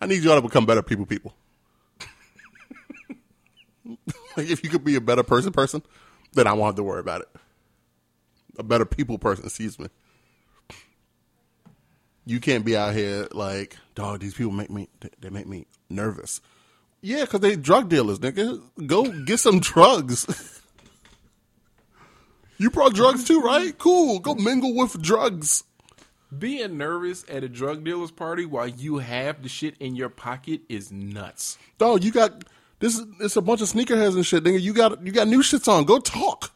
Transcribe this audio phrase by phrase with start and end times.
[0.00, 1.34] I need y'all to become better people, people.
[4.36, 5.82] like if you could be a better person, person,
[6.32, 7.28] then I won't have to worry about it.
[8.58, 9.88] A better people person, excuse me.
[12.24, 14.20] You can't be out here like, dog.
[14.20, 14.88] These people make me,
[15.20, 16.40] they make me nervous.
[17.02, 18.62] Yeah, because they drug dealers, nigga.
[18.86, 20.60] Go get some drugs.
[22.58, 23.76] you brought drugs too, right?
[23.76, 24.20] Cool.
[24.20, 25.64] Go mingle with drugs.
[26.36, 30.60] Being nervous at a drug dealer's party while you have the shit in your pocket
[30.68, 31.58] is nuts.
[31.78, 32.44] Dog, you got
[32.78, 33.00] this.
[33.20, 34.60] It's a bunch of sneakerheads and shit, nigga.
[34.60, 35.84] You got you got new shits on.
[35.84, 36.52] Go talk.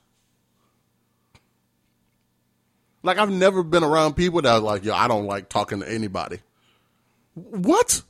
[3.02, 5.90] Like I've never been around people that are like, yo, I don't like talking to
[5.90, 6.38] anybody.
[7.34, 8.02] What?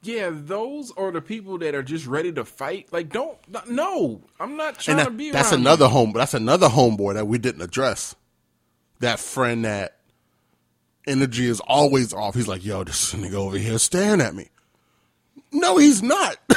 [0.00, 2.88] Yeah, those are the people that are just ready to fight.
[2.92, 3.36] Like, don't
[3.68, 5.30] no, I'm not trying that, to be.
[5.30, 5.90] That's another you.
[5.90, 6.12] home.
[6.12, 8.14] That's another homeboy that we didn't address.
[9.00, 9.98] That friend that
[11.06, 12.34] energy is always off.
[12.34, 14.48] He's like, yo, this nigga over here staring at me.
[15.52, 16.36] No, he's not.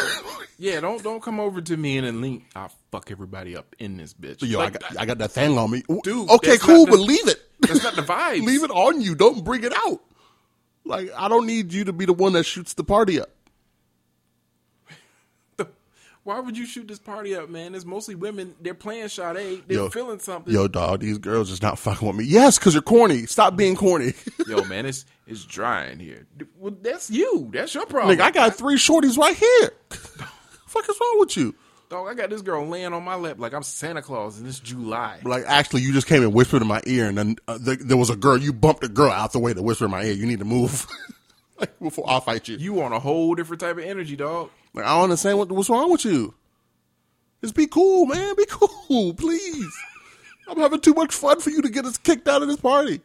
[0.59, 2.45] Yeah, don't don't come over to me and then link.
[2.55, 4.37] I'll fuck everybody up in this bitch.
[4.41, 5.83] yo, Like, I got, I got that thing on me.
[6.01, 7.39] Dude, okay, cool, the- but leave it.
[7.59, 8.43] that's not the vibes.
[8.43, 9.13] leave it on you.
[9.13, 10.01] Don't bring it out.
[10.83, 13.29] Like I don't need you to be the one that shoots the party up.
[16.27, 17.73] Why would you shoot this party up, man?
[17.73, 18.53] It's mostly women.
[18.59, 19.63] They're playing shot Sade.
[19.65, 20.53] They're Yo, feeling something.
[20.53, 22.25] Yo, dog, these girls just not fucking with me.
[22.25, 23.25] Yes, because you're corny.
[23.27, 24.13] Stop being corny.
[24.45, 26.27] Yo, man, it's it's dry in here.
[26.57, 27.49] Well, that's you.
[27.53, 28.17] That's your problem.
[28.17, 29.71] Nigga, I got three shorties right here.
[29.89, 31.55] fuck is wrong with you?
[31.87, 34.59] Dog, I got this girl laying on my lap like I'm Santa Claus and it's
[34.59, 35.21] July.
[35.23, 37.95] Like, actually, you just came and whispered in my ear, and then uh, th- there
[37.95, 38.37] was a girl.
[38.37, 40.11] You bumped a girl out the way to whisper in my ear.
[40.11, 40.87] You need to move
[41.57, 42.57] like, before I'll fight you.
[42.57, 44.49] You want a whole different type of energy, dog.
[44.77, 46.35] Like, I don't understand what, what's wrong with you.
[47.41, 48.35] Just be cool, man.
[48.35, 49.75] Be cool, please.
[50.47, 53.01] I'm having too much fun for you to get us kicked out of this party.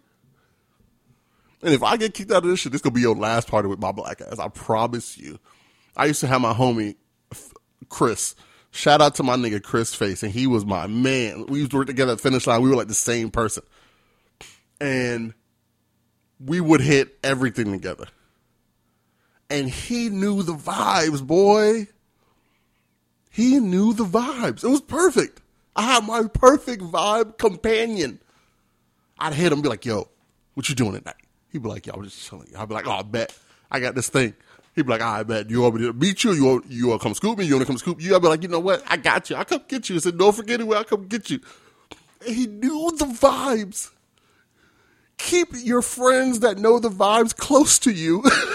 [1.62, 3.68] And if I get kicked out of this shit, this gonna be your last party
[3.68, 4.38] with my black ass.
[4.38, 5.38] I promise you.
[5.96, 6.96] I used to have my homie
[7.88, 8.34] Chris.
[8.70, 11.46] Shout out to my nigga Chris Face, and he was my man.
[11.46, 12.60] We used to work together at Finish Line.
[12.60, 13.62] We were like the same person,
[14.78, 15.32] and
[16.38, 18.08] we would hit everything together.
[19.52, 21.86] And he knew the vibes, boy.
[23.30, 24.64] He knew the vibes.
[24.64, 25.42] It was perfect.
[25.76, 28.18] I had my perfect vibe companion.
[29.18, 30.08] I'd hit him be like, yo,
[30.54, 31.16] what you doing tonight?
[31.50, 32.48] He'd be like, yo, I'm just chilling.
[32.56, 33.36] I'd be like, oh, I bet.
[33.70, 34.34] I got this thing.
[34.74, 35.50] He'd be like, I bet.
[35.50, 36.32] You want me to meet you?
[36.32, 37.44] You want, you want to come scoop me?
[37.44, 38.16] You want to come scoop you?
[38.16, 38.82] I'd be like, you know what?
[38.86, 39.36] I got you.
[39.36, 39.96] I'll come get you.
[39.96, 40.66] He said, don't forget it.
[40.66, 41.40] I'll come get you.
[42.26, 43.90] And he knew the vibes.
[45.18, 48.24] Keep your friends that know the vibes close to you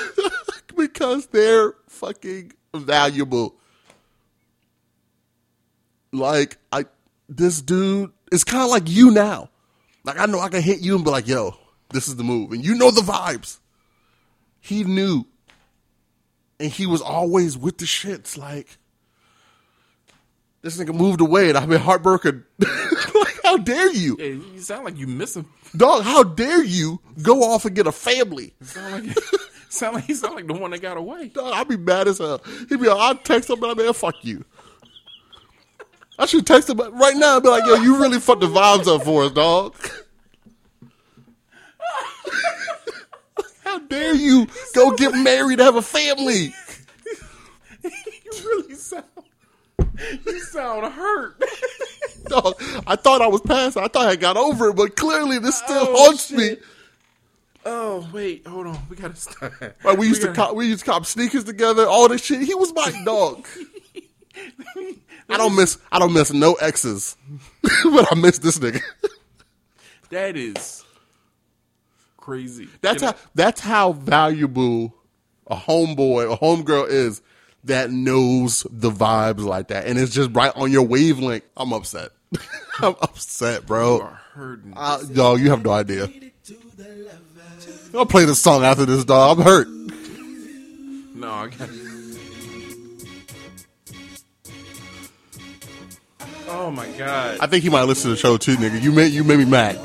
[0.75, 3.55] because they're fucking valuable
[6.11, 6.85] like I
[7.29, 9.49] this dude is kind of like you now.
[10.03, 11.55] Like I know I can hit you and be like, "Yo,
[11.89, 13.59] this is the move," and you know the vibes.
[14.59, 15.25] He knew,
[16.59, 18.37] and he was always with the shits.
[18.37, 18.77] Like
[20.61, 22.45] this nigga moved away, and I've been heartbroken.
[22.59, 25.47] like, how dare you, you sound like you miss him.
[25.75, 26.03] dog?
[26.03, 28.53] How dare you go off and get a family?
[28.61, 29.17] Sound like
[29.69, 31.29] sound like he sound like the one that got away.
[31.29, 32.41] Dog, I'd be mad as hell.
[32.69, 34.43] He'd be like, I'd text him, but I'd be like, fuck you.
[36.19, 38.87] I should text him right now and be like, yo, you really fucked the vibes
[38.87, 39.75] up for us, dog.
[43.63, 46.53] How dare you go get married, have a family?
[47.83, 47.91] you
[48.45, 49.03] really sound
[50.25, 51.41] you sound hurt.
[52.27, 52.55] Dog,
[52.85, 53.77] I thought I was past.
[53.77, 56.57] I thought I got over it, but clearly this still Oh, haunts me.
[57.67, 57.73] Shit.
[57.73, 58.79] Oh wait, hold on.
[58.89, 59.51] We gotta stop.
[59.83, 62.41] Like we used to gotta- cop, we used to cop sneakers together, all this shit.
[62.41, 63.45] He was my dog.
[65.29, 67.17] I don't miss I don't miss no exes,
[67.83, 68.81] but I miss this nigga.
[70.09, 70.85] That is
[72.17, 72.67] crazy.
[72.81, 74.93] That's Can how that's how valuable
[75.47, 77.21] a homeboy or homegirl is
[77.63, 81.43] that knows the vibes like that, and it's just right on your wavelength.
[81.57, 82.11] I'm upset.
[82.79, 84.01] I'm upset, I- you bro.
[84.01, 84.73] are hurting.
[84.75, 86.07] Uh, dog, you have no idea.
[87.97, 89.39] I'll play the song after this, dog.
[89.39, 89.67] I'm hurt.
[91.15, 91.69] no, I got.
[96.49, 97.37] Oh my god.
[97.41, 98.81] I think he might listen to the show too, nigga.
[98.81, 99.75] You made you made me mad.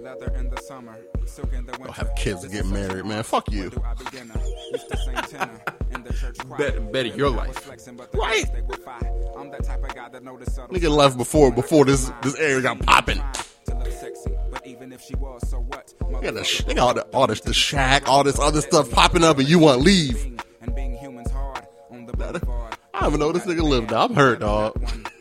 [0.00, 0.96] Leather in the summer,
[1.26, 1.84] silk in the winter.
[1.84, 3.22] Don't have kids and get married, man.
[3.22, 3.70] Fuck you.
[3.70, 4.32] Do I begin?
[4.72, 5.60] Used to sing tenor
[5.92, 6.58] in the church choir.
[6.72, 7.54] Bet- better your life.
[7.56, 8.44] flexing, but Right.
[8.44, 9.12] girls, they were fine.
[9.36, 12.34] I'm that type of guy that know the subtle Nigga left before before this this
[12.36, 13.22] area got popping.
[13.66, 15.89] to look sexy, but even if she was, so what?
[16.20, 18.90] They got, sh- they got all, the, all this the shack, all this other stuff
[18.90, 20.38] popping up, and you want to leave.
[20.60, 22.76] And being humans hard on the boulevard.
[22.92, 23.92] I don't even know this nigga lived.
[23.92, 24.74] I'm hurt, dog.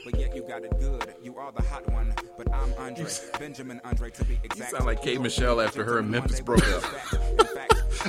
[0.04, 1.14] But yet you got it good.
[1.24, 2.14] You are the hot one.
[2.38, 3.06] But I'm Andre,
[3.38, 4.72] Benjamin Andre to be exact.
[4.72, 5.18] sound like K.
[5.18, 6.84] Michelle after her and Memphis broke up.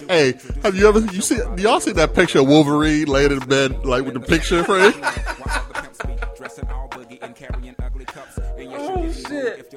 [0.08, 3.40] Hey, have you ever you see do y'all see that picture of Wolverine laying in
[3.40, 4.92] bed like with the picture frame?
[7.22, 9.70] Oh shit.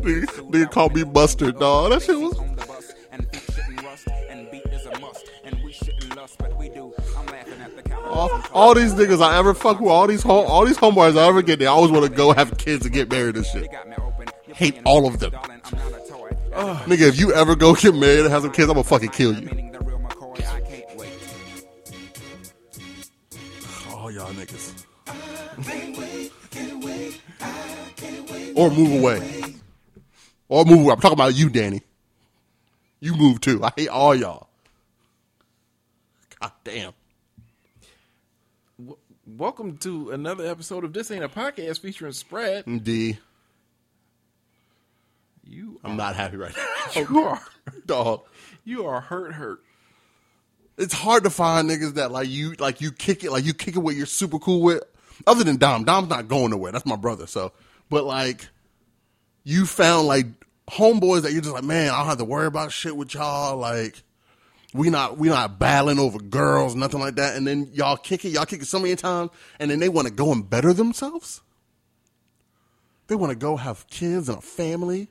[0.00, 1.90] Nigga, nigga called me Mustard, dog.
[1.90, 2.38] That shit was
[8.10, 11.26] all, all these niggas I ever fuck with, all these home, all these homeboys I
[11.28, 13.68] ever get, they always want to go have kids and get married and shit.
[14.54, 15.32] Hate all of them.
[15.32, 19.34] Nigga, if you ever go get married and have some kids, I'm gonna fucking kill
[19.34, 19.48] you.
[23.94, 24.79] All y'all niggas.
[28.54, 29.54] Or move away.
[30.48, 30.92] Or move away.
[30.92, 31.82] I'm talking about you, Danny.
[33.00, 33.62] You move too.
[33.64, 34.48] I hate all y'all.
[36.40, 36.92] God damn.
[38.78, 42.66] W- welcome to another episode of This Ain't a Podcast featuring Spread.
[42.66, 43.18] Mm, D.
[45.46, 47.02] You I'm not happy right now.
[47.10, 47.40] you are
[47.86, 48.22] Dog.
[48.64, 49.60] you are hurt hurt.
[50.78, 53.76] It's hard to find niggas that like you like you kick it like you kick
[53.76, 54.82] it with you're super cool with.
[55.26, 55.84] Other than Dom.
[55.84, 56.72] Dom's not going nowhere.
[56.72, 57.26] That's my brother.
[57.26, 57.52] So
[57.90, 58.48] but like
[59.44, 60.26] you found like
[60.68, 63.56] homeboys that you're just like, man, I don't have to worry about shit with y'all.
[63.56, 64.02] Like
[64.72, 67.36] we not we not battling over girls, nothing like that.
[67.36, 70.06] And then y'all kick it, y'all kick it so many times, and then they want
[70.06, 71.42] to go and better themselves.
[73.08, 75.08] They want to go have kids and a family.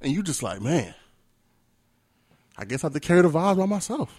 [0.00, 0.94] And you just like, man,
[2.56, 4.18] I guess I have to carry the vibes by myself.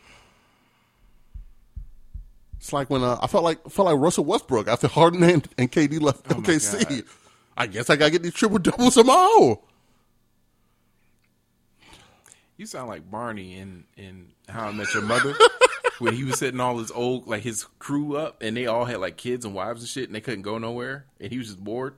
[2.64, 5.70] It's like when uh, I felt like felt like Russell Westbrook after Harden and, and
[5.70, 7.04] KD left Oh OKC.
[7.58, 9.56] I guess I gotta get these triple doubles my.
[12.56, 15.36] You sound like Barney in in How I Met Your Mother,
[16.00, 19.00] where he was setting all his old like his crew up, and they all had
[19.02, 21.62] like kids and wives and shit, and they couldn't go nowhere, and he was just
[21.62, 21.96] bored.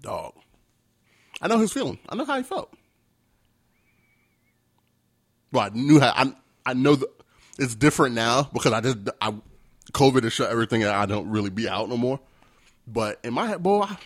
[0.00, 0.32] Dog.
[1.42, 1.98] I know his feeling.
[2.08, 2.72] I know how he felt.
[5.50, 6.32] Well, I knew how I
[6.64, 7.15] I know that
[7.58, 9.34] it's different now because I just I
[9.92, 12.20] COVID has shut everything and I don't really be out no more.
[12.86, 13.96] But in my head, boy, I,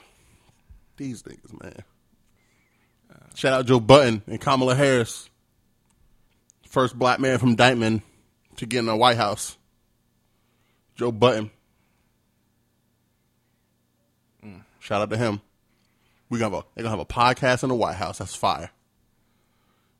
[0.96, 1.82] these niggas, man.
[3.34, 5.28] Shout out Joe Budden and Kamala Harris.
[6.68, 8.02] First black man from Dykeman
[8.56, 9.56] to get in the White House.
[10.94, 11.50] Joe Budden.
[14.44, 14.62] Mm.
[14.78, 15.40] Shout out to him.
[16.28, 18.18] We gonna have a they gonna have a podcast in the White House.
[18.18, 18.70] That's fire.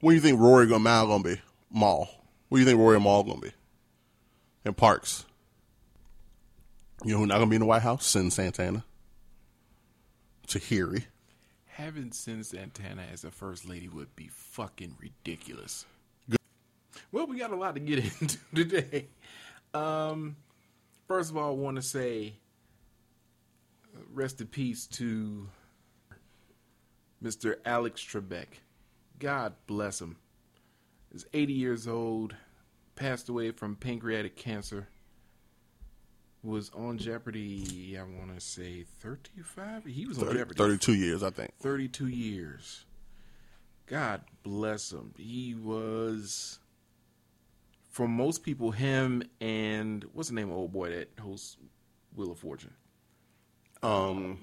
[0.00, 1.40] What do you think Rory Mal gonna be?
[1.70, 2.19] Mall.
[2.50, 3.52] What do you think Rory and Mal gonna be?
[4.64, 5.24] In Parks.
[7.04, 8.12] You know who not gonna be in the White House?
[8.12, 8.84] Cyn Santana.
[10.48, 11.04] Tahiry.
[11.66, 15.86] Having Cyn Santana as a first lady would be fucking ridiculous.
[16.28, 16.40] Good.
[17.12, 19.06] Well, we got a lot to get into today.
[19.72, 20.34] Um,
[21.06, 22.34] first of all, I want to say
[24.12, 25.48] rest in peace to
[27.22, 27.58] Mr.
[27.64, 28.46] Alex Trebek.
[29.20, 30.16] God bless him.
[31.12, 32.34] He's 80 years old,
[32.94, 34.88] passed away from pancreatic cancer.
[36.42, 39.84] Was on Jeopardy, I want to say 35?
[39.84, 40.56] He was on Jeopardy.
[40.56, 41.52] 32 years, I think.
[41.60, 42.84] 32 years.
[43.86, 45.12] God bless him.
[45.18, 46.60] He was,
[47.90, 51.56] for most people, him and what's the name of old boy that hosts
[52.14, 52.72] Wheel of Fortune?
[53.82, 54.38] Um.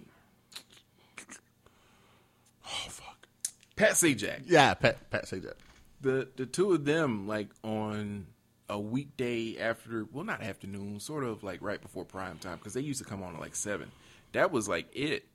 [2.65, 3.27] Oh fuck.
[3.75, 4.43] Pat Sajak.
[4.45, 5.09] Yeah, Pat.
[5.09, 5.57] Pat that.
[6.01, 8.27] The the two of them like on
[8.69, 12.81] a weekday after, well, not afternoon, sort of like right before prime time because they
[12.81, 13.91] used to come on at like seven.
[14.33, 15.25] That was like it.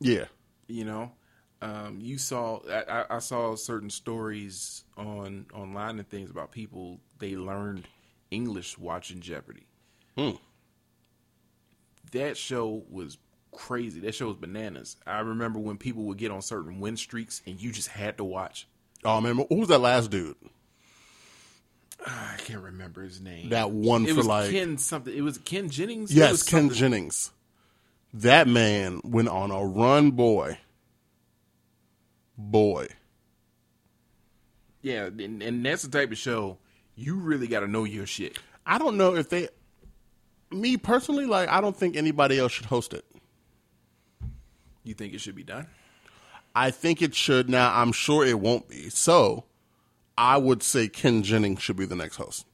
[0.00, 0.24] Yeah.
[0.66, 1.12] you know
[1.60, 7.36] um, you saw I, I- saw certain stories on online and things about people they
[7.36, 7.86] learned
[8.32, 9.66] english watching jeopardy
[10.16, 10.32] Hmm.
[12.12, 13.18] that show was
[13.52, 17.42] crazy that show was bananas i remember when people would get on certain win streaks
[17.46, 18.66] and you just had to watch
[19.04, 20.36] Oh man, who was that last dude?
[22.04, 25.38] i can't remember his name That one it for was like ken something it was
[25.38, 27.30] ken jennings yes, Ken something- Jennings.
[28.14, 30.58] That man went on a run, boy.
[32.36, 32.88] Boy.
[34.80, 36.58] yeah and, and that's the type of show
[36.96, 39.48] you really got to know your shit I don't know if they.
[40.52, 43.04] Me personally, like I don't think anybody else should host it.
[44.84, 45.66] you think it should be done
[46.54, 47.48] I think it should.
[47.48, 48.88] Now I'm sure it won't be.
[48.90, 49.44] So,
[50.16, 52.46] I would say Ken Jennings should be the next host.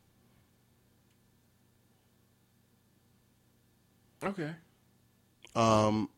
[4.24, 4.50] okay
[5.54, 6.08] Um,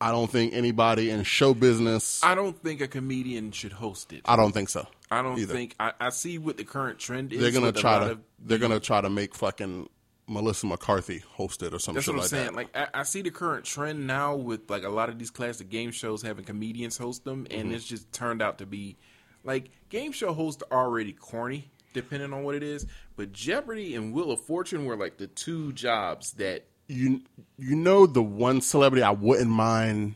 [0.00, 2.22] I don't think anybody in show business.
[2.22, 4.22] I, don't think a comedian should host it.
[4.24, 4.86] I don't think so.
[5.10, 5.52] I don't either.
[5.54, 7.40] think I, I see what the current trend is.
[7.40, 8.10] they're gonna try to.
[8.12, 9.88] of- they're gonna try to make fucking
[10.26, 12.46] Melissa McCarthy hosted or some That's shit what I'm like saying.
[12.46, 12.54] that.
[12.54, 15.68] Like I, I see the current trend now with like a lot of these classic
[15.68, 17.74] game shows having comedians host them, and Mm-hmm.
[17.74, 18.96] it's just turned out to be
[19.44, 22.86] like game show hosts are already corny, depending on what it is.
[23.16, 27.20] But Jeopardy and Wheel of Fortune were like the two jobs that you
[27.58, 30.14] you know the one celebrity I wouldn't mind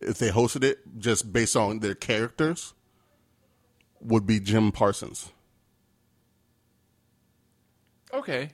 [0.00, 2.72] if they hosted it just based on their characters
[4.00, 5.30] would be Jim Parsons.
[8.12, 8.50] okay,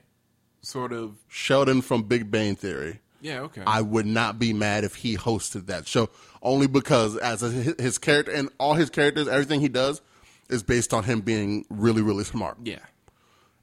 [0.61, 2.99] sort of Sheldon from Big Bang Theory.
[3.21, 3.61] yeah okay.
[3.65, 6.09] I would not be mad if he hosted that show
[6.41, 7.49] only because as a,
[7.81, 10.01] his character and all his characters everything he does
[10.49, 12.57] is based on him being really really smart.
[12.63, 12.79] yeah,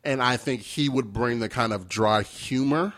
[0.04, 2.92] and I think he would bring the kind of dry humor,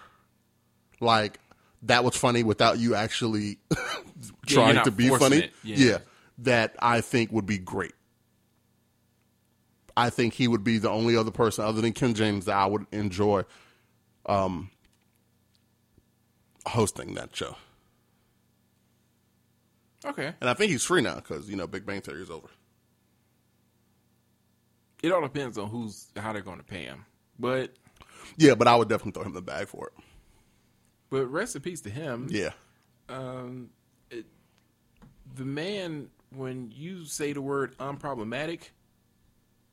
[1.00, 1.38] like
[1.82, 3.58] that was funny without you actually
[4.46, 5.38] trying not to be funny.
[5.38, 5.52] it.
[5.62, 5.98] Yeah.
[6.38, 7.92] that I think would be great.
[9.96, 12.66] I think he would be the only other person other than Ken James that I
[12.66, 13.44] would enjoy
[14.28, 14.70] um,
[16.66, 17.56] hosting that show.
[20.04, 20.34] okay.
[20.40, 22.48] And I think he's free now because you know Big Bang Theory is over.
[25.02, 27.04] It all depends on who's how they're going to pay him,
[27.38, 27.72] but
[28.36, 30.04] Yeah, but I would definitely throw him the bag for it.
[31.10, 32.26] but rest in peace to him.
[32.30, 32.50] Yeah,
[33.08, 33.70] um,
[34.10, 34.26] it,
[35.36, 38.70] the man, when you say the word unproblematic,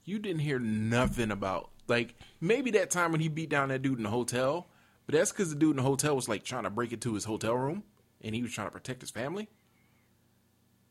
[0.04, 1.72] you didn't hear nothing about.
[1.88, 4.68] Like maybe that time when he beat down that dude in the hotel,
[5.06, 7.26] but that's because the dude in the hotel was like trying to break into his
[7.26, 7.84] hotel room,
[8.22, 9.48] and he was trying to protect his family.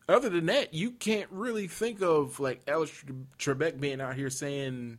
[0.09, 3.05] Other than that, you can't really think of like Alex
[3.39, 4.99] Trebek being out here saying,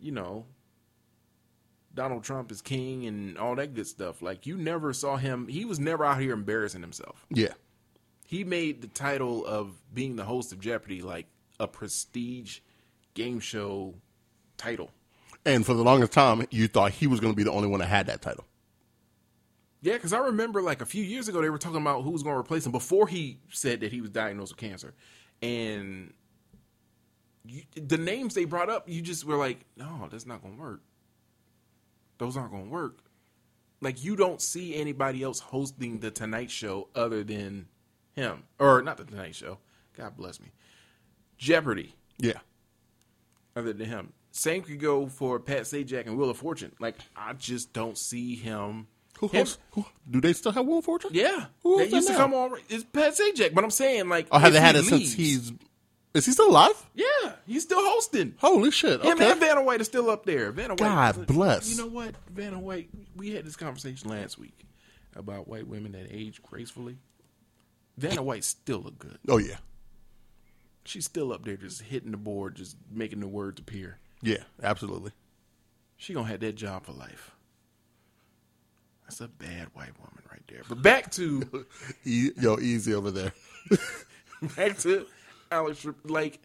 [0.00, 0.46] you know,
[1.94, 4.22] Donald Trump is king and all that good stuff.
[4.22, 5.46] Like you never saw him.
[5.48, 7.26] He was never out here embarrassing himself.
[7.30, 7.52] yeah,
[8.26, 11.26] He made the title of being the host of Jeopardy like
[11.60, 12.60] a prestige
[13.12, 13.94] game show
[14.56, 14.90] title.
[15.44, 17.80] And for the longest time, you thought he was going to be the only one
[17.80, 18.44] that had that title.
[19.82, 22.22] Yeah, because I remember like a few years ago they were talking about who was
[22.22, 24.94] going to replace him before he said that he was diagnosed with cancer,
[25.42, 26.14] and
[27.44, 30.60] you, the names they brought up, you just were like, no, that's not going to
[30.60, 30.80] work.
[32.16, 32.98] Those aren't going to work.
[33.82, 37.66] Like you don't see anybody else hosting the Tonight Show other than
[38.14, 39.58] him, or not the Tonight Show.
[39.94, 40.48] God bless me.
[41.36, 42.38] Jeopardy, Yeah,
[43.54, 44.12] other than him.
[44.36, 46.72] Same could go for Pat Sajak and Wheel of Fortune.
[46.80, 48.88] Like I just don't see him.
[49.20, 49.58] who him- hosts?
[49.72, 51.10] Who, do they still have Wheel of Fortune?
[51.14, 52.18] Yeah, Who is used to now?
[52.18, 52.58] come on.
[52.68, 55.52] It's Pat Sajak, but I'm saying like, Oh, have they had it since he's?
[56.14, 56.74] Is he still alive?
[56.94, 58.34] Yeah, he's still hosting.
[58.38, 59.02] Holy shit!
[59.04, 59.30] Him Okay.
[59.30, 60.50] and Vanna White is still up there.
[60.50, 60.78] Vanna White.
[60.78, 61.70] God bless.
[61.70, 62.88] You know what, Vanna White?
[63.16, 64.64] We had this conversation last week
[65.14, 66.98] about white women that age gracefully.
[67.96, 69.18] Vanna White still look good.
[69.28, 69.56] Oh yeah,
[70.84, 73.98] She's still up there, just hitting the board, just making the words appear.
[74.24, 75.12] Yeah, absolutely.
[75.96, 77.30] She gonna have that job for life.
[79.04, 80.62] That's a bad white woman right there.
[80.68, 81.66] But back to
[82.04, 83.32] yo, easy over there.
[84.56, 85.06] back to
[85.52, 85.86] Alex.
[86.04, 86.40] Like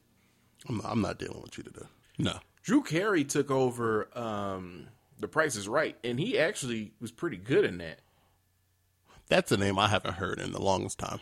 [0.67, 1.86] I'm not, I'm not dealing with you today.
[2.17, 2.39] No.
[2.63, 4.88] Drew Carey took over um,
[5.19, 8.00] The Price is Right, and he actually was pretty good in that.
[9.29, 11.19] That's a name I haven't heard in the longest time.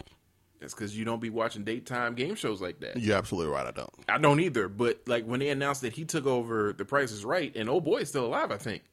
[0.60, 3.00] That's because you don't be watching daytime game shows like that.
[3.00, 3.68] You're absolutely right.
[3.68, 3.94] I don't.
[4.10, 4.68] I don't either.
[4.68, 7.80] But like when they announced that he took over The Price is Right, and oh
[7.80, 8.52] boy, is still alive.
[8.52, 8.84] I think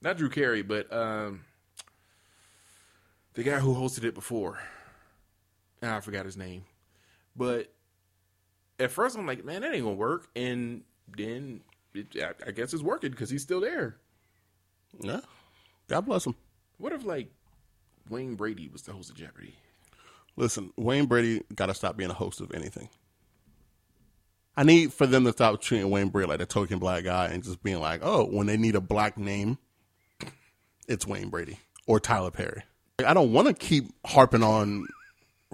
[0.00, 1.44] not Drew Carey, but um,
[3.34, 4.58] the guy who hosted it before.
[5.82, 6.64] Ah, I forgot his name.
[7.36, 7.70] But
[8.78, 10.28] at first, I'm like, man, that ain't gonna work.
[10.34, 10.82] And
[11.16, 11.60] then
[11.94, 13.96] it, I, I guess it's working because he's still there.
[15.00, 15.20] Yeah.
[15.88, 16.34] God bless him.
[16.78, 17.30] What if like
[18.08, 19.54] Wayne Brady was the host of Jeopardy?
[20.36, 22.88] Listen, Wayne Brady got to stop being a host of anything.
[24.56, 27.42] I need for them to stop treating Wayne Brady like a token black guy and
[27.42, 29.58] just being like, oh, when they need a black name,
[30.86, 32.62] it's Wayne Brady or Tyler Perry.
[32.98, 34.86] Like, I don't want to keep harping on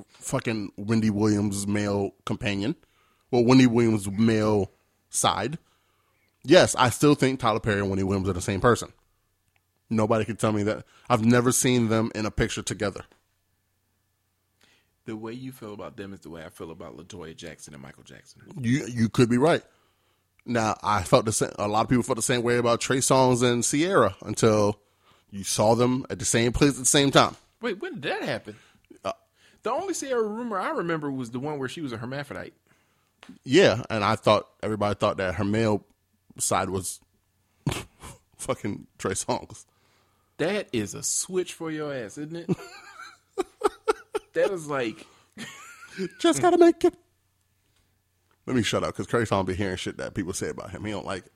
[0.09, 2.77] fucking Wendy Williams' male companion
[3.31, 4.71] or Wendy Williams' male
[5.09, 5.59] side.
[6.45, 8.93] Yes, I still think Tyler Perry and Wendy Williams are the same person.
[9.89, 10.85] Nobody can tell me that.
[11.09, 13.05] I've never seen them in a picture together.
[15.07, 17.83] The way you feel about them is the way I feel about Latoya Jackson and
[17.83, 18.43] Michael Jackson.
[18.61, 19.63] You you could be right.
[20.47, 21.51] Now I felt the same.
[21.59, 24.79] A lot of people felt the same way about Trey Songz and Ciara until
[25.31, 27.37] you saw them at the same place at the same time.
[27.61, 28.57] Wait, when did that happen?
[29.05, 29.13] Uh,
[29.63, 32.55] the only Ciara rumor I remember was the one where she was a hermaphrodite.
[33.45, 35.85] Yeah, and I thought everybody thought that her male
[36.39, 37.01] side was
[38.37, 39.65] fucking Trey Songz.
[40.39, 42.57] That is a switch for your ass, isn't it?
[44.35, 45.07] that is like
[46.19, 46.95] Just gotta make it.
[48.47, 50.85] Let me shut up because Trey Songz be hearing shit that people say about him.
[50.85, 51.33] He don't like it.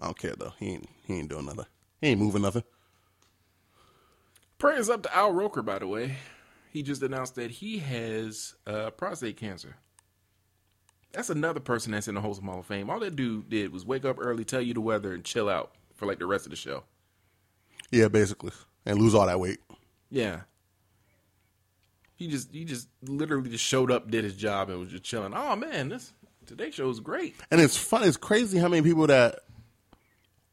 [0.00, 0.52] I don't care though.
[0.58, 1.66] He ain't he ain't doing nothing.
[2.00, 2.64] He ain't moving nothing.
[4.58, 6.16] Prayers up to Al Roker, by the way.
[6.70, 9.76] He just announced that he has uh, prostate cancer.
[11.12, 12.88] That's another person that's in the Wholesome Hall of Fame.
[12.88, 15.72] All that dude did was wake up early, tell you the weather, and chill out
[15.94, 16.84] for like the rest of the show.
[17.90, 18.52] Yeah, basically,
[18.86, 19.58] and lose all that weight.
[20.12, 20.42] Yeah.
[22.16, 25.32] He just he just literally just showed up, did his job, and was just chilling.
[25.34, 26.12] Oh man, this
[26.46, 27.34] today's show is great.
[27.50, 28.04] And it's fun.
[28.04, 29.40] It's crazy how many people that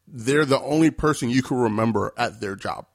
[0.07, 2.85] they're the only person you can remember at their job.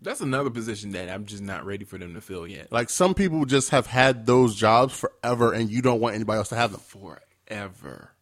[0.00, 2.70] That's another position that I'm just not ready for them to fill yet.
[2.70, 6.50] Like some people just have had those jobs forever, and you don't want anybody else
[6.50, 6.80] to have them.
[6.80, 8.12] Forever.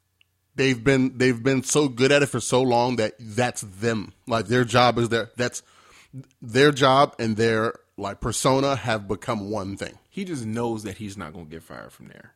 [0.55, 4.15] They've been they've been so good at it for so long that that's them.
[4.27, 5.63] Like their job is their that's
[6.43, 9.99] their job and their like persona have become one thing.
[10.11, 12.33] He just knows that he's not gonna get fired from there.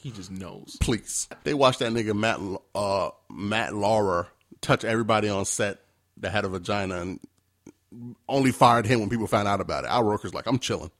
[0.00, 0.76] He just knows.
[0.80, 2.38] Please, they watched that nigga Matt
[2.74, 4.28] uh, Matt Lauer
[4.60, 5.80] touch everybody on set
[6.18, 7.20] that had a vagina and
[8.28, 9.90] only fired him when people found out about it.
[9.90, 10.90] Al Roker's like, I'm chilling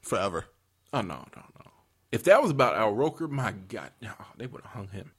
[0.00, 0.44] forever.
[0.92, 1.70] Oh no, no, no.
[2.10, 5.12] If that was about Al Roker, my God, no, they would have hung him.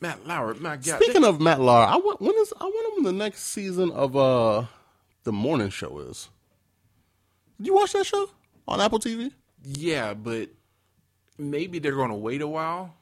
[0.00, 1.02] Matt Lauer, my God.
[1.02, 3.44] Speaking they- of Matt Lauer, I want when is I want him in the next
[3.46, 4.66] season of uh
[5.26, 6.30] the morning show is.
[7.58, 8.30] Did you watch that show
[8.66, 9.32] on Apple TV?
[9.64, 10.48] yeah, but
[11.36, 12.94] maybe they're gonna wait a while,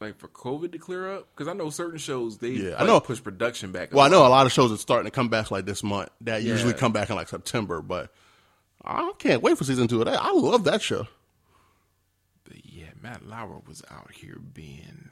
[0.00, 1.28] like for COVID to clear up.
[1.34, 3.00] Because I know certain shows they Yeah, I like, know.
[3.00, 3.92] push production back.
[3.94, 6.10] Well, I know a lot of shows are starting to come back like this month.
[6.20, 8.12] That usually come back in like September, but
[8.84, 10.20] I can't wait for season two of that.
[10.22, 11.06] I love that show.
[12.44, 15.08] But yeah, Matt Lauer was out here being.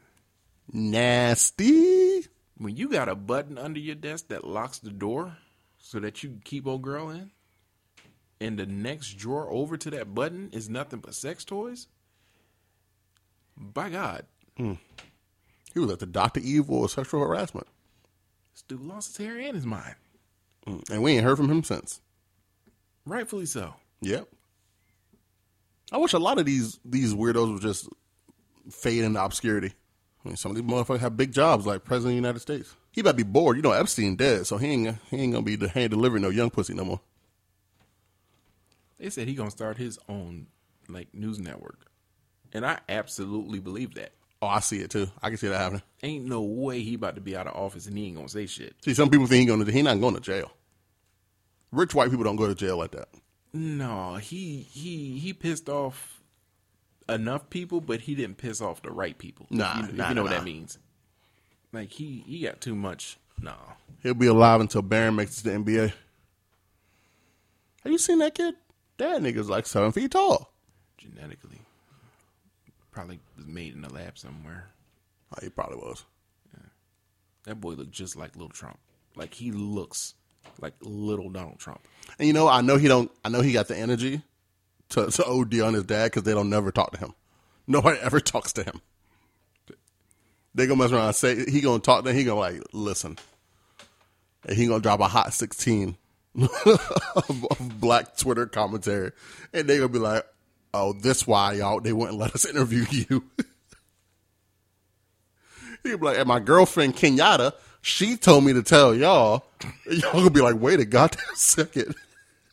[0.72, 2.26] Nasty.
[2.58, 5.36] When you got a button under your desk that locks the door
[5.84, 7.30] so that you keep old girl in,
[8.40, 11.88] and the next drawer over to that button is nothing but sex toys.
[13.54, 14.24] By God,
[14.56, 14.72] hmm.
[15.74, 17.66] He was at the Doctor Evil of sexual harassment,
[18.54, 19.96] this dude lost his hair and his mind.
[20.66, 20.78] Hmm.
[20.90, 22.00] and we ain't heard from him since.
[23.04, 23.74] Rightfully so.
[24.00, 24.26] Yep.
[25.92, 27.90] I wish a lot of these these weirdos would just
[28.70, 29.74] fade into obscurity.
[30.24, 32.74] I mean, some of these motherfuckers have big jobs, like President of the United States.
[32.94, 33.56] He about to be bored.
[33.56, 36.28] You know, Epstein dead, so he ain't he ain't gonna be the hand delivering no
[36.28, 37.00] young pussy no more.
[39.00, 40.46] They said he gonna start his own
[40.88, 41.90] like news network,
[42.52, 44.12] and I absolutely believe that.
[44.40, 45.08] Oh, I see it too.
[45.20, 45.82] I can see that happening.
[46.04, 48.46] Ain't no way he about to be out of office and he ain't gonna say
[48.46, 48.76] shit.
[48.84, 50.52] See, some people think he gonna he not going to jail.
[51.72, 53.08] Rich white people don't go to jail like that.
[53.52, 56.22] No, he he he pissed off
[57.08, 59.46] enough people, but he didn't piss off the right people.
[59.50, 60.78] Nah, you, nah, you know nah, what that means.
[61.74, 63.18] Like he he got too much.
[63.40, 63.54] No,
[64.02, 65.92] He'll be alive until Barron makes it to the NBA.
[67.82, 68.54] Have you seen that kid?
[68.98, 70.52] That nigga's like seven feet tall.
[70.96, 71.58] genetically,
[72.92, 74.68] probably was made in a lab somewhere.
[75.32, 76.04] Oh, he probably was.
[77.44, 78.78] That boy looked just like little Trump.
[79.16, 80.14] Like he looks
[80.60, 81.80] like little Donald Trump.
[82.18, 83.10] And you know, I know he don't.
[83.24, 84.22] I know he got the energy
[84.90, 87.14] to, to OD on his dad because they don't never talk to him.
[87.66, 88.80] Nobody ever talks to him.
[90.54, 92.14] They gonna mess around and say he gonna talk Then.
[92.14, 93.18] He gonna like listen,
[94.46, 95.96] and he gonna drop a hot sixteen
[96.40, 97.46] of,
[97.80, 99.12] black Twitter commentary,
[99.52, 100.24] and they gonna be like,
[100.72, 103.24] "Oh, this why y'all they wouldn't let us interview you."
[105.82, 109.46] He'd be like, "And my girlfriend Kenyatta, she told me to tell y'all."
[109.90, 111.94] Y'all gonna be like, "Wait a goddamn second.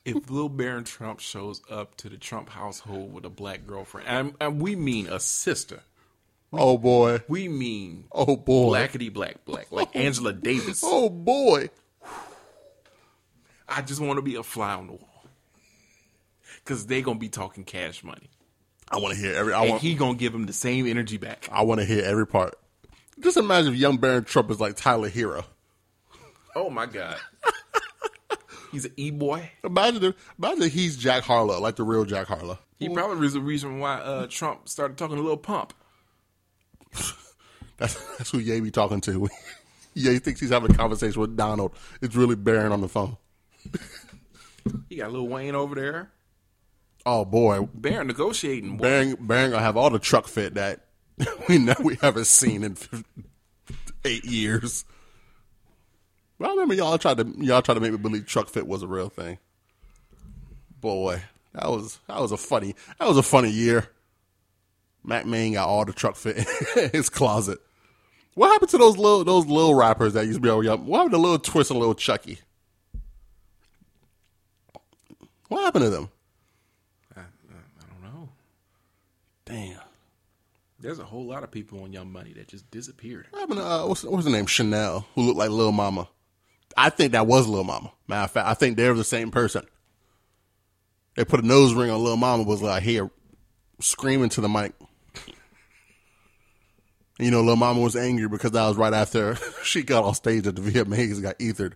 [0.03, 4.33] If Lil Barron Trump shows up to the Trump household with a black girlfriend, and,
[4.41, 5.81] and we mean a sister,
[6.53, 7.21] Oh boy.
[7.27, 8.75] we mean Oh boy.
[8.77, 10.81] blackety black black, like Angela Davis.
[10.85, 11.69] Oh boy.
[13.67, 15.25] I just want to be a fly on the wall
[16.63, 18.29] because they gonna be talking cash money,
[18.89, 19.53] I want to hear every.
[19.53, 19.81] I and want.
[19.81, 21.47] he gonna give him the same energy back.
[21.51, 22.55] I want to hear every part.
[23.19, 25.45] Just imagine if young Barron Trump is like Tyler Herro.
[26.53, 27.15] Oh my god,
[28.73, 29.49] he's an e boy.
[29.63, 32.59] Imagine if, imagine if he's Jack Harlow, like the real Jack Harlow.
[32.77, 35.73] He probably was the reason why uh, Trump started talking a little Pump.
[37.77, 39.27] That's that's who Ye be talking to.
[39.95, 41.71] Ye thinks he's having a conversation with Donald.
[41.99, 43.17] It's really Barron on the phone.
[44.89, 46.11] He got Lil Wayne over there.
[47.03, 48.77] Oh boy, Barron negotiating.
[48.77, 48.83] Boy.
[48.83, 50.85] Barron Barron gonna have all the Trukfit that
[51.49, 52.77] we know we haven't seen in
[54.05, 54.85] eight years.
[56.37, 58.87] Well, I remember y'all tried to y'all tried to make me believe Trukfit was a
[58.87, 59.39] real thing.
[60.79, 61.23] Boy,
[61.53, 63.87] that was that was a funny that was a funny year.
[65.03, 67.59] Mack Maine got all the Trukfit in his closet.
[68.35, 70.85] What happened to those little those little rappers that used to be over young?
[70.85, 72.39] What happened to little Twist and little Chuckee?
[75.49, 76.09] What happened to them?
[77.15, 78.29] I, I don't know.
[79.43, 79.81] Damn.
[80.79, 83.27] There's a whole lot of people on Young Money that just disappeared.
[83.31, 84.45] What happened to, uh, what's, what's her name?
[84.45, 86.07] Shanell, who looked like Little Mama.
[86.77, 87.91] I think that was Little Mama.
[88.07, 89.65] Matter of fact, I think they're the same person.
[91.15, 93.11] They put a nose ring on Little Mama, was like here
[93.79, 94.73] screaming to the mic.
[97.19, 100.47] You know, Lil Mama was angry because that was right after she got off stage
[100.47, 101.75] at the VMAs and got ethered.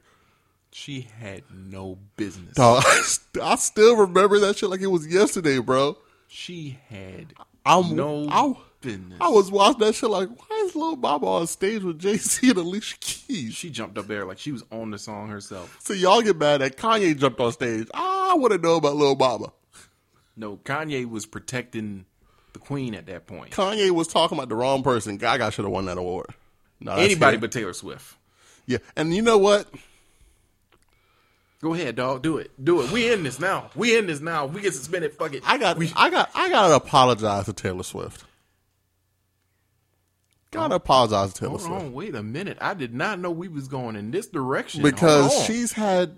[0.71, 2.55] She had no business.
[2.55, 5.97] Dog, I, st- I still remember that shit like it was yesterday, bro.
[6.27, 7.33] She had
[7.65, 9.17] I'm, no I, business.
[9.21, 12.49] I was watching that shit like, why is Lil Mama on stage with Jay Z
[12.49, 13.53] and Alicia Keys?
[13.53, 15.77] she jumped up there like she was on the song herself.
[15.81, 17.87] So y'all get mad that Kanye jumped on stage.
[17.93, 19.53] I want to know about Lil Mama.
[20.35, 22.05] No, Kanye was protecting
[22.55, 23.51] the queen at that point.
[23.51, 25.17] Kanye was talking about the wrong person.
[25.17, 26.27] Gaga should have won that award.
[26.79, 28.15] No, Anybody but Taylor Swift.
[28.65, 28.79] yeah.
[28.95, 29.67] And you know what?
[31.61, 32.21] Go ahead, dog.
[32.21, 32.51] Do it.
[32.63, 32.91] Do it.
[32.91, 33.69] We in this now.
[33.75, 34.45] We in this now.
[34.45, 35.13] We get suspended.
[35.13, 35.43] Fuck it.
[35.45, 38.23] I got, We, I got, I gotta apologize to Taylor Swift.
[40.51, 41.93] Gotta apologize to Taylor hold Swift on.
[41.93, 42.57] Wait a minute.
[42.61, 44.81] I did not know we was going in this direction.
[44.83, 46.15] because she's had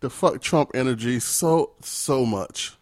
[0.00, 2.74] the fuck Trump energy so so much,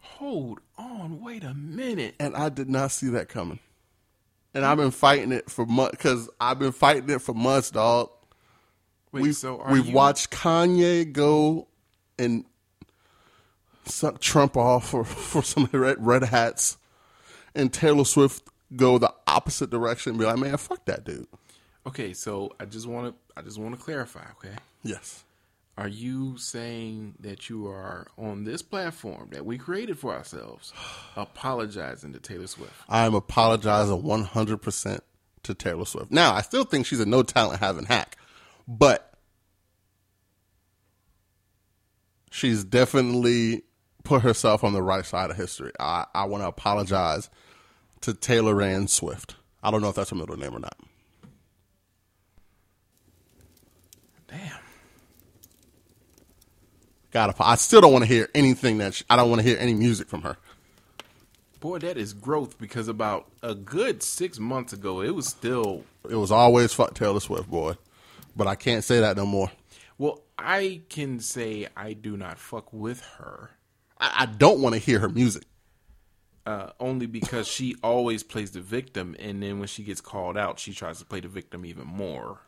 [0.00, 1.20] Hold on.
[1.20, 2.14] Wait a minute.
[2.18, 3.58] and I did not see that coming.
[4.54, 8.10] And I've been fighting it for months because I've been fighting it for months, dog.
[9.12, 9.22] Wait.
[9.22, 11.68] we've so are we've you, watched Kanye go
[12.18, 12.44] and
[13.84, 16.78] suck Trump off for, for some red, red hats,
[17.54, 18.42] and Taylor Swift
[18.74, 21.26] go the opposite direction and be like, man, fuck that dude.
[21.86, 22.12] Okay.
[22.12, 23.38] So I just want to.
[23.38, 24.24] I just want to clarify.
[24.38, 24.54] Okay.
[24.82, 25.24] Yes.
[25.78, 30.72] Are you saying that you are on this platform that we created for ourselves,
[31.16, 32.72] apologizing to Taylor Swift?
[32.88, 35.00] I'm apologizing 100%
[35.44, 36.10] to Taylor Swift.
[36.10, 38.16] Now, I still think she's a no talent having hack,
[38.66, 39.14] but
[42.32, 43.62] she's definitely
[44.02, 45.70] put herself on the right side of history.
[45.78, 47.30] I, I want to apologize
[48.00, 49.36] to Taylor Ann Swift.
[49.62, 50.76] I don't know if that's her middle name or not.
[54.26, 54.57] Damn.
[57.10, 59.58] Gotta, I still don't want to hear anything that she, I don't want to hear
[59.58, 60.36] any music from her.
[61.60, 65.84] Boy, that is growth because about a good six months ago, it was still.
[66.08, 67.74] It was always fuck Taylor Swift, boy.
[68.36, 69.50] But I can't say that no more.
[69.98, 73.50] Well, I can say I do not fuck with her
[73.98, 75.44] I, I don't want to hear her music.
[76.46, 80.58] uh, only because she always plays the victim, and then when she gets called out,
[80.58, 82.40] she tries to play the victim even more.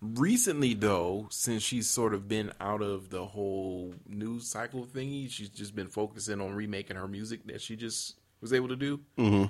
[0.00, 5.48] Recently, though, since she's sort of been out of the whole news cycle thingy, she's
[5.48, 9.00] just been focusing on remaking her music that she just was able to do.
[9.18, 9.46] Mm-hmm.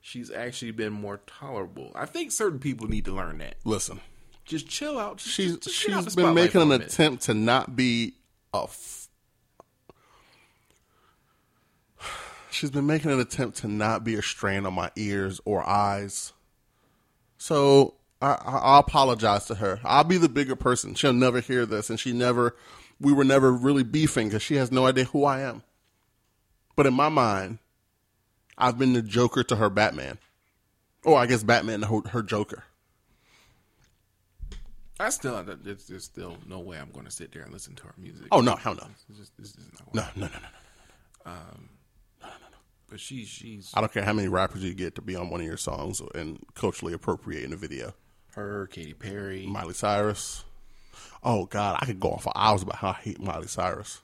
[0.00, 1.92] She's actually been more tolerable.
[1.94, 3.56] I think certain people need to learn that.
[3.64, 4.00] Listen,
[4.46, 5.18] Just chill out.
[5.18, 8.14] Just, she's just- out been making an attempt to not be
[8.54, 8.62] a.
[8.64, 9.08] F-
[12.50, 16.32] she's been making an attempt to not be a strain on my ears or eyes.
[17.36, 19.80] So I, I, I apologize to her.
[19.84, 20.94] I'll be the bigger person.
[20.94, 22.56] She'll never hear this, and she never.
[23.00, 25.62] We were never really beefing because she has no idea who I am.
[26.76, 27.58] But in my mind,
[28.56, 30.18] I've been the Joker to her Batman,
[31.04, 32.64] or I guess Batman to her, her Joker.
[34.98, 37.82] I still, there's, there's still no way I'm going to sit there and listen to
[37.84, 38.28] her music.
[38.30, 40.30] Oh no, hell no, It's just, it's just not gonna
[41.26, 41.68] um,
[42.22, 42.56] no, no, no, no.
[42.88, 45.40] But she's she's I don't care how many rappers you get to be on one
[45.40, 47.92] of your songs and culturally appropriate in a video.
[48.34, 49.46] Her, Katy Perry.
[49.46, 50.44] Miley Cyrus.
[51.22, 54.02] Oh God, I could go on for hours about how I hate Miley Cyrus.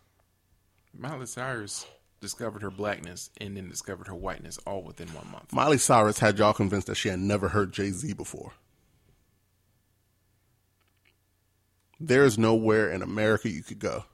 [0.97, 1.87] Miley Cyrus
[2.21, 5.53] discovered her blackness and then discovered her whiteness all within one month.
[5.53, 8.53] Miley Cyrus had y'all convinced that she had never heard Jay Z before.
[11.99, 14.05] There is nowhere in America you could go.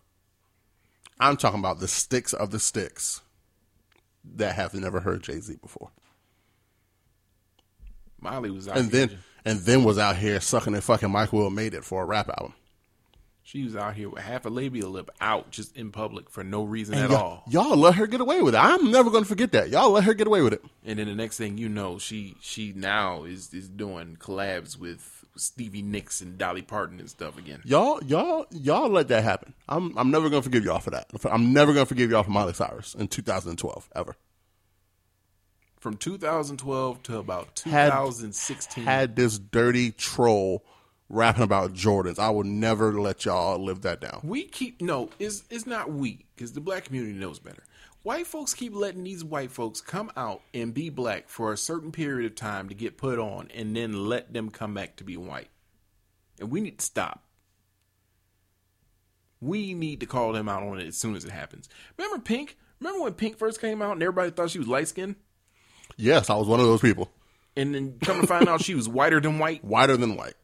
[1.18, 3.20] I'm talking about the sticks of the sticks
[4.34, 5.90] that have never heard Jay Z before.
[8.20, 11.48] Miley was out And then and then was out here sucking that fucking Mike Will
[11.48, 12.52] made it for a rap album.
[13.42, 16.64] she was out here with half a labial lip out just in public for no
[16.64, 17.44] reason at And y'all, all.
[17.48, 18.58] y'all let her get away with it.
[18.58, 19.70] I'm never going to forget that.
[19.70, 20.62] Y'all let her get away with it.
[20.84, 25.24] And then the next thing you know, she she now is is doing collabs with
[25.36, 27.60] Stevie Nicks and Dolly Parton and stuff again.
[27.64, 29.52] Y'all, y'all, y'all let that happen.
[29.68, 31.10] I'm, I'm never going to forgive y'all for that.
[31.30, 34.16] I'm never going to forgive y'all for Miley Cyrus in 2012 ever.
[35.78, 38.84] From 2012 to about Had- 2016.
[38.84, 40.64] Had this dirty troll
[41.08, 44.20] rapping about Jordans, I would never let y'all live that down.
[44.24, 47.62] We keep no, it's it's not we because the black community knows better.
[48.02, 51.90] White folks keep letting these white folks come out and be black for a certain
[51.90, 55.16] period of time to get put on, and then let them come back to be
[55.16, 55.48] white.
[56.38, 57.24] And we need to stop.
[59.40, 61.68] We need to call them out on it as soon as it happens.
[61.98, 62.56] Remember Pink?
[62.80, 65.16] Remember when Pink first came out and everybody thought she was light skinned?
[65.96, 67.10] Yes, I was one of those people.
[67.56, 70.34] And then come to find out she was whiter than white, Whiter than white.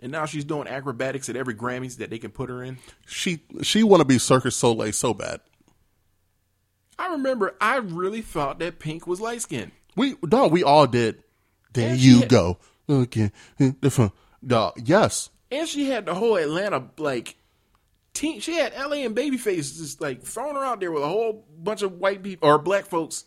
[0.00, 2.78] and now she's doing acrobatics at every Grammys that they can put her in.
[3.06, 5.40] She she want to be Circus Soleil so bad.
[6.98, 9.72] I remember I really thought that Pink was light skinned.
[9.96, 11.22] We dog, we all did.
[11.72, 12.58] There And you go.
[12.88, 13.30] Okay,
[13.80, 14.12] different
[14.44, 14.74] dog.
[14.84, 17.36] Yes, And she had the whole Atlanta like
[18.14, 18.40] team.
[18.40, 21.82] She had LA and Babyface just like throwing her out there with a whole bunch
[21.82, 23.24] of white people or black folks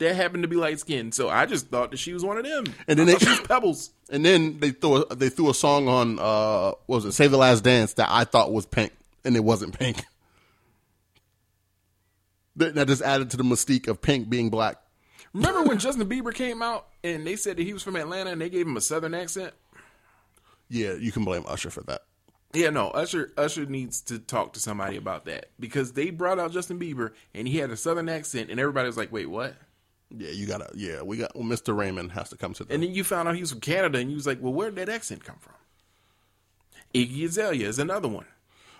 [0.00, 1.14] that happened to be light skinned.
[1.14, 2.64] So I just thought that she was one of them.
[2.88, 3.90] And then they- she Pebbles.
[4.10, 7.30] and then they threw a, they threw a song on uh what was it Save
[7.30, 8.92] the Last Dance that I thought was pink
[9.24, 10.04] and it wasn't pink.
[12.56, 14.76] That that just added to the mystique of pink being black.
[15.32, 18.40] Remember when Justin Bieber came out and they said that he was from Atlanta and
[18.40, 19.54] they gave him a southern accent?
[20.68, 22.02] Yeah, you can blame Usher for that.
[22.52, 26.50] Yeah, no, Usher Usher needs to talk to somebody about that because they brought out
[26.52, 29.54] Justin Bieber and he had a southern accent and everybody was like, "Wait, what?"
[30.16, 30.70] Yeah, you gotta.
[30.74, 31.76] Yeah, we got well, Mr.
[31.76, 32.74] Raymond has to come to the.
[32.74, 34.70] And then you found out he was from Canada and you was like, "Well, where
[34.70, 35.54] did that accent come from?"
[36.94, 38.26] Iggy Azalea is another one.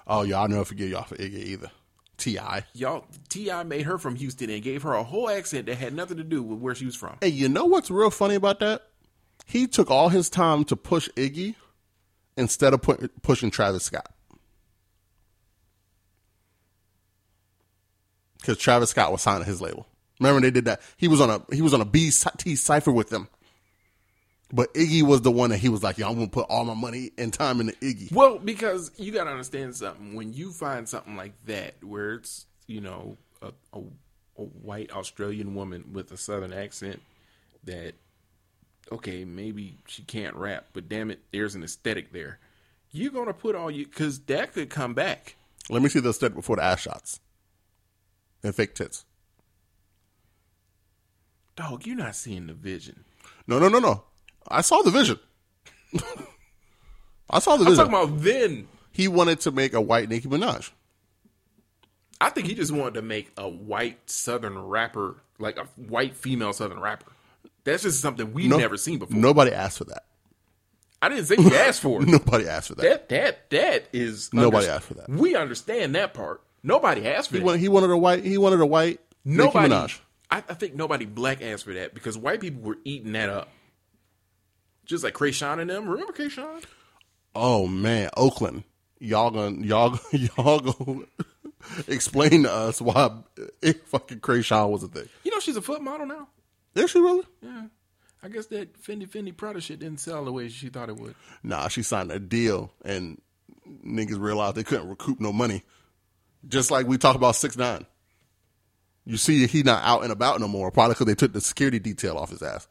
[0.07, 1.71] oh yeah, I'll never forget y'all for Iggy either.
[2.17, 2.39] Ti.
[2.75, 3.63] Y'all, T.I.
[3.63, 6.43] made her from Houston and gave her a whole accent that had nothing to do
[6.43, 7.17] with where she was from.
[7.23, 8.83] Hey, you know what's real funny about that?
[9.47, 11.55] He took all his time to push Iggy
[12.37, 14.13] instead of pu- pushing Travis Scott.
[18.39, 19.87] Because Travis Scott was signing his label.
[20.21, 20.81] Remember they did that?
[20.97, 23.29] He was on a he was on a B T cipher with them.
[24.53, 26.75] But Iggy was the one that he was like, "Yo, I'm gonna put all my
[26.75, 30.15] money and time into Iggy." Well, because you got to understand something.
[30.15, 33.79] When you find something like that, where it's you know a, a,
[34.39, 37.01] a white Australian woman with a southern accent,
[37.65, 37.95] that
[38.93, 42.41] okay, maybe she can't rap, but damn it, there's an aesthetic there.
[42.91, 45.37] You're gonna put all you because that could come back.
[45.69, 47.21] Let me see the step before the ass shots
[48.43, 49.05] and fake tits.
[51.61, 53.05] Dog, you're not seeing the vision.
[53.47, 54.03] No, no, no, no.
[54.49, 55.19] I saw the vision.
[57.31, 57.81] I saw the vision.
[57.81, 58.69] I'm talking about then.
[58.93, 60.71] he wanted to make a white Nicki Minaj.
[62.21, 66.53] I think he just wanted to make a white Southern rapper, like a white female
[66.53, 67.13] Southern rapper.
[67.65, 69.17] That's just something we've No- never seen before.
[69.17, 70.05] Nobody asked for that.
[71.03, 72.09] I didn't say he asked for it.
[72.09, 73.09] Nobody asked for that.
[73.09, 75.09] That that that is Nobody underst- asked for that.
[75.09, 76.43] We understand that part.
[76.63, 77.47] Nobody asked for He that.
[77.47, 78.25] wanted, he wanted a white.
[78.25, 79.69] He wanted a white nobody.
[79.69, 79.99] Nicki Minaj.
[80.31, 83.49] I, I think nobody black asked for that because white people were eating that up.
[84.85, 85.89] Just like Kreayshawn and them.
[85.89, 86.65] Remember Kreayshawn?
[87.35, 88.65] Oh man, Oakland.
[88.99, 91.05] Y'all gonna y'all y'all gonna
[91.89, 93.11] explain to us why
[93.63, 95.09] it fucking Kreayshawn was a thing.
[95.25, 96.29] You know she's a foot model now.
[96.75, 97.25] Is she really?
[97.43, 97.67] Yeah.
[98.23, 101.15] I guess that Fendi Fendi Prada shit didn't sell the way she thought it would.
[101.43, 103.21] Nah, she signed a deal and
[103.85, 105.63] niggas realized they couldn't recoup no money.
[106.47, 107.87] Just like we talk about six nine.
[109.05, 110.71] You see, he not out and about no more.
[110.71, 112.69] Probably because they took the security detail off his ass.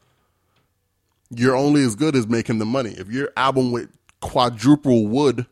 [1.30, 2.90] You're only as good as making the money.
[2.90, 3.90] If your album with
[4.20, 5.46] quadruple wood,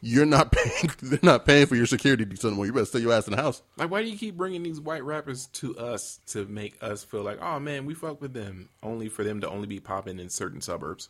[0.00, 0.90] you're not paying.
[1.00, 2.66] They're not paying for your security detail anymore.
[2.66, 3.62] You better stay your ass in the house.
[3.76, 7.22] Like, why do you keep bringing these white rappers to us to make us feel
[7.22, 10.28] like, oh man, we fuck with them, only for them to only be popping in
[10.28, 11.08] certain suburbs?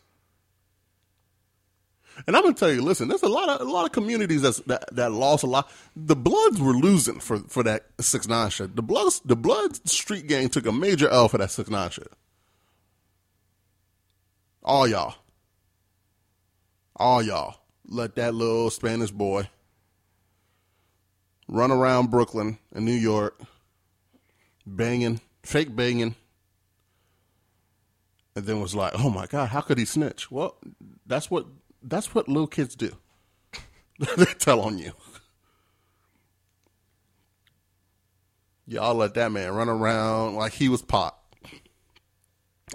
[2.27, 4.59] And I'm gonna tell you, listen, there's a lot of a lot of communities that's,
[4.61, 5.71] that that lost a lot.
[5.95, 8.75] The Bloods were losing for for that six nine shit.
[8.75, 12.11] The Bloods, the Bloods street gang took a major L for that six nine shit.
[14.63, 15.15] All y'all,
[16.95, 19.49] all y'all, let that little Spanish boy
[21.47, 23.41] run around Brooklyn and New York,
[24.65, 26.15] banging, fake banging,
[28.35, 30.55] and then was like, "Oh my god, how could he snitch?" Well,
[31.05, 31.45] that's what
[31.83, 32.91] that's what little kids do.
[34.17, 34.93] they tell on you.
[38.65, 41.17] Y'all let that man run around like he was pot.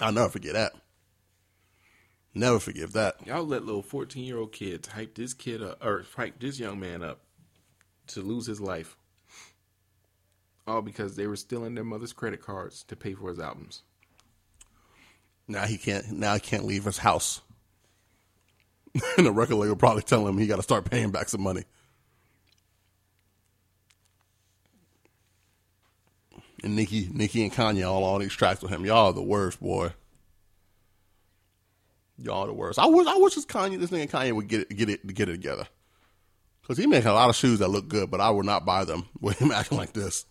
[0.00, 0.72] I'll never forget that.
[2.34, 3.26] Never forgive that.
[3.26, 6.78] Y'all let little fourteen year old kids hype this kid up or hype this young
[6.78, 7.20] man up
[8.08, 8.96] to lose his life.
[10.66, 13.82] All because they were stealing their mother's credit cards to pay for his albums.
[15.48, 16.12] Now he can't.
[16.12, 17.40] Now he can't leave his house.
[19.16, 21.64] and the record label probably telling him he got to start paying back some money.
[26.64, 28.84] And Nicki, Nicki and Kanye all on these tracks with him.
[28.84, 29.92] Y'all are the worst, boy.
[32.16, 32.80] Y'all the worst.
[32.80, 35.28] I wish, I wish this Kanye, this nigga Kanye would get it, get it, get
[35.28, 35.68] it together.
[36.66, 38.84] Cause he make a lot of shoes that look good, but I would not buy
[38.84, 40.26] them with him acting like this.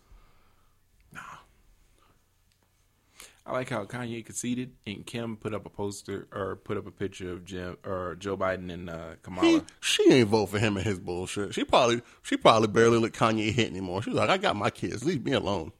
[3.48, 6.90] I like how Kanye conceded and Kim put up a poster or put up a
[6.90, 9.48] picture of Jim or Joe Biden and uh, Kamala.
[9.48, 11.54] He, she ain't vote for him and his bullshit.
[11.54, 14.02] She probably she probably barely let Kanye hit anymore.
[14.02, 15.02] She was like, I got my kids.
[15.02, 15.72] Leave me alone.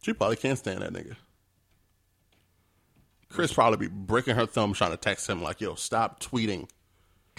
[0.00, 1.16] She probably can't stand that nigga.
[3.28, 6.70] Kris probably be breaking her thumb trying to text him like, "Yo, stop tweeting,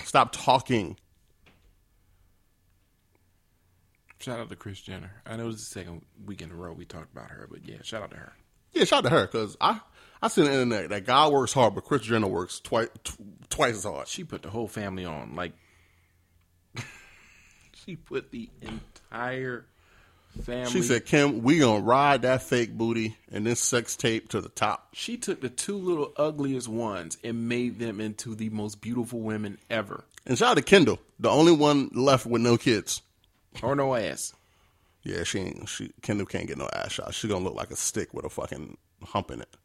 [0.04, 0.96] stop talking."
[4.20, 5.12] Shout out to Kris Jenner.
[5.26, 7.78] I know it's the second week in a row we talked about her, but yeah,
[7.84, 8.34] shout out to her.
[8.74, 9.80] Yeah, shout out to her because I
[10.22, 13.50] I see on the internet that God works hard, but Kris Jenner works twice tw-
[13.50, 14.08] twice as hard.
[14.08, 15.36] She put the whole family on.
[15.36, 15.54] Like,
[17.74, 19.66] she put the entire
[20.44, 20.72] family.
[20.72, 24.50] She said, "Kim, we gonna ride that fake booty and this sex tape to the
[24.50, 29.20] top." she took the two little ugliest ones and made them into the most beautiful
[29.20, 30.04] women ever.
[30.26, 33.02] And shout out to Kendall, the only one left with no kids.
[33.64, 34.34] Or no ass.
[35.04, 35.70] Yeah, she ain't.
[35.70, 37.14] She Kendall can't get no ass shot.
[37.14, 39.56] She gonna look like a stick with a fucking hump in it.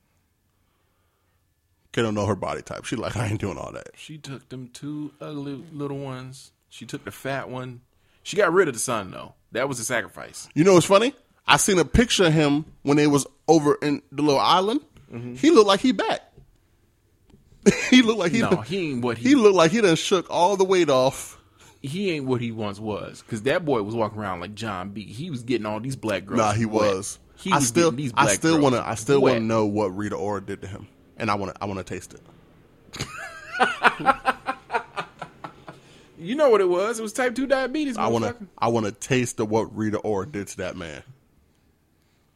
[1.93, 2.85] Kendall know her body type.
[2.85, 3.89] She like I ain't doing all that.
[3.97, 6.53] She took them two ugly little ones.
[6.69, 7.83] She took the fat one.
[8.23, 9.35] She got rid of the son though.
[9.53, 10.49] That was a sacrifice.
[10.55, 11.15] You know what's funny?
[11.47, 14.81] I seen a picture of him when they was over in the little island.
[15.13, 15.35] Mm-hmm.
[15.35, 16.21] He looked like he back.
[17.91, 18.41] he looked like he.
[18.41, 20.89] No, done- he ain't what he he looked like he done shook all the weight
[20.89, 21.39] off.
[21.83, 23.23] He ain't what he once was.
[23.23, 25.05] Because that boy was walking around like Jon B.
[25.05, 26.39] He was getting all these black girls.
[26.39, 26.95] Nah, he wet.
[26.95, 27.19] was.
[27.37, 29.67] He I was still, getting these I still want to, I still want to know
[29.67, 32.21] what Rita Ora did to him, and I want to, I want to taste it.
[36.23, 37.01] You know what it was?
[37.01, 37.97] It was type two diabetes.
[37.97, 41.03] I want to, I want to taste of what Rita Ora did to that man.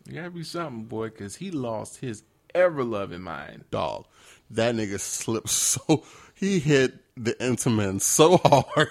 [0.08, 3.64] You gotta be something, boy, because he lost his ever loving mind.
[3.70, 4.06] Dog,
[4.50, 6.04] that nigga slipped so
[6.34, 8.88] he hit the Intamin so hard.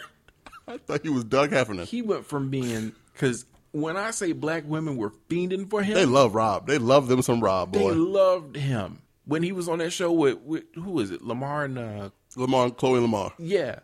[0.67, 1.85] I thought he was Doug Heffernan.
[1.85, 6.05] He went from being because when I say black women were fiending for him, They
[6.05, 6.67] love Rob.
[6.67, 7.79] They love them some Rob boy.
[7.91, 11.21] they loved him when he was on that show with, with who was it?
[11.21, 13.33] Lamar and uh, Lamar, Khloé Lamar.
[13.37, 13.79] yeah.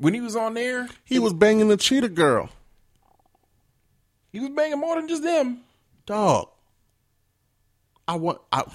[0.00, 2.50] When he was on there, He was banging the cheetah girl.
[4.30, 5.62] he was banging more than just them.
[6.06, 6.48] Dog.
[8.06, 8.40] I want.
[8.52, 8.62] I.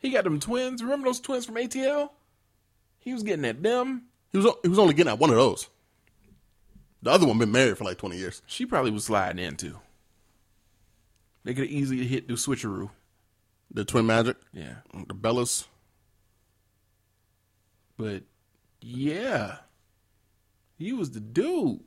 [0.00, 0.82] He got them twins.
[0.82, 2.10] Remember those twins from ATL?
[2.98, 4.02] He was getting at them.
[4.32, 4.46] He was.
[4.62, 5.70] He was only getting at one of those.
[7.04, 8.40] The other one been married for like twenty years.
[8.46, 9.78] She probably was sliding into.
[11.44, 12.88] They could have easily hit the switcheroo.
[13.70, 14.38] The twin magic.
[14.54, 14.76] Yeah.
[14.94, 15.66] Mm, the Bellas.
[17.98, 18.22] But
[18.80, 19.56] yeah,
[20.78, 21.80] he was the dude.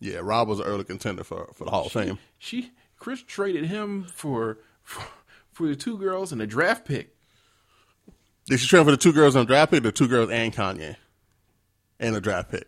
[0.00, 2.18] Yeah, Rob was an early contender for for the Hall of Fame.
[2.36, 5.04] She Kris traded him for for,
[5.52, 7.14] for the two girls and a draft pick.
[8.46, 9.84] Did she trade for the two girls on draft pick?
[9.84, 10.96] The two girls and Kanye,
[12.00, 12.66] and a draft pick.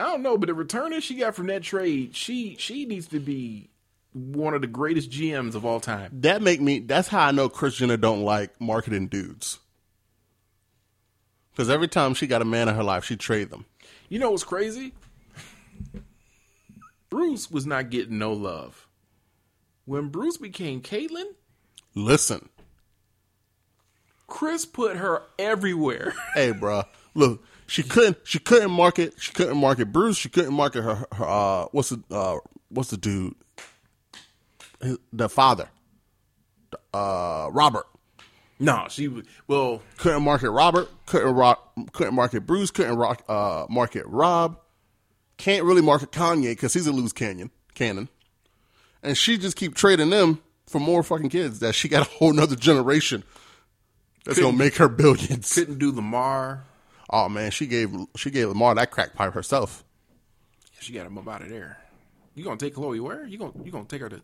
[0.00, 3.18] I don't know, but the returner she got from that trade, she she needs to
[3.20, 3.70] be
[4.12, 6.10] one of the greatest GMs of all time.
[6.20, 6.78] That make me.
[6.80, 9.58] That's how I know Kris Jenner don't like marketing dudes.
[11.50, 13.66] Because every time she got a man in her life, she trade them.
[14.08, 14.92] You know what's crazy?
[17.10, 18.86] Bruce was not getting no love.
[19.84, 21.24] When Bruce became Caitlyn,
[21.94, 22.48] Listen,
[24.28, 26.14] Kris put her everywhere.
[26.34, 26.82] hey, bro,
[27.14, 28.16] look, she couldn't.
[28.24, 29.14] She couldn't market.
[29.18, 30.16] She couldn't market Bruce.
[30.16, 31.06] She couldn't market her.
[31.12, 32.36] her uh, what's the uh,
[32.70, 33.34] what's the dude?
[34.82, 35.68] His- The father,
[36.92, 37.86] uh, Robert.
[38.58, 39.82] no, she well.
[39.98, 40.88] Couldn't market Robert.
[41.06, 41.72] Couldn't rock.
[41.92, 42.70] Couldn't market Bruce.
[42.70, 43.22] Couldn't rock.
[43.28, 44.58] Uh, market Rob.
[45.36, 48.08] Can't really market Kanye because he's a loose canyon cannon.
[49.02, 51.60] And she just keep trading them for more fucking kids.
[51.60, 53.22] That she got a whole nother generation
[54.24, 55.52] that's gonna make her billions.
[55.54, 56.64] Couldn't do Lamar.
[57.10, 59.84] Oh man, she gave she gave Lamar that crack pipe herself.
[60.80, 61.78] She got him up out of there.
[62.34, 63.26] You gonna take Khloé where?
[63.26, 64.22] You gonna you gonna take her to?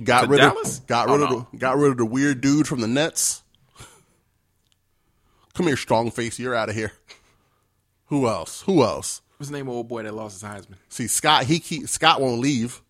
[0.00, 0.78] Got To rid Dallas?
[0.80, 3.42] of got Oh, rid of the, got rid of the weird dude from the Nets.
[5.54, 6.38] Come here, strong face.
[6.38, 6.92] You're out of here.
[8.06, 8.62] Who else?
[8.62, 9.22] Who else?
[9.38, 10.74] What's the name of old boy that lost his Heisman?
[10.88, 11.44] See Scott.
[11.44, 12.82] He keep, Scott won't leave.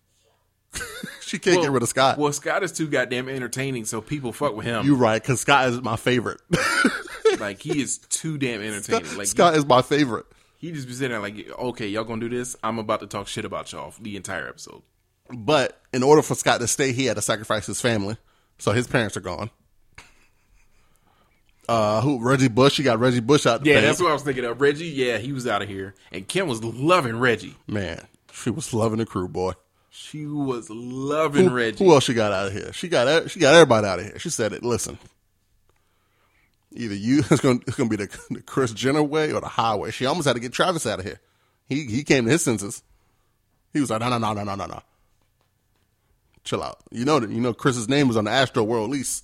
[1.21, 2.17] she can't get rid of Scott.
[2.17, 4.85] Well, Scott is too goddamn entertaining, so people fuck with him.
[4.85, 6.41] you right, because Scott is my favorite.
[7.39, 9.17] like he is too damn entertaining.
[9.17, 10.25] Like Scott is my favorite.
[10.57, 12.55] he, he just be sitting there like, okay, y'all gonna do this?
[12.63, 14.81] I'm about to talk shit about y'all the entire episode.
[15.33, 18.17] But in order for Scott to stay, he had to sacrifice his family.
[18.59, 19.49] So his parents are gone.
[21.69, 22.77] Uh, who Reggie Bush?
[22.77, 23.65] You got Reggie Bush out.
[23.65, 23.85] Yeah, band.
[23.87, 24.61] that's what I was thinking of.
[24.61, 27.55] Reggie, yeah, he was out of here, and Kim was loving Reggie.
[27.67, 28.07] man.
[28.31, 29.53] She was loving the crew, boy.
[29.89, 31.83] She was loving Who, Reggie.
[31.83, 32.71] who else she got out of here?
[32.71, 34.19] She got she got everybody out of here.
[34.19, 34.63] She said it.
[34.63, 34.99] Listen,
[36.77, 39.91] either you it's gonna it's gonna be the, the Kris Jenner way or the highway.
[39.91, 41.19] She almost had to get Travis out of here.
[41.67, 42.83] He he came to his senses.
[43.73, 44.81] He was like, no no no no no no no.
[46.43, 46.79] Chill out.
[46.91, 49.23] You know that you know Kris's name was on the Astroworld lease.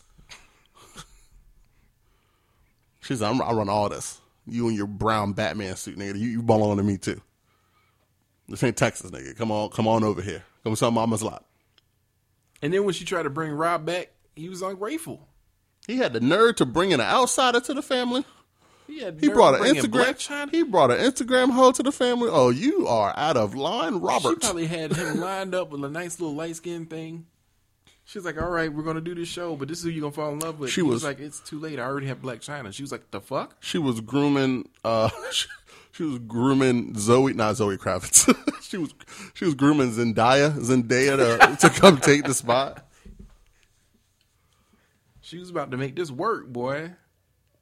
[3.02, 4.20] She's like, I'm, I run all this.
[4.46, 6.20] You and your brown Batman suit, nigga.
[6.20, 7.22] You, you belong to me too.
[8.50, 9.38] This ain't Texas, nigga.
[9.38, 10.44] Come on, come on over here.
[10.64, 11.46] Come to mama's lot.
[12.62, 15.28] And then when she tried to bring Rob back, he was ungrateful.
[15.88, 18.24] He had the nerve to bring in an outsider to the family.
[18.88, 20.52] He, He brought an Instagram.
[20.52, 22.30] He brought an Instagram hoe to the family.
[22.32, 24.30] Oh, you are out of line, Robert.
[24.42, 27.26] She probably had him lined up with a nice little light skin thing.
[28.06, 30.02] She was like, "All right, we're gonna do this show, but this is who you're
[30.02, 31.80] gonna fall in love with." She He was- like, "It's too late.
[31.80, 34.68] I already have Blac Chyna." She was like, "The fuck." she was grooming.
[34.84, 35.48] Uh, she,
[35.94, 38.28] she was grooming Zoe, not Zoe Kravitz.
[38.62, 38.94] she was
[39.34, 42.86] she was grooming Zendaya, Zendaya to, to come take the spot.
[45.24, 46.92] She was about to make this work, boy.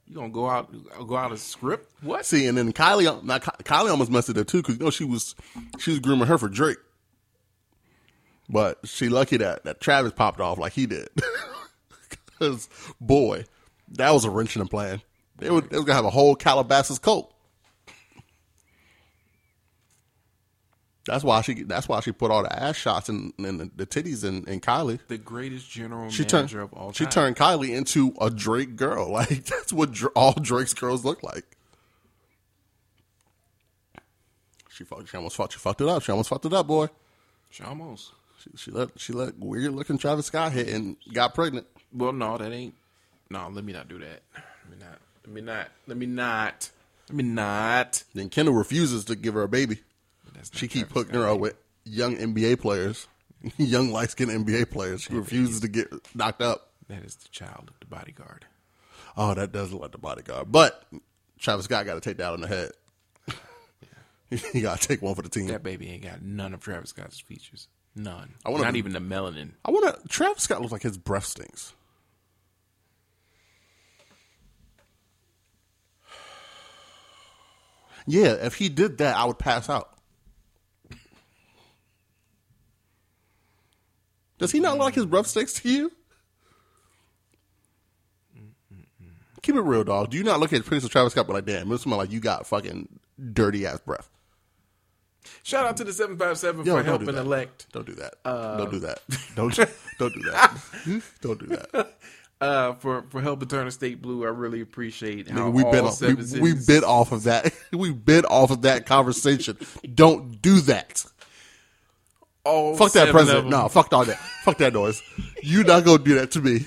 [0.07, 0.73] You gonna go out,
[1.07, 1.93] go out of script?
[2.01, 2.25] What?
[2.25, 5.05] See, and then Kylie, not Kylie almost messed it up too because you know she
[5.05, 5.35] was
[5.77, 6.79] she was grooming her for Drake,
[8.49, 11.07] but she lucky that that Travis popped off like he did.
[12.41, 13.45] Because boy,
[13.89, 14.99] that was a wrench in the plan.
[15.37, 17.31] They, were, they was gonna have a whole Calabasas cult.
[21.05, 21.63] That's why she.
[21.63, 24.59] That's why she put all the ass shots and, and the, the titties in, in
[24.61, 24.99] Kylie.
[25.07, 26.71] the greatest general She manager turned.
[26.71, 29.09] of all She turned Kylie into a Drake girl.
[29.11, 31.57] Like that's what Dr- all Drake's girls look like.
[34.69, 35.09] She fucked.
[35.09, 35.53] She almost fucked.
[35.53, 36.03] She fucked it up.
[36.03, 36.87] She almost fucked it up, boy.
[37.49, 38.11] She almost.
[38.39, 41.67] She, she let she let weird looking Travis Scott hit and got pregnant.
[41.93, 42.73] Well, no, that ain't.
[43.29, 44.21] No, let me not do that.
[44.69, 44.99] Let me not.
[45.25, 45.67] Let me not.
[45.87, 46.69] Let me not.
[47.09, 48.03] Let me not.
[48.13, 49.79] Then Kendall refuses to give her a baby.
[50.41, 53.07] That's She keep hooking her up with young NBA players,
[53.57, 55.03] young light skinned NBA players.
[55.03, 56.71] She refuses to get knocked up.
[56.87, 58.45] That is the child of the bodyguard.
[59.15, 60.51] Oh, that does look like the bodyguard.
[60.51, 60.83] But
[61.37, 62.71] Travis Scott got to take that on the head.
[64.51, 65.45] he got to take one for the team.
[65.47, 67.67] That baby ain't got none of Travis Scott's features.
[67.95, 68.33] None.
[68.43, 69.51] I wanna- Not even the melanin.
[69.63, 70.07] I want to.
[70.07, 71.73] Travis Scott looks like his breath stinks.
[78.07, 79.90] Yeah, if he did that, I would pass out.
[84.41, 85.91] Does he not like his breath stinks to you?
[89.43, 90.09] Keep it real, dog.
[90.09, 92.11] Do you not look at Prince of Travis Scott, but like, damn, it smell like
[92.11, 92.89] you got fucking
[93.33, 94.09] dirty ass breath?
[95.43, 97.17] Shout out to the seven five seven for do helping that.
[97.17, 97.67] elect.
[97.71, 98.15] Don't do that.
[98.23, 98.99] don't do that.
[99.35, 99.55] Don't
[99.99, 100.61] don't do that.
[101.21, 101.93] don't do that.
[102.41, 104.25] Uh, for for helping turn the state blue.
[104.25, 107.53] I really appreciate how we all bit off, we, we bit off of that.
[107.71, 109.59] We bit off of that conversation.
[109.93, 111.05] Don't do that.
[112.43, 113.47] All Fuck that president.
[113.47, 114.17] No, fuck all that.
[114.17, 115.01] Fuck that noise.
[115.43, 116.65] You not gonna do that to me.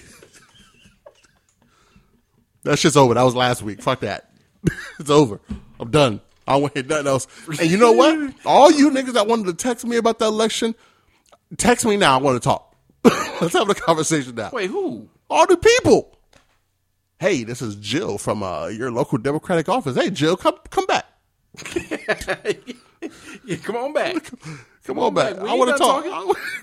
[2.64, 3.14] That shit's over.
[3.14, 3.82] That was last week.
[3.82, 4.30] Fuck that.
[4.98, 5.40] it's over.
[5.78, 6.20] I'm done.
[6.46, 7.26] I don't want to hear nothing else.
[7.60, 8.34] And you know what?
[8.44, 10.74] All you niggas that wanted to text me about the election,
[11.56, 12.18] text me now.
[12.18, 12.74] I want to talk.
[13.04, 14.50] Let's have a conversation now.
[14.52, 15.08] Wait, who?
[15.28, 16.18] All the people.
[17.18, 19.96] Hey, this is Jill from uh, your local Democratic office.
[19.96, 21.06] Hey, Jill, come come back.
[23.44, 24.30] Yeah, come on back.
[24.84, 25.40] Come on back.
[25.40, 26.04] We I want to talk.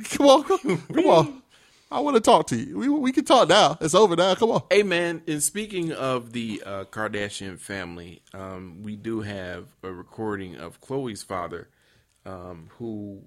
[0.10, 0.44] Come on,
[0.94, 1.42] come, on.
[1.92, 2.78] I want to talk to you.
[2.78, 3.78] We we can talk now.
[3.82, 4.36] It's over now.
[4.36, 4.64] Come on.
[4.70, 10.56] Hey man, and speaking of the uh, Kardashian family, um, we do have a recording
[10.58, 11.68] of Khloé's father,
[12.26, 13.24] um, who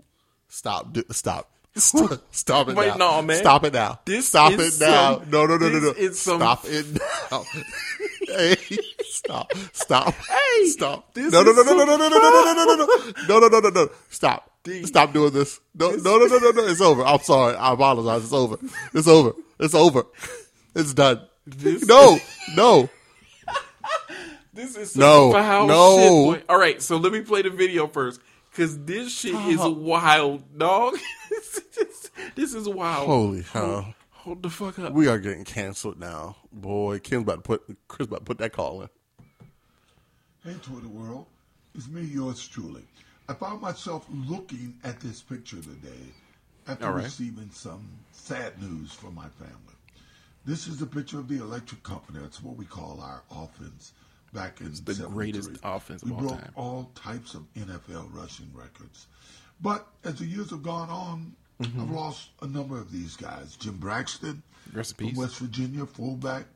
[0.48, 0.92] Stop.
[0.92, 1.50] Do, stop.
[1.76, 3.16] Stop, stop it Wait, now.
[3.16, 3.38] no, man.
[3.38, 3.98] Stop it now.
[4.04, 5.18] This stop it now.
[5.18, 5.92] some- no, no, no, no, no.
[6.12, 6.86] some- Stop it
[7.30, 7.42] now.
[8.28, 8.56] hey,
[9.02, 9.52] stop.
[9.72, 10.14] Stop.
[10.14, 11.12] Hey, stop.
[11.14, 12.86] this no, no, no, no, no, no, no, no, no, no, no, no, no,
[13.28, 13.88] no, no, no, no, no.
[14.64, 14.86] Stop.
[14.86, 15.60] Stop doing this.
[15.74, 16.66] No, no, no, no, no, no.
[16.66, 17.04] It's over.
[17.04, 17.54] I'm sorry.
[17.56, 18.24] I apologize.
[18.24, 18.56] It's over.
[18.94, 19.32] It's over.
[19.60, 20.04] It's over.
[20.74, 21.20] It's done.
[21.86, 22.18] no,
[22.56, 22.88] no.
[24.54, 25.98] this is No, foul no.
[25.98, 26.10] shit.
[26.10, 26.52] Boy.
[26.52, 30.96] All right, so let me play the video first because this shit is wild, dog.
[32.34, 33.06] this is wild.
[33.06, 33.94] Holy hell.
[34.10, 34.94] Hold the fuck up.
[34.94, 36.36] We are getting canceled now.
[36.50, 38.88] Boy, Kim's about to put Kris about to put that call in.
[40.42, 41.26] Hey, Twitter world.
[41.74, 42.82] It's me, yours truly.
[43.28, 46.12] I found myself looking at this picture today
[46.68, 47.04] after right.
[47.04, 49.54] receiving some sad news from my family.
[50.44, 52.18] This is a picture of the electric company.
[52.20, 53.92] That's what we call our offense
[54.34, 56.52] back in the greatest offense of we all broke time.
[56.54, 59.06] all types of NFL rushing records.
[59.60, 61.80] But as the years have gone on, Mm-hmm.
[61.80, 63.56] I've lost a number of these guys.
[63.56, 64.42] Jim Braxton
[64.74, 65.16] in from.
[65.16, 66.46] West Virginia, fullback.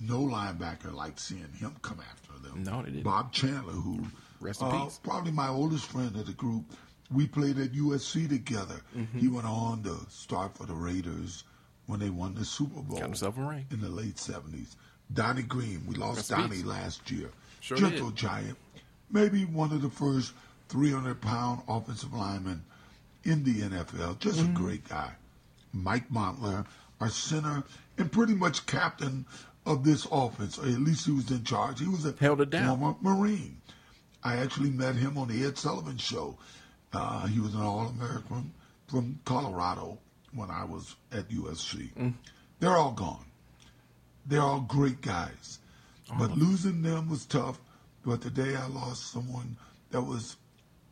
[0.00, 2.62] No linebacker liked seeing him come after them.
[2.64, 3.04] No, they didn't.
[3.04, 4.00] Bob Chandler, who
[4.44, 5.00] Rest in uh, peace.
[5.02, 6.64] probably my oldest friend of the group.
[7.12, 8.76] We played at USC together.
[8.96, 9.18] Mm-hmm.
[9.18, 11.44] He went on to start for the Raiders
[11.86, 13.66] when they won the Super Bowl Got himself a ring.
[13.70, 14.76] in the late seventies.
[15.12, 16.64] Donnie Green, we lost Rest Donnie peace.
[16.64, 17.30] last year.
[17.60, 18.16] Sure Gentle did.
[18.16, 18.56] giant,
[19.10, 20.32] maybe one of the first
[20.70, 22.64] 300 pound offensive linemen
[23.24, 24.18] in the NFL.
[24.18, 24.52] Just Mm-hmm.
[24.56, 25.12] a great guy.
[25.74, 26.64] Mike Montler,
[27.00, 27.64] our center,
[27.98, 29.26] and pretty much captain
[29.66, 31.80] of this offense, or at least he was in charge.
[31.80, 32.78] He was a Held it down.
[32.78, 33.58] former Marine.
[34.24, 36.38] I actually met him on the Ed Sullivan show.
[36.92, 38.52] Uh, he was an All American
[38.86, 39.98] from Colorado
[40.32, 41.90] when I was at USC.
[42.60, 43.24] They're all gone.
[44.26, 45.58] They're all great guys.
[46.18, 47.60] But losing them was tough.
[48.04, 49.56] But today I lost someone
[49.90, 50.36] that was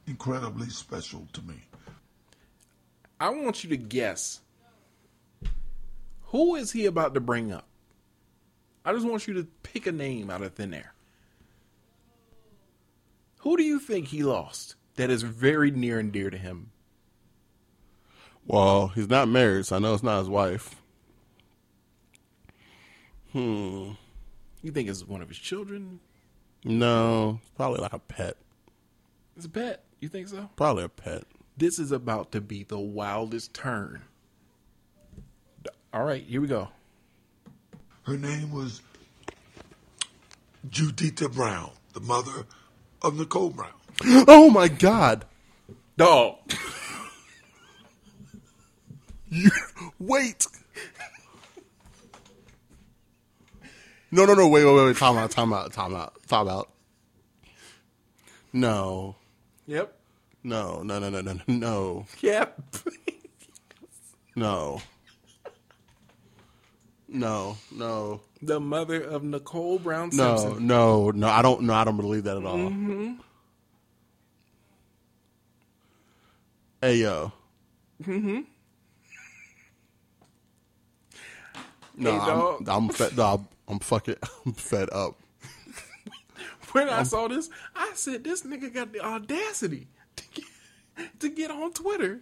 [0.07, 1.57] incredibly special to me.
[3.21, 4.41] I want you to guess.
[6.27, 7.67] Who is he about to bring up?
[8.85, 10.92] I just want you to pick a name out of thin air.
[13.43, 16.71] Who do you think he lost that is very near and dear to him?
[18.47, 20.77] Well, he's not married, so I know it's not his wife.
[23.33, 23.93] Hmm.
[24.63, 25.99] You think it's one of his children?
[26.65, 28.37] No, probably like a pet.
[29.37, 29.83] It's a pet.
[29.99, 30.49] You think so?
[30.55, 31.25] Probably a pet.
[31.57, 34.03] This is about to be the wildest turn.
[35.93, 36.69] All right, here we go.
[38.05, 38.83] Her name was
[40.69, 42.47] Juditha Brown, the mother
[43.03, 43.71] of Nicole Brown.
[44.29, 45.25] Oh my God!
[45.97, 46.37] Dog.
[49.29, 49.51] You
[49.99, 50.47] wait.
[54.11, 54.47] No, no, no!
[54.49, 54.85] Wait, wait, wait!
[54.87, 54.97] wait.
[54.97, 55.31] Time out!
[55.31, 55.73] Time out!
[55.73, 56.15] Time out!
[56.27, 56.69] Time out!
[58.53, 59.17] No,
[59.67, 59.97] Yep.
[60.45, 62.61] no, no, no, no, no, no, Yep.
[64.37, 64.83] no,
[67.13, 70.67] no, no, the mother of Nicole Brown no, Simpson.
[70.67, 71.11] no, no!
[71.13, 71.29] no.
[71.29, 71.63] I don't.
[71.63, 72.73] No, I don't believe that at all.
[76.81, 77.33] Hey yo.
[78.03, 78.41] Mm-hmm.
[81.97, 82.67] No, Hey.
[82.71, 83.17] I'm, I'm fed.
[83.17, 84.17] No, I'm fucking.
[84.47, 85.17] I'm fed up.
[86.73, 91.51] When I saw this, I said, "This nigga got the audacity to get, to get
[91.51, 92.21] on Twitter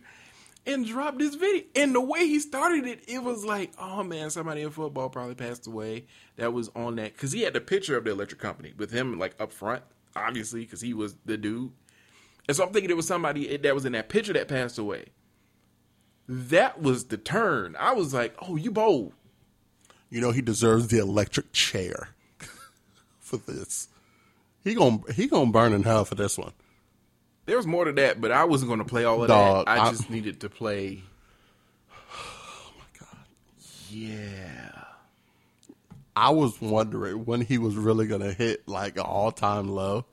[0.67, 4.31] and drop this video." And the way he started it, it was like, "Oh man,
[4.31, 6.07] somebody in football probably passed away."
[6.37, 9.19] That was on that because he had the picture of the electric company with him
[9.19, 9.83] like up front,
[10.17, 11.73] obviously because he was the dude.
[12.49, 15.07] And so I'm thinking it was somebody that was in that picture that passed away.
[16.29, 17.77] That was the turn.
[17.79, 19.13] I was like, "Oh, you bold."
[20.11, 22.11] You know he deserves the electric chair
[23.21, 23.89] for this.
[24.65, 26.53] He gon' he gonna burn in hell for this one.
[27.47, 29.79] There was more to that, but I wasn't going to play all of Dog, that.
[29.79, 31.03] I, I- just needed to play.
[32.03, 33.19] Oh my god!
[33.91, 34.85] Yeah,
[36.15, 40.05] I was wondering when he was really gonna hit like an all time low.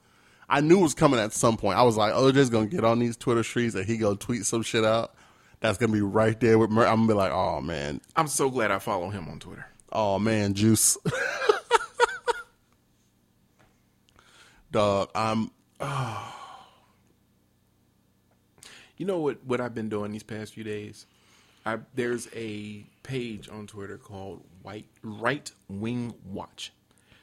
[0.49, 1.78] I knew it was coming at some point.
[1.78, 4.45] I was like, oh, just gonna get on these Twitter streets and he gonna tweet
[4.45, 5.13] some shit out.
[5.59, 8.49] That's gonna be right there with Mer- I'm gonna be like, oh man, I'm so
[8.49, 9.65] glad I follow him on Twitter.
[9.91, 10.97] oh man, juice.
[14.71, 16.34] Dog, I'm oh.
[18.98, 19.43] You know what?
[19.45, 21.06] What I've been doing these past few days.
[21.66, 26.74] I there's a page on Twitter called White Right Wing Watch.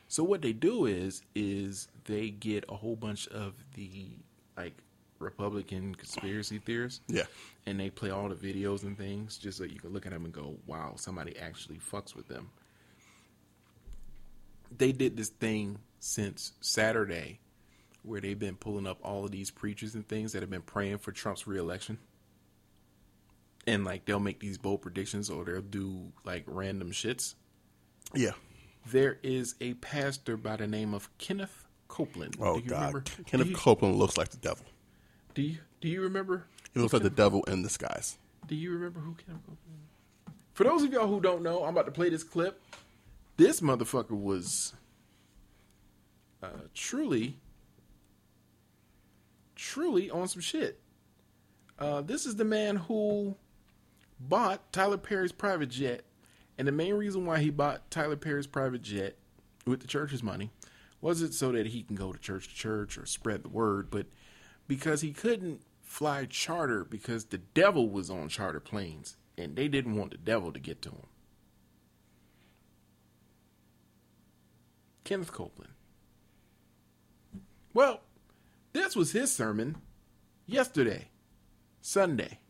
[0.09, 4.09] So what they do is is they get a whole bunch of the
[4.57, 4.75] like
[5.19, 7.01] Republican conspiracy theorists.
[7.09, 7.25] Yeah.
[7.67, 10.25] And they play all the videos and things just so you can look at them
[10.25, 12.51] and go, "Wow, somebody actually fucks with them."
[14.77, 17.41] They did this thing since Saturday
[18.05, 20.99] where they've been pulling up all of these preachers and things that have been praying
[20.99, 21.99] for Trump's reelection.
[23.67, 27.35] And like they'll make these bold predictions or they'll do like random shits.
[28.15, 28.33] yeah.
[28.87, 32.37] There is a pastor by the name of Kenneth Copeland.
[32.39, 33.05] Oh do you god, remember?
[33.25, 34.67] Kenneth you, Copeland looks like the devil.
[35.33, 36.45] do you do you remember?
[36.75, 38.19] He looks like the devil in disguise.
[38.47, 39.81] Do you remember who Kenneth Copeland?
[40.53, 42.61] For those of y'all who don't know, I'm about to play this clip.
[43.39, 44.75] This motherfucker was
[46.43, 47.39] uh, truly,
[49.55, 50.81] truly on some shit.
[51.79, 53.35] Uh, this is the man who
[54.21, 56.05] bought Tyler Perry's private jet,
[56.57, 59.17] and the main reason why he bought Tyler Perry's private jet
[59.67, 60.51] with the church's money
[61.01, 64.07] wasn't so that he can go to church to church or spread the word, but
[64.67, 69.97] because he couldn't fly charter because the devil was on charter planes and they didn't
[69.97, 71.07] want the devil to get to him.
[75.05, 75.73] Kenneth Copeland.
[77.75, 78.01] Well,
[78.75, 79.77] this was his sermon
[80.47, 81.09] yesterday,
[81.81, 82.41] Sunday.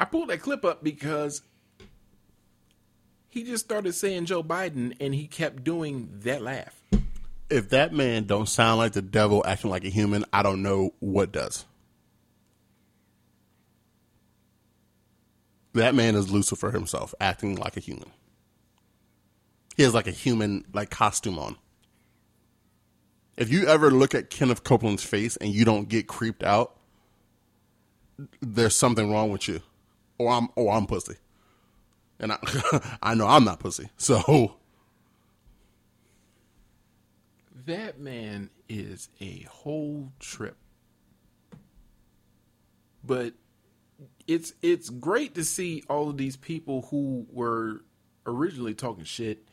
[0.00, 1.42] I pulled that clip up because
[3.28, 6.77] he just started saying Joe Biden and he kept doing that laugh.
[7.50, 10.94] If that man don't sound like the devil acting like a human, I don't know
[11.00, 11.64] what does.
[15.74, 18.10] That man is Lucifer himself, acting like a human.
[19.76, 21.56] He has like a human like costume on.
[23.36, 26.76] If you ever look at Kenneth Copeland's face and you don't get creeped out,
[28.40, 29.60] there's something wrong with you,
[30.18, 31.14] or I'm or I'm pussy,
[32.18, 32.38] and I
[33.02, 33.88] I know I'm not pussy.
[33.96, 34.56] So
[37.68, 40.56] That man is a whole trip.
[43.04, 43.34] But
[44.26, 47.82] it's it's great to see all of these people who were
[48.24, 49.46] originally talking shit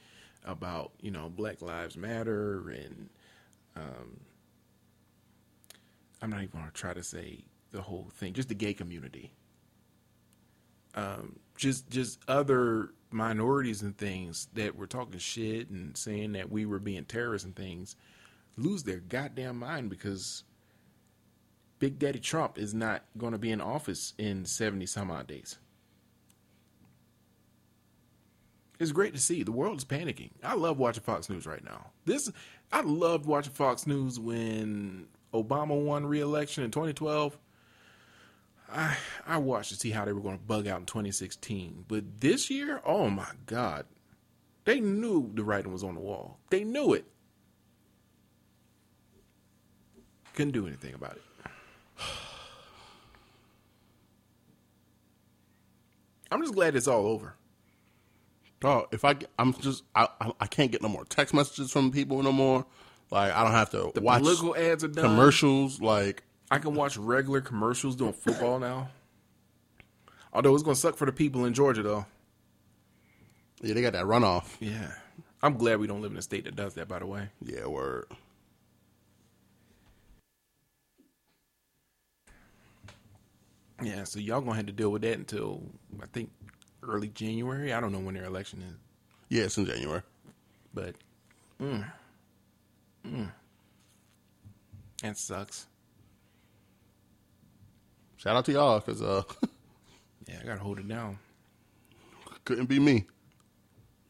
[0.45, 3.09] about, you know, Black Lives Matter and
[3.75, 4.21] um
[6.21, 9.33] I'm not even gonna try to say the whole thing, just the gay community.
[10.93, 16.65] Um just just other minorities and things that were talking shit and saying that we
[16.65, 17.95] were being terrorists and things
[18.57, 20.43] lose their goddamn mind because
[21.79, 25.57] Big Daddy Trump is not going to be in office in 70 some odd days.
[28.79, 29.43] It's great to see.
[29.43, 30.31] The world is panicking.
[30.43, 31.91] I love watching Fox News right now.
[32.03, 32.29] This
[32.71, 37.37] I loved watching Fox News when Obama won re-election in 2012.
[38.71, 41.85] I I watched to see how they were going to bug out in 2016.
[41.87, 43.85] But this year, oh my god.
[44.65, 46.39] They knew the writing was on the wall.
[46.49, 47.05] They knew it.
[50.33, 51.21] Couldn't do anything about it.
[56.31, 57.35] I'm just glad it's all over.
[58.63, 60.07] Oh, if I I'm just I
[60.39, 62.65] I- can't get no more text messages from people no more.
[63.11, 65.03] Like I don't have to The watch political ads are done.
[65.05, 65.79] commercials.
[65.79, 68.89] Like I can watch regular commercials doing football now.
[70.31, 72.05] Although it's gonna suck for the people in Georgia though.
[73.61, 74.55] yeah, they got that runoff.
[74.59, 74.91] Yeah.
[75.41, 77.29] I'm glad we don't live in a state that does that, by the way.
[77.41, 78.05] Yeah, word.
[83.81, 85.61] Yeah, so y'all gonna have to deal with that until
[86.01, 86.31] I think
[86.81, 87.73] early January.
[87.73, 88.75] I don't know when their election is.
[89.29, 90.01] Yeah, it's in January.
[90.73, 90.95] But
[91.61, 91.85] mm,
[93.05, 93.31] mm,
[95.01, 95.67] that sucks.
[98.25, 99.21] Shout out to y'all because uh,
[100.27, 101.19] Yeah, I gotta hold it down.
[102.43, 103.05] couldn't be me.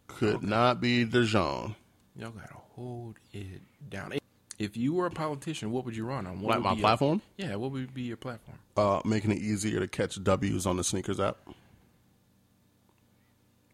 [0.08, 1.76] Could not be Dejan.
[2.18, 4.14] Y'all gotta hold it down.
[4.58, 6.40] If you were a politician, what would you run on?
[6.40, 7.22] What Like would my be your- platform?
[7.36, 8.58] yeah, what would be your platform?
[8.78, 11.38] Uh, making it easier to catch W's on the sneakers app.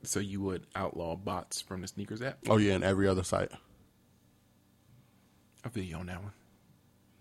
[0.04, 2.40] So you would outlaw bots from the sneakers app?
[2.50, 3.52] Oh yeah, and every other site.
[5.64, 6.32] I feel you on that one.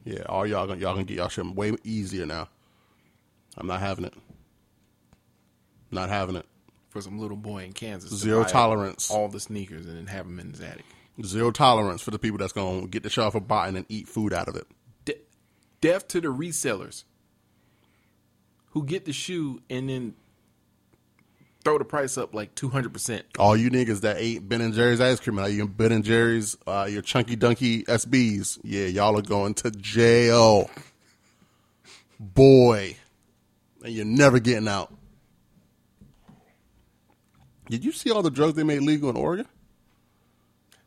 [0.07, 2.49] Yeah, all y'all gonna y'all gonna get y'all shit way easier now.
[3.61, 4.15] I'm not having it.
[5.91, 6.47] Not having it.
[6.89, 9.11] For some little boy in Kansas, to Zero buy tolerance.
[9.11, 10.85] all the sneakers and then have them in his attic.
[11.25, 14.33] Zero tolerance for the people that's gonna get the off a bot and eat food
[14.33, 14.67] out of it.
[15.05, 15.21] De-
[15.81, 17.05] deaf to the resellers
[18.71, 20.15] who get the shoe and then
[21.65, 23.25] throw the price up like two hundred percent.
[23.39, 26.57] All you niggas that ate Ben and Jerry's ice cream, like you Ben and Jerry's,
[26.67, 30.71] uh, your chunky dunky SBs, yeah, y'all are going to jail,
[32.19, 32.97] boy,
[33.85, 34.93] and you're never getting out.
[37.69, 39.47] Did you see all the drugs they made legal in Oregon?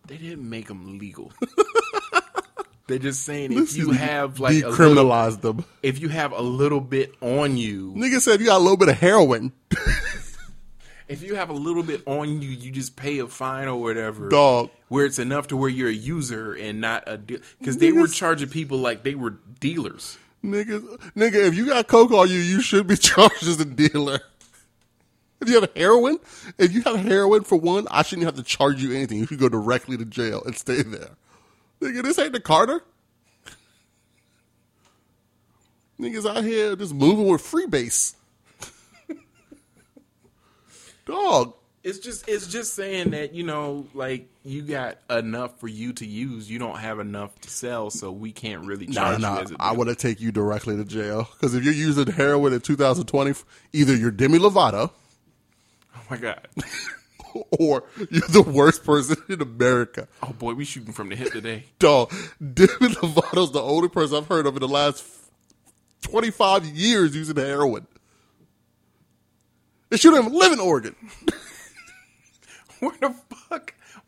[0.08, 1.32] They didn't make them legal.
[2.88, 5.64] They're just saying if you have like a little, decriminalize them.
[5.82, 8.90] if you have a little bit on you, Nigga said you got a little bit
[8.90, 9.54] of heroin,
[11.08, 14.28] if you have a little bit on you, you just pay a fine or whatever.
[14.28, 14.70] dog.
[14.90, 17.40] Where it's enough to where you're a user and not a deal.
[17.58, 20.18] Because they were charging people like they were dealers.
[20.44, 20.82] Nigga,
[21.14, 24.20] nigga, if you got coke on you, you should be charged as a dealer.
[25.40, 26.20] If you have heroin,
[26.58, 29.20] if you have heroin for one, I shouldn't have to charge you anything.
[29.20, 31.10] You should go directly to jail and stay there.
[31.82, 32.82] Nigga, this ain't the Carter.
[36.00, 38.16] Niggas out here just moving with free freebase.
[41.06, 41.54] Dog.
[41.84, 46.06] It's just it's just saying that you know like you got enough for you to
[46.06, 49.42] use, you don't have enough to sell, so we can't really Nah, charge nah, you
[49.42, 51.30] as I want to take you directly to jail.
[51.34, 53.34] Because if you're using heroin in 2020,
[53.72, 54.92] either you're Demi Lovato
[55.96, 56.48] Oh my god!
[57.60, 60.08] or you're the worst person in America.
[60.22, 61.66] Oh boy, we shooting from the hip today.
[61.80, 65.06] Dog, Demi Lovato's the only person I've heard of in the last
[66.02, 67.88] 25 years using heroin.
[69.92, 70.96] And she don't even live in Oregon.
[72.80, 73.33] Where the fuck?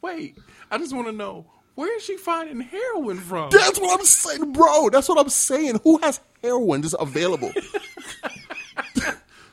[0.05, 0.37] Wait,
[0.69, 3.49] I just want to know where is she finding heroin from?
[3.49, 4.89] That's what I'm saying, bro.
[4.91, 5.79] That's what I'm saying.
[5.83, 7.51] Who has heroin just available?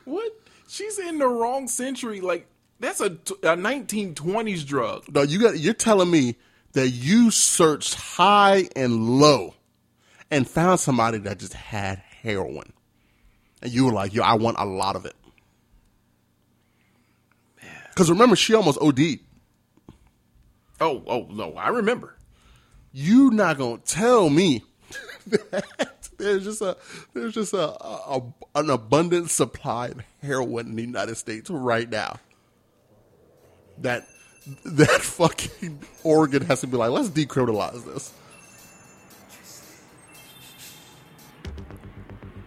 [0.05, 0.33] What?
[0.67, 2.21] She's in the wrong century.
[2.21, 2.49] Like
[2.81, 5.05] that's a 1920s drug.
[5.15, 5.59] no, you got.
[5.59, 6.35] You're telling me
[6.73, 9.55] that you searched high and low
[10.29, 12.73] and found somebody that just had heroin,
[13.63, 15.15] and you were like, "Yo, I want a lot of it."
[17.91, 19.21] Because remember, she almost OD'd.
[20.81, 22.17] Oh, oh no, I remember.
[22.93, 24.65] You not gonna tell me
[25.27, 26.77] that there's just a
[27.15, 31.89] there's just a, a, a an abundant supply of heroin in the United States right
[31.89, 32.19] now.
[33.79, 34.07] That
[34.65, 38.13] that fucking Oregon has to be like, let's decriminalize this.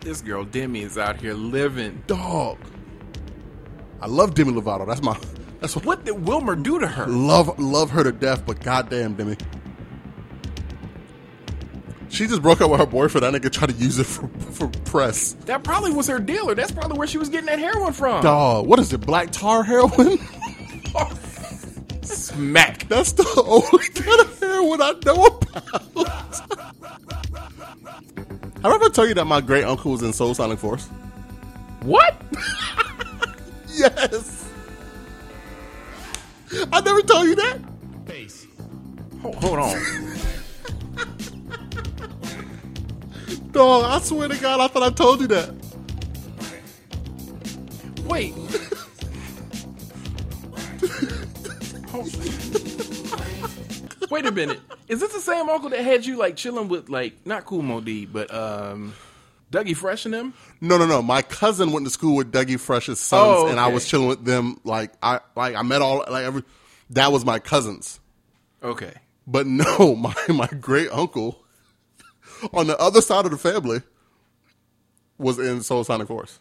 [0.01, 2.03] This girl Demi is out here living.
[2.05, 2.59] Dog.
[4.01, 4.85] I love Demi Lovato.
[4.85, 5.17] That's my
[5.59, 7.05] that's what What did Wilmer do to her?
[7.07, 9.37] love love her to death, but goddamn Demi.
[12.09, 13.23] She just broke up with her boyfriend.
[13.25, 15.33] That nigga tried to use it for, for press.
[15.45, 16.55] That probably was her dealer.
[16.55, 18.23] That's probably where she was getting that heroin from.
[18.23, 19.01] Dog, what is it?
[19.01, 20.17] Black tar heroin?
[22.03, 22.87] Smack.
[22.87, 26.39] That's the only kind of heroin I know about.
[28.61, 30.87] Have I ever tell you that my great uncle was in Soulsonic Force?
[31.81, 32.15] What?
[33.77, 34.34] Yes.
[36.71, 37.59] I never told you that.
[39.21, 39.75] Hold, hold on.
[43.51, 45.53] Dog, I swear to God, I thought I told you that.
[48.05, 48.33] Wait.
[54.11, 54.59] Wait a minute.
[54.87, 57.81] Is this the same uncle that had you like chilling with like not Kool Moe
[57.81, 58.93] Dee, but um
[59.55, 60.33] Dougie Fresh and them?
[60.59, 61.01] No, no, no.
[61.01, 64.25] My cousin went to school with Dougie Fresh's sons, Oh, and I was chilling with
[64.25, 64.59] them.
[64.63, 66.43] Like I, like I met all like every.
[66.89, 67.99] That was my cousins.
[68.61, 68.93] Okay.
[69.25, 71.41] But no, my my great uncle
[72.53, 73.81] on the other side of the family
[75.17, 76.39] was in Soulsonic Force.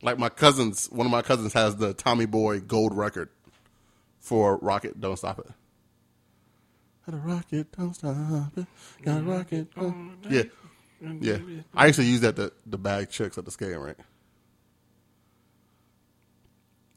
[0.00, 3.28] Like my cousins, one of my cousins has the Tommy Boy gold record
[4.20, 5.46] for Rocket Don't Stop It.
[7.06, 8.66] Got a rocket, don't stop it.
[9.02, 9.84] Got a rocket, don't...
[9.84, 10.32] Oh, mm-hmm.
[10.32, 10.42] yeah,
[11.20, 11.38] yeah.
[11.74, 13.98] I used to use that to, to bag chicks at the skating rink.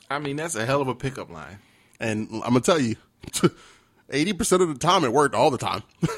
[0.10, 1.58] I mean, that's a hell of a pickup line.
[2.00, 2.96] And I'm gonna tell you,
[4.10, 5.84] eighty percent of the time it worked all the time.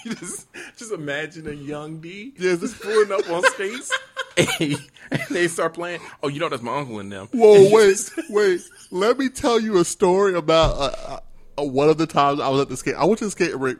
[0.04, 0.46] You just,
[0.78, 3.92] just imagine a young D Yeah, just pulling up on skates
[4.36, 4.76] and,
[5.10, 6.00] and they start playing.
[6.22, 7.28] Oh, you know that's my uncle in them.
[7.32, 8.60] Whoa, wait, wait.
[8.90, 11.20] Let me tell you a story about uh, uh,
[11.58, 12.94] uh, one of the times I was at the skate.
[12.94, 13.78] I went to the skate rink.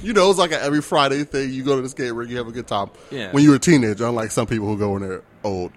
[0.00, 1.52] You know, it's like an every Friday thing.
[1.52, 2.90] You go to the skate rink, you have a good time.
[3.10, 3.30] Yeah.
[3.32, 5.72] When you're a teenager, unlike some people who go in there old,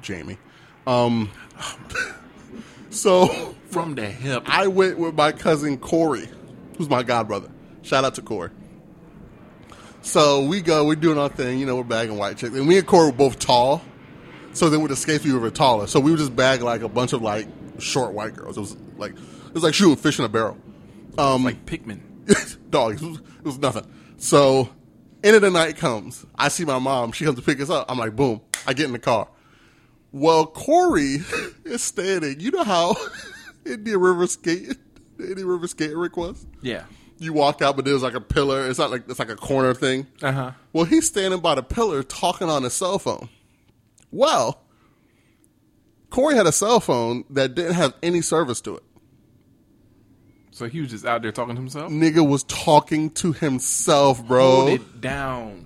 [0.00, 0.38] Jamie.
[0.86, 1.30] Um.
[2.90, 3.26] so
[3.70, 4.44] From the hip.
[4.46, 6.28] I went with my cousin Corey,
[6.78, 7.50] who's my godbrother.
[7.82, 8.50] Shout out to Corey.
[10.02, 12.54] So we go, we're doing our thing, you know, we're bagging white chicks.
[12.54, 13.82] And me and Corey were both tall.
[14.52, 15.86] So then with the skates, we were taller.
[15.86, 17.46] So we would just bag like a bunch of like
[17.78, 18.56] short white girls.
[18.56, 20.56] It was like, it was like shooting fish in a barrel.
[21.18, 22.00] Um, like Pikmin.
[22.70, 23.86] dog, it was, it was nothing.
[24.18, 24.68] So
[25.22, 26.24] end of the night comes.
[26.36, 27.12] I see my mom.
[27.12, 27.90] She comes to pick us up.
[27.90, 28.40] I'm like, boom.
[28.66, 29.28] I get in the car.
[30.12, 31.18] Well, Corey
[31.64, 32.40] is standing.
[32.40, 32.96] You know how
[33.66, 34.76] Indian River skate,
[35.18, 36.46] Indian River skate was?
[36.62, 36.84] Yeah.
[37.18, 38.66] You walk out, but there's like a pillar.
[38.66, 40.06] It's not like it's like a corner thing.
[40.22, 40.50] Uh huh.
[40.72, 43.28] Well, he's standing by the pillar talking on his cell phone.
[44.10, 44.62] Well,
[46.08, 48.82] Corey had a cell phone that didn't have any service to it.
[50.60, 51.90] So he was just out there talking to himself.
[51.90, 54.56] Nigga was talking to himself, bro.
[54.56, 55.64] Hold it down.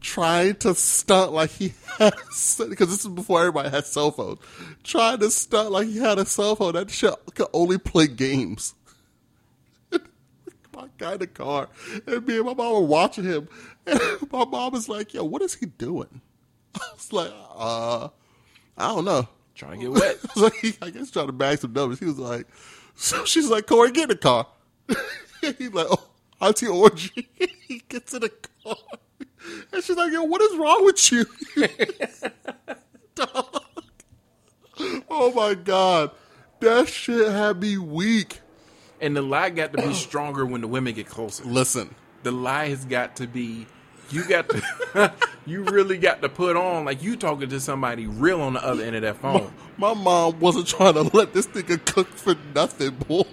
[0.00, 4.38] trying to stunt like he had because this is before everybody had cell phones.
[4.84, 6.74] Trying to stunt like he had a cell phone.
[6.74, 8.76] That shit could only play games.
[9.90, 11.68] my guy in the car,
[12.06, 13.48] and me and my mom were watching him,
[13.84, 16.20] and my mom was like, "Yo, what is he doing?"
[16.76, 18.10] I was like, "Uh,
[18.78, 19.26] I don't know."
[19.56, 20.18] Trying to get wet.
[20.22, 21.98] I was like, I guess trying to bag some numbers.
[21.98, 22.46] He was like,
[22.96, 24.46] so she's like, Corey, get in the car.
[25.40, 26.08] He's like, oh,
[26.40, 27.28] Auntie Orgy.
[27.68, 28.32] he gets in the
[28.64, 28.76] car.
[29.72, 31.26] And she's like, yo, what is wrong with you?
[33.14, 33.62] Dog.
[35.08, 36.10] Oh my God.
[36.60, 38.40] That shit had me weak.
[39.00, 41.44] And the lie got to be stronger when the women get closer.
[41.44, 43.66] Listen, The lie has got to be
[44.10, 45.12] you got to
[45.46, 48.82] you really got to put on like you talking to somebody real on the other
[48.84, 49.52] end of that phone.
[49.76, 53.24] my mom wasn't trying to let this nigga cook for nothing, boy.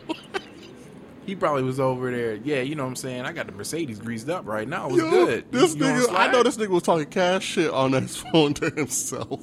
[1.26, 2.36] He probably was over there.
[2.36, 3.22] Yeah, you know what I'm saying.
[3.26, 4.88] I got the Mercedes greased up right now.
[4.88, 5.52] It was Yo, good.
[5.52, 8.54] This You- you nigga, I know this nigga was talking cash shit on his phone
[8.56, 9.42] to himself.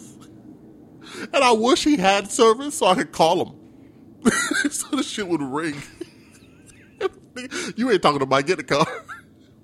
[1.33, 4.31] And I wish he had service so I could call him.
[4.71, 5.75] so the shit would ring.
[7.77, 8.87] you ain't talking to Mike, get the car.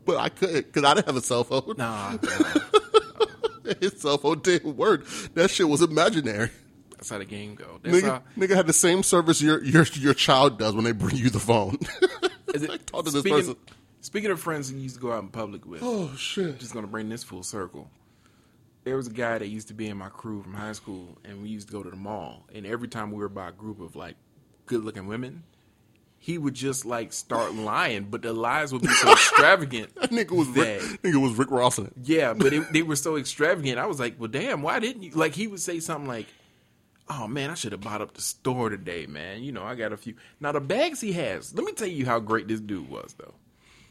[0.07, 1.75] But I couldn't because I didn't have a cell phone.
[1.77, 2.17] Nah,
[3.81, 5.07] His cell phone didn't work.
[5.35, 6.51] That shit was imaginary.
[6.93, 7.81] that's how the game go.
[7.83, 8.23] That's Nigga, how.
[8.39, 11.41] nigga had the same service your your your child does when they bring you the
[11.41, 11.77] phone.
[12.55, 13.57] Is it, Like, talk to this speaking, person.
[14.01, 16.59] speaking of friends you used to go out in public with, oh shit.
[16.61, 17.91] just gonna bring this full circle.
[18.85, 21.43] There was a guy that used to be in my crew from high school, and
[21.43, 22.45] we used to go to the mall.
[22.55, 24.15] And every time we were by a group of like
[24.67, 25.43] good-looking women,
[26.27, 29.95] he would just like start lying, but the lies would be so extravagant.
[30.07, 31.93] Nigga was that, Rick, nigga was Rick Ross in it.
[32.03, 33.79] Yeah, but it, they were so extravagant.
[33.79, 35.13] I was like, well, damn, why didn't you?
[35.13, 36.27] Like, he would say something like,
[37.09, 39.45] oh man, I should have bought up the store today, man.
[39.45, 40.15] You know, I got a few.
[40.41, 43.35] Now, the bags he has, let me tell you how great this dude was, though.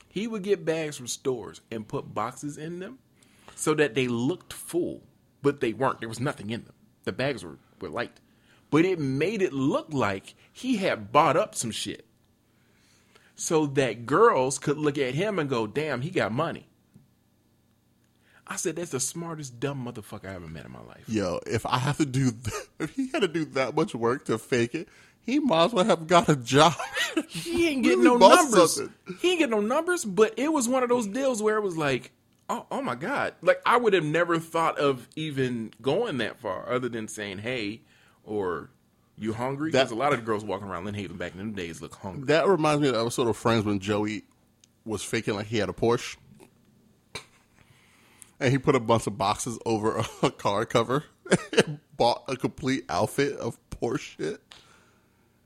[0.09, 2.99] He would get bags from stores and put boxes in them
[3.55, 5.03] so that they looked full,
[5.41, 6.01] but they weren't.
[6.01, 6.75] There was nothing in them.
[7.05, 8.19] The bags were, were light.
[8.71, 12.05] But it made it look like he had bought up some shit
[13.35, 16.67] so that girls could look at him and go, damn, he got money.
[18.47, 21.03] I said, that's the smartest, dumb motherfucker I ever met in my life.
[21.07, 24.25] Yo, if I have to do, th- if he had to do that much work
[24.25, 24.87] to fake it,
[25.25, 26.73] he might as well have got a job.
[27.29, 28.73] He ain't getting Really no numbers.
[28.75, 28.93] something.
[29.21, 31.77] He ain't getting no numbers, but it was one of those deals where it was
[31.77, 32.11] like,
[32.49, 33.35] oh, oh my God.
[33.41, 37.81] Like, I would have never thought of even going that far other than saying, hey,
[38.25, 38.69] or
[39.17, 39.71] you hungry?
[39.71, 42.25] Because a lot of the girls walking around Lynnhaven back in them days look hungry.
[42.25, 44.23] That reminds me of the episode of Friends when Joey
[44.83, 46.17] was faking like he had a Porsche.
[48.39, 51.05] And he put a bunch of boxes over a car cover
[51.53, 54.41] and bought a complete outfit of Porsche shit.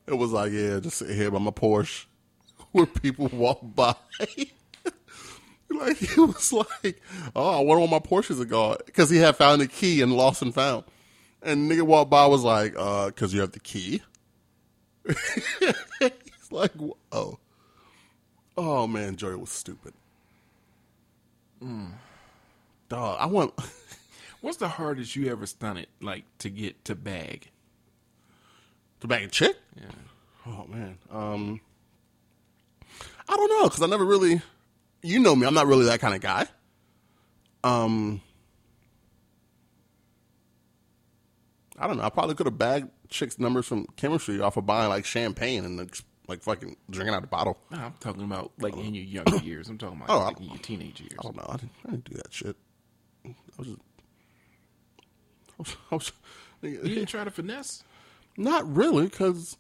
[0.08, 2.06] It was like, yeah, just sit here by my Porsche
[2.72, 3.94] where people walk by.
[5.70, 7.00] like, he was like,
[7.36, 8.78] oh, I wonder where my Porsches are gone.
[8.88, 10.86] Because he had found the key and lost and found.
[11.42, 14.02] And nigga walked by was like, uh, because you have the key.
[15.08, 16.72] He's like,
[17.12, 17.40] oh.
[18.58, 19.94] Oh man, Joey was stupid.
[21.64, 21.92] Mm.
[22.90, 23.54] Dog, I want
[24.42, 27.50] What's the hardest you ever stunted, like, to get to bag?
[29.02, 29.58] to bag a chick.
[29.76, 29.88] Yeah.
[30.48, 31.62] Oh man, um,
[33.28, 34.42] I don't know because I never really,
[35.02, 36.48] you know me, I'm not really that kind of guy.
[37.64, 38.22] Um,
[41.80, 42.04] I don't know.
[42.04, 45.78] I probably could have bagged chicks' numbers from chemistry off of buying like champagne and
[45.78, 47.58] like, like fucking drinking out of the bottle.
[47.72, 48.82] No, I'm talking about, like, oh.
[48.82, 49.70] in your younger years.
[49.70, 51.14] I'm talking about, Oh, like, in your teenage years.
[51.20, 51.46] I don't know.
[51.48, 52.56] I didn't, I didn't do that shit.
[53.26, 53.80] I was just,
[55.52, 56.12] I was, I was
[56.62, 57.84] You didn't try to finesse?
[58.38, 59.58] Not really, because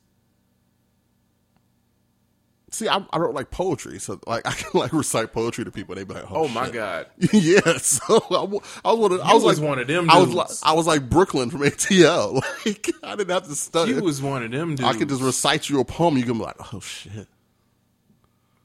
[2.71, 5.97] see, I, I wrote like poetry, so like I can like recite poetry to people.
[5.97, 6.69] and They be like, "Oh, Oh, my.
[6.69, 7.07] God.
[7.33, 10.19] yeah." So I, I was one of, I was, was like one of them I
[10.19, 12.41] was like I was like Brooklyn from ATL.
[12.65, 13.93] Like I didn't have to study.
[13.93, 14.83] You was one of them dudes.
[14.83, 16.17] I could just recite you a poem.
[16.17, 17.27] You can be like, "Oh shit."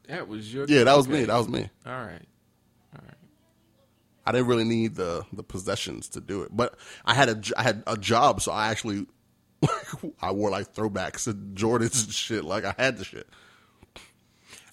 [0.09, 0.67] That was your.
[0.69, 1.25] Yeah, that was me.
[1.25, 1.69] That was me.
[1.87, 2.21] All right.
[2.95, 3.15] All right.
[4.27, 6.77] I didn't really need the the possessions to do it, but
[7.07, 9.07] I had a I had a job, so I actually
[10.21, 12.45] I wore like throwbacks and Jordans and shit.
[12.45, 13.27] Like I had the shit.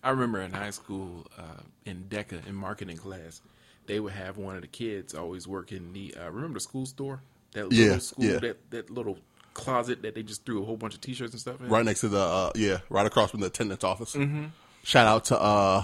[0.03, 3.41] I remember in high school, uh, in DECA, in marketing class,
[3.85, 6.15] they would have one of the kids always work in the.
[6.19, 7.21] Uh, remember the school store?
[7.53, 8.39] That little Yeah, school, yeah.
[8.39, 9.17] that that little
[9.53, 11.67] closet that they just threw a whole bunch of T-shirts and stuff in.
[11.67, 14.15] right next to the uh, yeah, right across from the attendance office.
[14.15, 14.45] Mm-hmm.
[14.83, 15.83] Shout out to uh,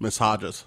[0.00, 0.64] Miss Hodges.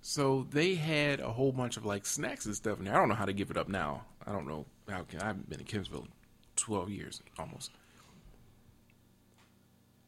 [0.00, 2.94] So they had a whole bunch of like snacks and stuff in there.
[2.94, 4.02] I don't know how to give it up now.
[4.26, 6.06] I don't know how can I haven't been in Kempsville
[6.56, 7.70] twelve years almost.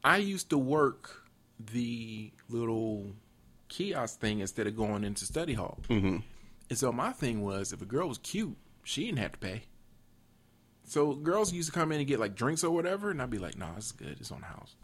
[0.03, 1.24] I used to work
[1.59, 3.13] the little
[3.69, 5.79] kiosk thing instead of going into study hall.
[5.89, 6.19] Mm-hmm.
[6.71, 9.63] And so my thing was, if a girl was cute, she didn't have to pay.
[10.87, 13.39] So girls used to come in and get like drinks or whatever, and I'd be
[13.39, 14.19] like, "No, it's good.
[14.21, 14.75] It's on the house."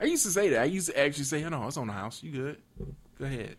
[0.00, 0.60] I used to say that.
[0.62, 2.22] I used to actually say, "No, it's on the house.
[2.22, 2.62] You good?
[3.18, 3.56] Go ahead."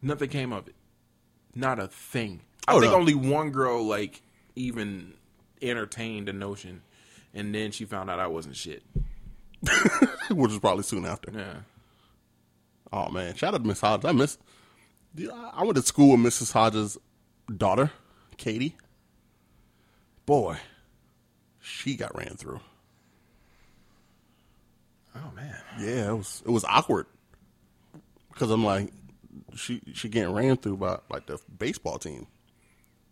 [0.00, 0.74] Nothing came of it.
[1.54, 2.42] Not a thing.
[2.66, 2.98] I Oh, think no.
[2.98, 4.22] only one girl like
[4.54, 5.14] even
[5.60, 6.82] entertained the notion,
[7.34, 8.82] and then she found out I wasn't shit.
[10.30, 11.32] which was probably soon after.
[11.34, 11.54] Yeah.
[12.92, 14.04] Oh man, shout out to Miss Hodges.
[14.04, 14.38] I miss.
[15.54, 16.52] I went to school with Mrs.
[16.52, 16.96] Hodges'
[17.54, 17.90] daughter,
[18.36, 18.76] Katie.
[20.26, 20.58] Boy,
[21.60, 22.60] she got ran through.
[25.16, 25.56] Oh man.
[25.80, 27.06] Yeah, it was it was awkward
[28.32, 28.92] because I'm like,
[29.56, 32.26] she she getting ran through by like the baseball team.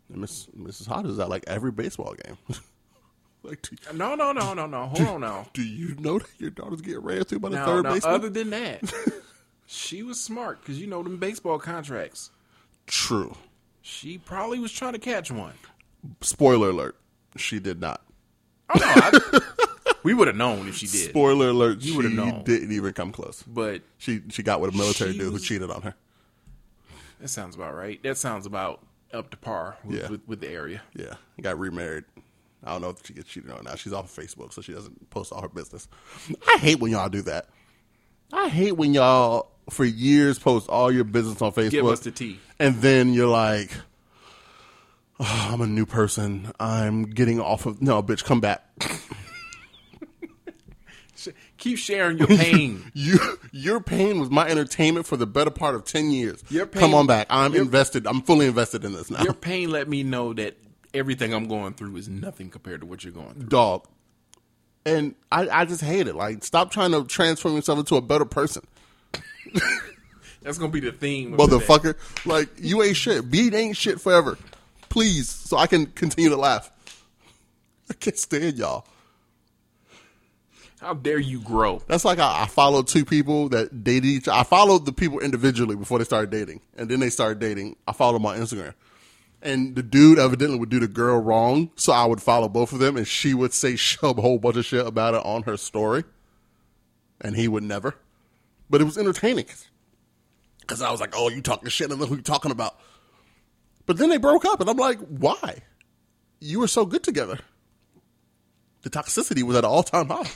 [0.09, 0.87] And Miss Mrs.
[0.87, 2.37] Hodges is at like every baseball game.
[3.47, 4.87] like, do, No, no, no, no, no.
[4.87, 5.47] Hold on now.
[5.53, 8.15] do you know that your daughter's getting ran through by the Now, third now baseman?
[8.15, 8.93] other than that,
[9.67, 12.31] she was smart because you know them baseball contracts.
[12.87, 13.37] True.
[13.83, 15.53] She probably was trying to catch one.
[16.21, 16.97] Spoiler alert:
[17.37, 18.01] she did not.
[18.75, 19.41] Oh no, I,
[20.03, 21.11] we would have known if she did.
[21.11, 22.43] Spoiler alert: You she known.
[22.45, 23.43] didn't even come close.
[23.47, 25.95] But She she got with a military dude was- who cheated on her.
[27.21, 28.03] that sounds about right.
[28.03, 28.81] That sounds about
[29.13, 30.09] up to par with, Yeah.
[30.11, 30.83] with, with the area.
[30.95, 32.05] Yeah, got remarried.
[32.65, 33.75] I don't know if she gets cheated on now.
[33.77, 35.89] She's off of Facebook, so she doesn't post all her business.
[36.49, 37.49] I hate when y'all do that.
[38.33, 41.71] I hate when y'all for years post all your business on Facebook.
[41.71, 42.41] Give us the tea.
[42.59, 43.71] and then you're like,
[45.21, 46.51] "Oh, I'm a new person.
[46.59, 48.25] I'm getting off of no, bitch.
[48.25, 48.65] Come back.
[51.59, 52.85] Keep sharing your pain.
[52.95, 53.19] You,
[53.51, 56.43] your pain was my entertainment for the better part of ten years.
[56.51, 57.27] Your pain- Come on back.
[57.31, 58.07] I'm invested.
[58.07, 59.23] I'm fully invested in this now.
[59.23, 60.57] your pain let me know that
[60.97, 63.49] everything I'm going through is nothing compared to what you're going through.
[63.49, 63.87] dog.
[64.85, 66.15] And I, I just hate it.
[66.15, 68.63] Like, stop trying to transform yourself into a better person,
[70.43, 71.97] That's gonna be the theme, of the motherfucker.
[72.25, 73.29] Like, you ain't shit.
[73.29, 74.39] Beat ain't shit forever,
[74.89, 76.71] please, so I can continue to laugh.
[77.91, 78.87] I can't stand y'all.
[80.81, 81.83] How dare you grow?
[81.89, 84.29] That's like I, I followed two people that dated each.
[84.29, 87.75] I followed the people individually before they started dating, and then they started dating.
[87.89, 88.75] I followed them on Instagram,
[89.43, 92.79] and the dude evidently would do the girl wrong, so I would follow both of
[92.79, 95.57] them, and she would say shove a whole bunch of shit about it on her
[95.57, 96.05] story,
[97.21, 97.95] and he would never.
[98.69, 99.47] But it was entertaining
[100.61, 102.79] because I was like, "Oh, you talking shit, and look who you talking about."
[103.87, 105.63] But then they broke up, and I'm like, "Why?
[106.41, 107.39] You were so good together."
[108.83, 110.31] The toxicity was at an all time high.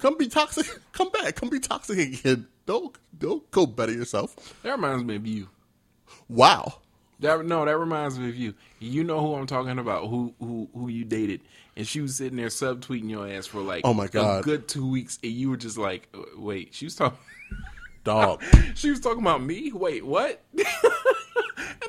[0.00, 0.66] Come be toxic.
[0.92, 1.36] Come back.
[1.36, 2.46] Come be toxic again.
[2.66, 4.34] Don't don't go better yourself.
[4.62, 5.48] That reminds me of you.
[6.28, 6.80] Wow.
[7.20, 8.54] That no, that reminds me of you.
[8.78, 10.08] You know who I'm talking about?
[10.08, 11.40] Who who who you dated?
[11.76, 14.40] And she was sitting there subtweeting your ass for like Oh my God.
[14.40, 17.18] a good two weeks, and you were just like, uh, "Wait, she was talking."
[18.04, 18.42] Dog.
[18.76, 19.72] She was talking about me.
[19.72, 20.42] Wait, what?
[20.56, 20.64] and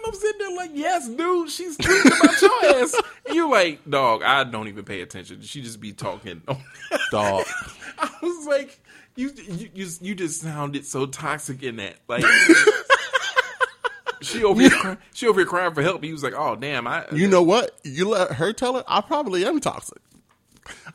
[0.05, 1.49] I'm sitting there like, yes, dude.
[1.49, 4.23] She's tweeting about your ass, and you're like, dog.
[4.23, 5.41] I don't even pay attention.
[5.41, 6.41] She just be talking.
[7.11, 7.45] Dog.
[7.99, 8.79] I was like,
[9.15, 11.97] you, you, you, you just sounded so toxic in that.
[12.07, 12.23] Like,
[14.21, 16.03] she over here, cry, she over here crying for help.
[16.03, 17.05] He was like, oh damn, I.
[17.11, 17.77] You know what?
[17.83, 18.85] You let her tell it.
[18.87, 19.99] I probably am toxic.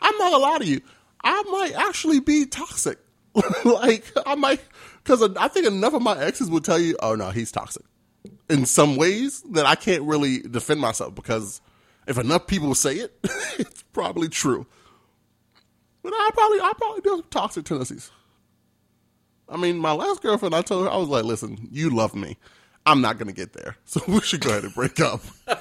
[0.00, 0.80] I'm not gonna lie to you.
[1.24, 2.98] I might actually be toxic.
[3.64, 4.60] like I might,
[5.02, 7.84] because I think enough of my exes would tell you, "Oh no, he's toxic."
[8.50, 11.60] In some ways that I can't really defend myself because
[12.06, 13.18] if enough people say it,
[13.58, 14.66] it's probably true.
[16.02, 18.10] But I probably, I probably do have toxic tendencies.
[19.48, 22.36] I mean, my last girlfriend, I told her, I was like, "Listen, you love me.
[22.86, 25.20] I'm not gonna get there, so we should go ahead and break up."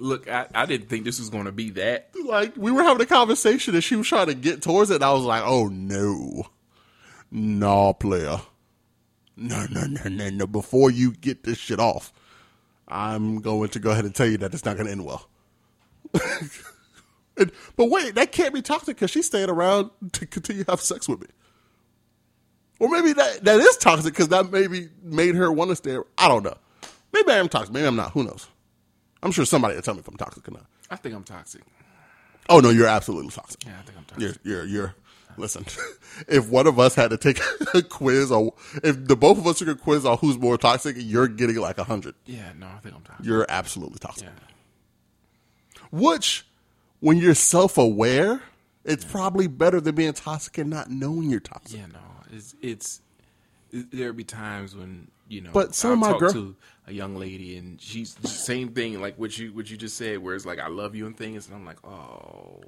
[0.00, 2.10] Look, I, I didn't think this was going to be that.
[2.24, 5.04] like we were having a conversation and she was trying to get towards it and
[5.04, 6.48] I was like, oh no.
[7.30, 8.40] No player.
[9.36, 10.46] No, no, no, no, no.
[10.48, 12.12] Before you get this shit off,
[12.88, 15.28] I'm going to go ahead and tell you that it's not going to end well.
[17.36, 20.80] And- but wait, that can't be toxic because she's staying around to continue to have
[20.80, 21.26] sex with me.
[22.84, 25.96] Or maybe that, that is toxic because that maybe made her want to stay.
[26.18, 26.56] I don't know.
[27.12, 27.72] Maybe I am toxic.
[27.72, 28.12] Maybe I'm not.
[28.12, 28.48] Who knows?
[29.22, 30.66] I'm sure somebody will tell me if I'm toxic or not.
[30.90, 31.62] I think I'm toxic.
[32.50, 33.64] Oh no, you're absolutely toxic.
[33.64, 34.40] Yeah, I think I'm toxic.
[34.44, 34.94] You're you're you're.
[35.36, 35.64] Listen,
[36.28, 37.40] if one of us had to take
[37.74, 40.96] a quiz, or if the both of us took a quiz on who's more toxic,
[40.98, 42.14] you're getting like a hundred.
[42.26, 43.26] Yeah, no, I think I'm toxic.
[43.26, 44.28] You're absolutely toxic.
[44.28, 45.80] Yeah.
[45.90, 46.46] Which,
[47.00, 48.42] when you're self-aware,
[48.84, 51.78] it's probably better than being toxic and not knowing you're toxic.
[51.78, 51.98] Yeah, no,
[52.34, 53.00] it's it's
[53.72, 55.50] there'll be times when you know.
[55.52, 56.56] But some I'll of my talk girl- to
[56.86, 60.18] a young lady and she's the same thing like what you what you just said,
[60.18, 62.60] where it's like I love you and things, and I'm like, oh,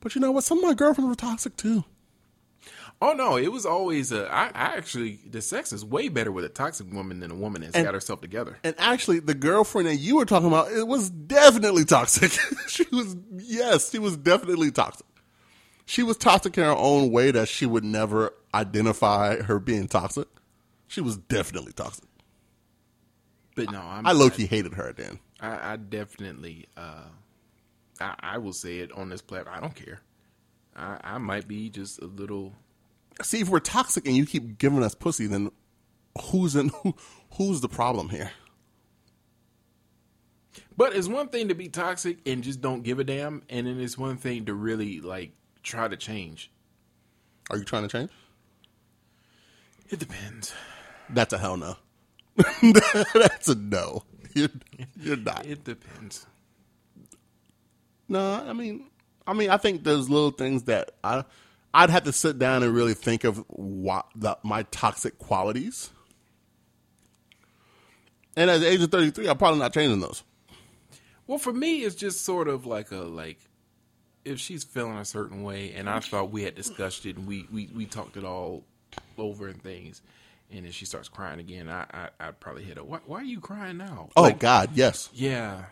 [0.00, 0.44] But you know what?
[0.44, 1.84] Some of my girlfriends were toxic too.
[3.02, 4.26] oh no, it was always a.
[4.32, 7.60] I, I actually the sex is way better with a toxic woman than a woman
[7.60, 8.56] that's And- got herself together.
[8.64, 12.32] And actually, the girlfriend that you were talking about, it was definitely toxic.
[12.68, 15.04] she was, yes, she was definitely toxic.
[15.86, 20.26] She was toxic in her own way that she would never identify her being toxic.
[20.88, 22.04] She was definitely toxic.
[23.54, 25.20] But no, I'm, I low key hated her then.
[25.40, 27.04] I, I definitely, uh,
[28.00, 29.56] I, I will say it on this platform.
[29.56, 30.00] I don't care.
[30.76, 32.52] I, I might be just a little.
[33.22, 35.50] See, if we're toxic and you keep giving us pussy, then
[36.30, 36.94] who's in who,
[37.34, 38.32] who's the problem here?
[40.76, 43.80] But it's one thing to be toxic and just don't give a damn, and then
[43.80, 45.32] it's one thing to really like
[45.66, 46.50] try to change.
[47.50, 48.10] Are you trying to change?
[49.90, 50.52] It depends.
[51.10, 51.76] That's a hell no.
[53.14, 54.04] That's a no.
[54.34, 54.48] You're,
[55.00, 55.46] you're not.
[55.46, 56.26] It depends.
[58.08, 58.84] No, I mean,
[59.26, 61.24] I mean, I think there's little things that I,
[61.74, 65.90] I'd have to sit down and really think of what the, my toxic qualities.
[68.36, 70.22] And at the age of 33, I'm probably not changing those.
[71.26, 73.38] Well, for me, it's just sort of like a like
[74.26, 77.46] if she's feeling a certain way, and I thought we had discussed it and we
[77.52, 78.64] we, we talked it all
[79.16, 80.02] over and things,
[80.52, 82.84] and then she starts crying again, I, I I'd probably hit her.
[82.84, 84.08] Why, why are you crying now?
[84.16, 85.08] Oh Like, God, yes.
[85.14, 85.64] yeah.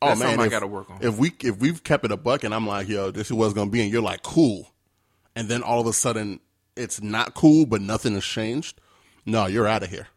[0.00, 0.98] Oh That's man, I gotta work on.
[1.00, 3.54] If we if we've kept it a buck, and I'm like, yo, this is what's
[3.54, 4.72] gonna be, and you're like, cool,
[5.36, 6.40] and then all of a sudden
[6.76, 8.80] it's not cool, but nothing has changed.
[9.26, 10.08] No, you're out of here.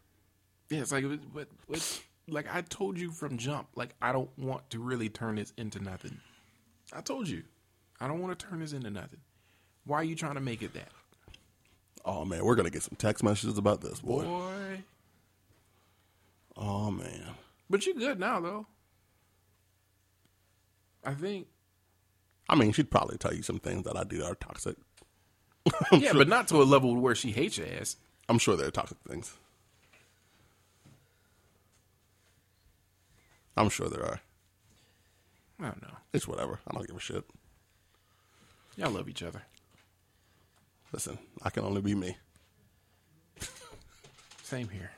[0.70, 4.68] Yeah, it's like, but, but, like I told you from jump, like I don't want
[4.70, 6.18] to really turn this into nothing.
[6.92, 7.42] I told you.
[8.00, 9.20] I don't want to turn this into nothing.
[9.84, 10.88] Why are you trying to make it that?
[12.04, 14.24] Oh man, we're gonna get some text messages about this, boy.
[14.24, 14.82] Boy.
[16.56, 17.30] Oh man.
[17.68, 18.66] But you're good now, though.
[21.04, 21.48] I think.
[22.48, 24.76] I mean, she'd probably tell you some things that I do that are toxic.
[25.92, 27.96] yeah, but not to a level where she hates your ass.
[28.28, 29.36] I'm sure there are toxic things.
[33.56, 34.20] I'm sure there are.
[35.60, 35.96] I don't know.
[36.12, 36.60] It's whatever.
[36.68, 37.24] I don't give a shit.
[38.76, 39.42] Y'all love each other.
[40.92, 42.16] Listen, I can only be me.
[44.42, 44.90] Same here.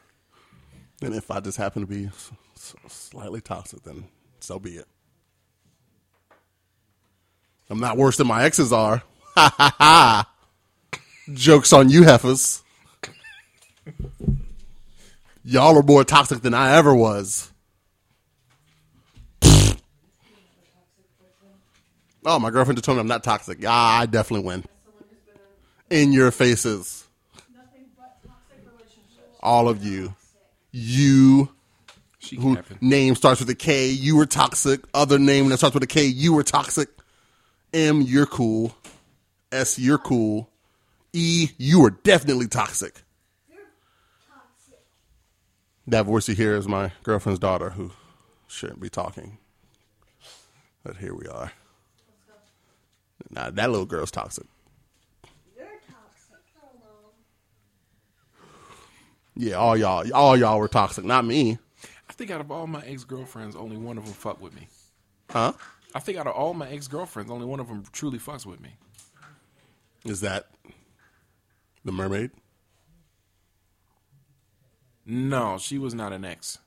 [1.00, 2.10] And if I just happen to be
[2.88, 4.04] slightly toxic, then
[4.40, 4.88] so be it.
[7.70, 9.02] I'm not worse than my exes are.
[9.34, 10.30] Ha ha ha.
[11.32, 12.62] Joke's on you, heifers.
[15.44, 17.50] Y'all are more toxic than I ever was.
[22.30, 23.64] Oh, my girlfriend just told me I'm not toxic.
[23.66, 24.64] Ah, I definitely win.
[25.88, 27.06] In your faces.
[29.40, 30.14] All of you.
[30.70, 31.48] You
[32.18, 34.80] She who name starts with a K, you were toxic.
[34.92, 36.90] Other name that starts with a K, you were toxic.
[37.72, 38.76] M, you're cool.
[39.50, 40.50] S, you're cool.
[41.14, 43.04] E, you are definitely toxic.
[45.86, 47.92] That voice you hear is my girlfriend's daughter who
[48.48, 49.38] shouldn't be talking.
[50.84, 51.52] But here we are.
[53.30, 54.46] Now that little girl's toxic.
[55.56, 56.42] You're toxic.
[56.60, 57.10] Hello.
[59.36, 61.58] Yeah, all y'all, all y'all were toxic, not me.
[62.08, 64.68] I think out of all my ex girlfriends, only one of them fucked with me.
[65.30, 65.52] Huh?
[65.94, 68.60] I think out of all my ex girlfriends, only one of them truly fucks with
[68.60, 68.70] me.
[70.04, 70.48] Is that
[71.84, 72.30] the mermaid?
[75.06, 76.58] No, she was not an ex.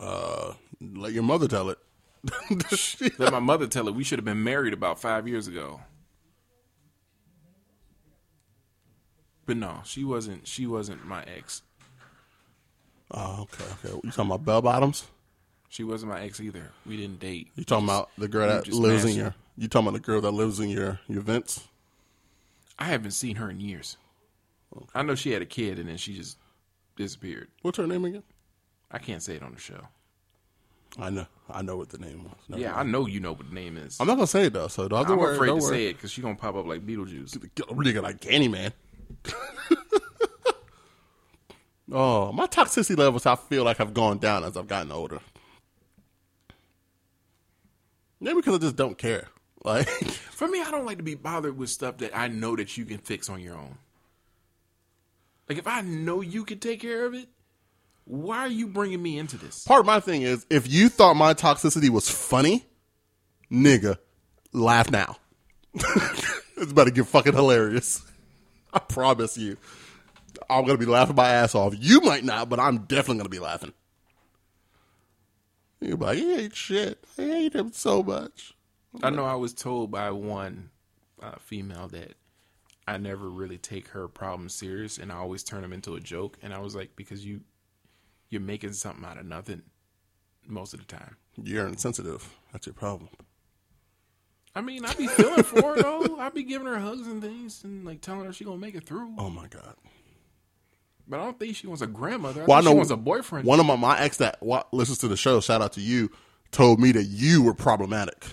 [0.00, 1.78] Uh, Let your mother tell it.
[3.18, 5.80] Let my mother tell her we should have been married about five years ago.
[9.46, 10.46] But no, she wasn't.
[10.46, 11.62] She wasn't my ex.
[13.10, 14.00] Oh, okay, okay.
[14.04, 15.06] You talking about bell bottoms?
[15.70, 16.70] She wasn't my ex either.
[16.84, 17.48] We didn't date.
[17.56, 19.34] You talking about the girl that lives in your?
[19.56, 21.66] You talking about the girl that lives in your your vents?
[22.78, 23.96] I haven't seen her in years.
[24.94, 26.36] I know she had a kid and then she just
[26.96, 27.48] disappeared.
[27.62, 28.22] What's her name again?
[28.90, 29.88] I can't say it on the show.
[30.96, 32.32] I know, I know what the name was.
[32.48, 33.98] Never Yeah, I know you know what the name is.
[34.00, 35.34] I'm not gonna say it though, so don't I'm worry.
[35.36, 35.76] afraid don't to worry.
[35.76, 37.36] say it because she's gonna pop up like Beetlejuice.
[37.36, 38.72] nigga like Candyman.
[41.92, 45.20] oh, my toxicity levels I feel like have gone down as I've gotten older.
[48.20, 49.28] Maybe because I just don't care.
[49.64, 52.78] Like, For me, I don't like to be bothered with stuff that I know that
[52.78, 53.76] you can fix on your own.
[55.48, 57.28] Like if I know you can take care of it,
[58.08, 59.64] why are you bringing me into this?
[59.64, 62.66] part of my thing is if you thought my toxicity was funny,
[63.52, 63.98] nigga,
[64.52, 65.16] laugh now.
[65.74, 68.02] it's about to get fucking hilarious.
[68.72, 69.58] I promise you.
[70.48, 71.74] I'm gonna be laughing my ass off.
[71.78, 73.74] You might not, but I'm definitely gonna be laughing.
[75.80, 77.04] You're like, he ain't shit.
[77.18, 78.54] I hate him so much.
[79.02, 80.70] I know I was told by one
[81.22, 82.14] uh, female that
[82.86, 86.38] I never really take her problems serious, and I always turn them into a joke.
[86.42, 87.42] And I was like, because you
[88.30, 89.62] you're making something out of nothing
[90.46, 91.16] most of the time.
[91.42, 92.28] You're insensitive.
[92.52, 93.08] That's your problem.
[94.54, 96.18] I mean, I'd be feeling for her though.
[96.18, 98.84] I be giving her hugs and things, and like telling her she gonna make it
[98.86, 99.14] through.
[99.18, 99.74] Oh my god.
[101.06, 102.42] But I don't think she wants a grandmother.
[102.42, 103.46] I Well, I know she wants a boyfriend.
[103.46, 105.40] One of my my ex that wa- listens to the show.
[105.40, 106.10] Shout out to you.
[106.50, 108.24] Told me that you were problematic.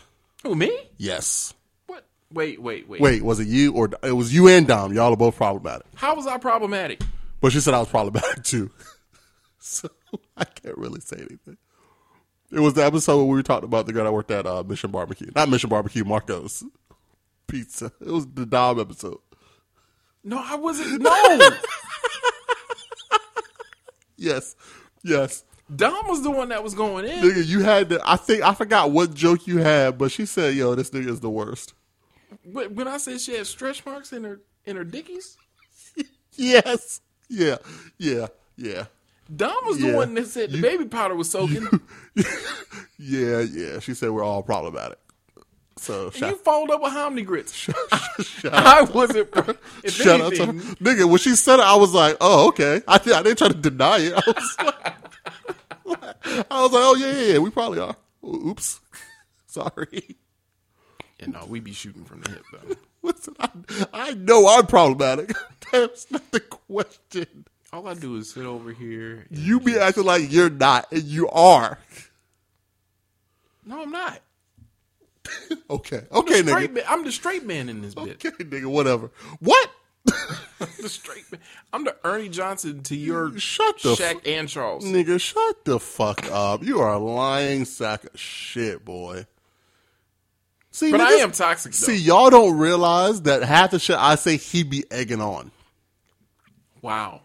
[0.43, 0.76] Who me?
[0.97, 1.53] Yes.
[1.88, 2.05] What?
[2.31, 3.01] Wait, wait, wait.
[3.01, 4.93] Wait, was it you or it was you and Dom?
[4.93, 5.85] Y'all are both problematic.
[5.95, 7.01] How was I problematic?
[7.41, 8.72] But she said I was problematic too.
[9.65, 9.89] so
[10.37, 11.57] I can't really say anything.
[12.51, 14.91] It was the episode where we talked about the girl that worked at uh, Mission
[14.91, 15.31] Barbecue.
[15.35, 16.63] Not Mission Barbecue, Marco's
[17.47, 17.91] Pizza.
[18.01, 19.17] It was the Dom episode.
[20.23, 21.01] No, I wasn't.
[21.01, 21.49] No,
[24.17, 24.55] Yes.
[25.03, 25.43] Yes.
[25.75, 27.23] Dom was the one that was going in.
[27.23, 30.53] Nigga, you had to I think I forgot what joke you had, but she said,
[30.55, 31.73] yo, this nigga is the worst.
[32.45, 35.37] But when I said she had stretch marks in her in her dickies,
[36.37, 37.01] Yes.
[37.29, 37.57] Yeah.
[37.97, 38.27] Yeah.
[38.55, 38.85] Yeah.
[39.34, 41.68] Dom was the one that said the You- baby powder was soaking.
[42.97, 43.80] Yeah, yeah.
[43.80, 44.97] She said we're all problematic.
[45.77, 47.69] So and shout, you followed up with hominy grits.
[48.45, 49.30] I wasn't.
[49.84, 50.53] If shout out to her.
[50.53, 52.81] Nigga, when she said it, I was like, oh, okay.
[52.88, 54.14] I, I didn't try to deny it.
[54.14, 54.76] I was like,
[56.49, 57.38] I was like, oh, yeah, yeah, yeah.
[57.39, 57.97] We probably are.
[58.26, 58.80] Oops.
[59.47, 60.15] Sorry.
[61.19, 62.76] yeah, no, we be shooting from the hip though.
[63.02, 63.49] Listen, I,
[63.93, 65.34] I know I'm problematic.
[65.72, 67.45] That's not the question.
[67.76, 69.26] All I do is sit over here.
[69.30, 71.77] You be acting like you're not, and you are.
[73.65, 74.22] no, I'm not.
[75.69, 76.73] Okay, okay, Straight nigga.
[76.76, 78.26] man, I'm the straight man in this bit.
[78.26, 78.68] Okay, nigga.
[78.68, 79.11] Whatever.
[79.39, 79.69] What?
[80.06, 81.41] the straight man.
[81.73, 84.85] I'm the Ernie Johnson to your Shut the Shaq f- and Charles.
[84.85, 86.64] Nigga, shut the fuck up.
[86.64, 89.26] You are a lying sack of shit, boy.
[90.72, 91.88] See, But I am toxic though.
[91.88, 95.52] See, y'all don't realize that half the shit I say he be egging on.
[96.81, 97.23] Wow.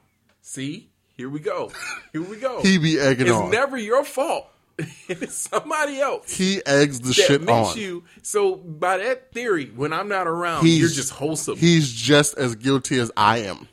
[0.51, 1.71] See, here we go.
[2.13, 2.61] Here we go.
[2.65, 3.53] He be egging it's on.
[3.53, 4.49] never your fault.
[5.09, 7.79] it's somebody else he eggs the that shit makes on.
[7.79, 8.03] you.
[8.23, 11.57] So by that theory, when I'm not around, He's- you're just wholesome.
[11.57, 13.69] He's just as guilty as I am.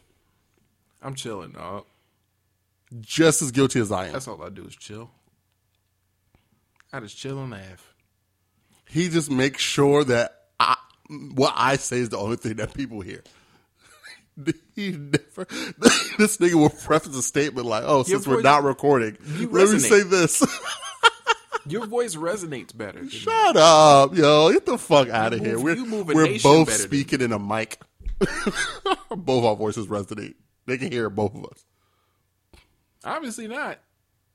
[1.01, 1.85] I'm chilling, dog.
[3.01, 4.13] Just as guilty as I am.
[4.13, 5.09] That's all I do is chill.
[6.93, 7.91] I just chill and laugh.
[8.87, 10.75] He just makes sure that I,
[11.33, 13.23] what I say is the only thing that people hear.
[14.75, 15.45] he never.
[16.17, 19.17] this nigga will preface a statement like, "Oh, since we're not recording,
[19.51, 20.43] let me say this."
[21.65, 23.09] Your voice resonates better.
[23.09, 24.51] Shut up, yo!
[24.53, 25.59] Get the fuck out of here.
[25.59, 27.81] We're you move a we're both speaking in a mic.
[29.09, 30.35] both our voices resonate.
[30.65, 31.65] They can hear both of us.
[33.03, 33.79] Obviously not.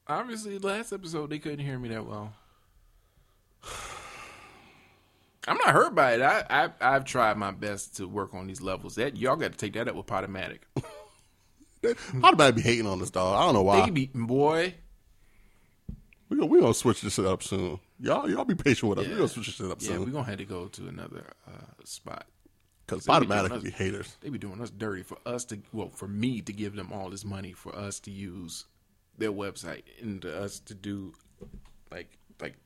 [0.07, 2.35] Obviously, last episode they couldn't hear me that well.
[5.49, 6.23] I'm not hurt by it.
[6.23, 8.95] I, I I've tried my best to work on these levels.
[8.95, 10.61] That y'all got to take that up with Podomatic.
[12.23, 13.37] About be hating on this dog.
[13.37, 13.85] I don't know why.
[13.85, 14.75] They be boy.
[16.29, 17.79] We gonna we gonna switch this up soon.
[18.01, 19.07] Y'all y'all be patient with us.
[19.07, 20.05] We gonna switch this up Yeah, soon.
[20.05, 22.27] we're gonna have to go to another uh, spot.
[22.87, 24.17] Because they be be haters.
[24.21, 27.11] They be doing us dirty for us to well, for me to give them all
[27.11, 28.65] this money for us to use
[29.19, 31.13] their website and to us to do
[31.91, 32.57] like like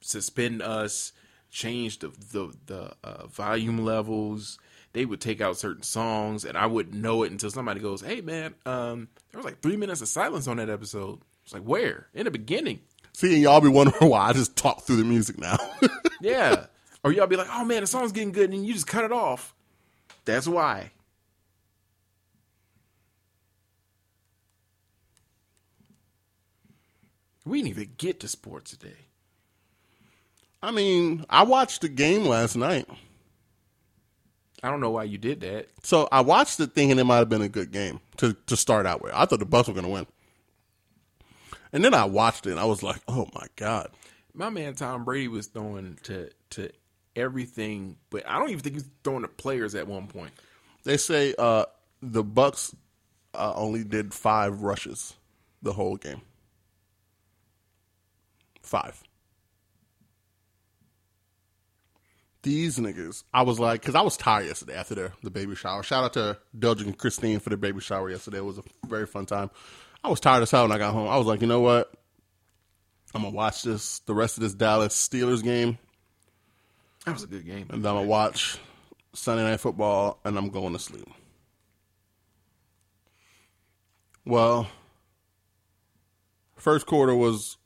[0.00, 1.12] suspend us,
[1.50, 4.58] change the the the uh, volume levels.
[4.94, 8.20] They would take out certain songs, and I wouldn't know it until somebody goes, "Hey,
[8.20, 12.08] man, um, there was like three minutes of silence on that episode." It's like where
[12.14, 12.80] in the beginning.
[13.12, 15.56] See, and y'all be wondering why I just talk through the music now.
[16.20, 16.66] Yeah.
[17.04, 19.12] or y'all be like, oh man, the song's getting good, and you just cut it
[19.12, 19.54] off.
[20.24, 20.90] That's why.
[27.44, 29.07] We didn't even get to sports today.
[30.62, 32.86] I mean, I watched the game last night.
[34.62, 35.68] I don't know why you did that.
[35.82, 38.86] So I watched it thinking it might have been a good game to, to start
[38.86, 39.12] out with.
[39.14, 40.06] I thought the Bucks were going to win.
[41.72, 43.90] And then I watched it and I was like, oh my God.
[44.34, 46.70] My man Tom Brady was throwing to to
[47.16, 50.30] everything, but I don't even think he's throwing to players at one point.
[50.84, 51.64] They say uh,
[52.00, 52.74] the Bucks
[53.34, 55.14] uh, only did five rushes
[55.62, 56.22] the whole game.
[58.62, 59.02] Five.
[62.48, 65.82] These niggas, I was like, because I was tired yesterday after the, the baby shower.
[65.82, 68.38] Shout out to Doja and Christine for the baby shower yesterday.
[68.38, 69.50] It was a very fun time.
[70.02, 71.08] I was tired as hell when I got home.
[71.08, 71.92] I was like, you know what?
[73.14, 75.76] I'm going to watch this, the rest of this Dallas Steelers game,
[77.04, 77.66] That was a good game.
[77.68, 78.56] and then I'm going to watch
[79.12, 81.06] Sunday Night Football, and I'm going to sleep.
[84.24, 84.68] Well,
[86.56, 87.57] first quarter was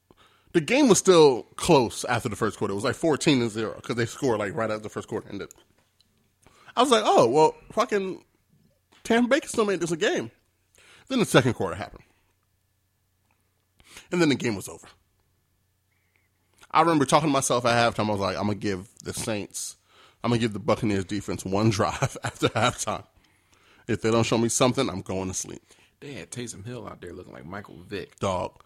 [0.53, 2.73] the game was still close after the first quarter.
[2.73, 5.29] It was like fourteen to zero because they scored like right after the first quarter
[5.29, 5.51] ended.
[6.77, 8.25] I was like, oh well, fucking
[9.05, 10.31] Tampa Bay can still made this a game.
[11.09, 12.05] Then the second quarter happened,
[14.11, 14.87] and then the game was over.
[16.71, 18.09] I remember talking to myself at halftime.
[18.09, 19.77] I was like, I'm gonna give the Saints,
[20.25, 23.05] I'm gonna give the Buccaneers defense one drive after halftime.
[23.89, 25.61] If they don't show me something, I'm going to sleep
[26.01, 28.19] They had Taysom Hill out there looking like Michael Vick.
[28.21, 28.63] dog.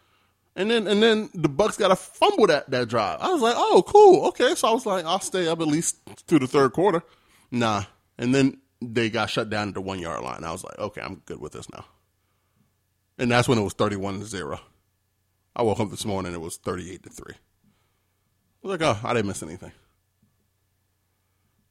[0.57, 3.21] And then and then the Bucks got a fumble that that drive.
[3.21, 4.55] I was like, oh, cool, okay.
[4.55, 7.03] So I was like, I'll stay up at least through the third quarter.
[7.51, 7.85] Nah.
[8.19, 10.45] And then they got shut down at the one yard line.
[10.45, 11.85] I was like, okay, I'm good with this now.
[13.19, 14.59] And that's when it was thirty one to zero.
[15.55, 17.35] I woke up this morning, it was thirty eight to three.
[17.35, 19.73] I was like, oh, I didn't miss anything.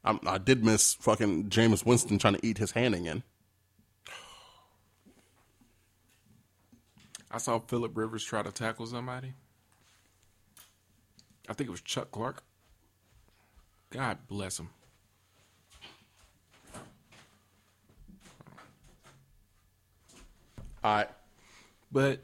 [0.04, 3.24] i I did miss fucking Jameis Winston trying to eat his hand again.
[7.36, 9.34] I saw Philip Rivers try to tackle somebody.
[11.46, 12.42] I think it was Chuck Clark.
[13.90, 14.70] God bless him.
[20.82, 21.08] All right.
[21.92, 22.20] But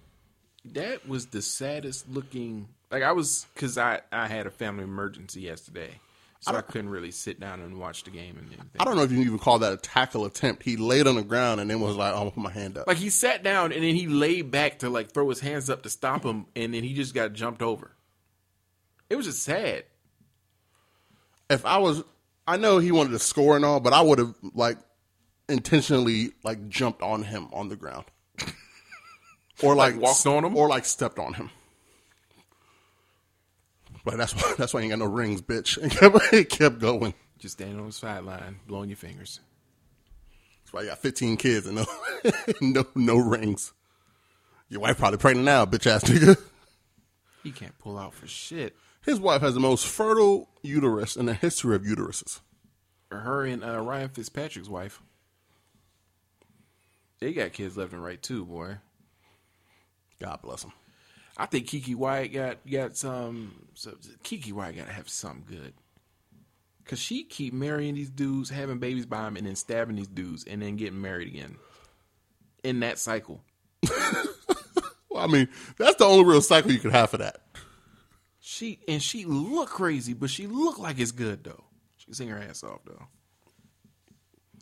[0.64, 2.68] that was the saddest looking.
[2.90, 6.00] Like I was, because I I had a family emergency yesterday,
[6.42, 8.66] so I, couldn't really sit down and watch the game and anything.
[8.78, 10.62] I don't know if you can even call that a tackle attempt.
[10.64, 12.86] He laid on the ground and then was like, "I'm gonna put my hand up."
[12.86, 15.82] Like he sat down and then he laid back to like throw his hands up
[15.84, 17.92] to stop him, and then he just got jumped over.
[19.08, 19.84] It was just sad.
[21.50, 22.02] if I was,
[22.46, 24.78] I know he wanted to score and all, but I would have like
[25.48, 28.06] intentionally like jumped on him on the ground,
[29.62, 30.56] or like, Like walked on him?
[30.56, 31.50] or like stepped on him.
[34.04, 35.78] But that's why that's why ain't got no rings, bitch.
[35.82, 37.14] And kept, he kept going.
[37.38, 39.40] Just standing on the sideline, blowing your fingers.
[40.62, 41.86] That's why you got 15 kids and no
[42.60, 43.72] no no rings.
[44.68, 46.40] Your wife probably pregnant now, bitch ass nigga.
[47.42, 48.76] He can't pull out for shit.
[49.04, 52.40] His wife has the most fertile uterus in the history of uteruses.
[53.10, 55.02] Her and uh, Ryan Fitzpatrick's wife.
[57.18, 58.76] They got kids left and right too, boy.
[60.20, 60.72] God bless him.
[61.36, 63.66] I think Keke Wyatt got got some.
[63.74, 63.92] So
[64.22, 65.72] Keke Wyatt got to have something good.
[66.84, 70.44] Cause she keep marrying these dudes, having babies by them, and then stabbing these dudes,
[70.44, 71.56] and then getting married again.
[72.64, 73.40] In that cycle,
[75.12, 75.48] Well, I mean,
[75.78, 77.40] that's the only real cycle you could have for that.
[78.40, 81.64] she and she look crazy, but she look like it's good though.
[81.98, 83.06] She can sing her ass off though.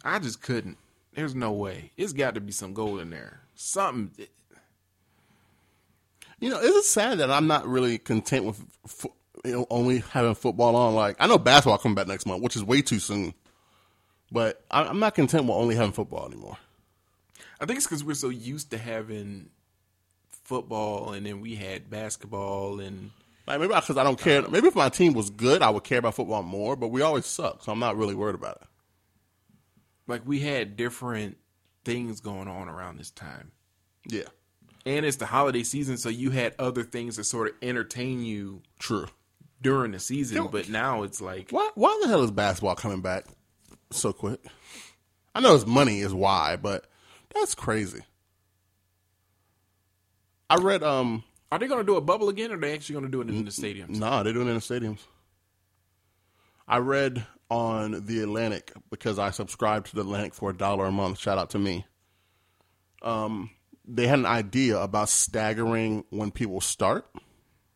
[0.04, 0.78] I just couldn't.
[1.14, 1.92] There's no way.
[1.96, 3.40] It's got to be some gold in there.
[3.54, 4.26] Something.
[6.40, 9.14] You know, it's sad that I'm not really content with fo-
[9.44, 10.94] you know only having football on.
[10.94, 13.34] Like I know basketball coming back next month, which is way too soon.
[14.32, 16.56] But I- I'm not content with only having football anymore.
[17.60, 19.50] I think it's because we're so used to having
[20.44, 23.10] football, and then we had basketball, and
[23.46, 24.40] Like maybe because I don't care.
[24.40, 24.50] Uh-huh.
[24.50, 26.74] Maybe if my team was good, I would care about football more.
[26.76, 28.68] But we always suck, so I'm not really worried about it.
[30.06, 31.36] like we had different
[31.84, 33.52] things going on around this time.
[34.08, 34.24] Yeah,
[34.86, 38.62] And it's the holiday season, so you had other things that sort of entertain you
[38.78, 39.06] true.
[39.60, 40.48] during the season.
[40.50, 41.70] But now it's like, Why?
[41.74, 43.26] Why the hell is basketball coming back
[43.90, 44.40] so quick?
[45.34, 46.86] I know it's money is why, but
[47.34, 48.00] that's crazy.
[50.48, 52.94] I read um are they going to do a bubble again, or are they actually
[52.94, 53.98] going to do it in the stadiums?
[53.98, 55.00] Nah, they're doing it in the stadiums.
[56.68, 60.92] I read on the Atlantic because I subscribe to the Atlantic for a dollar a
[60.92, 61.18] month.
[61.18, 61.84] Shout out to me.
[63.02, 63.50] Um,
[63.94, 67.06] they had an idea about staggering when people start,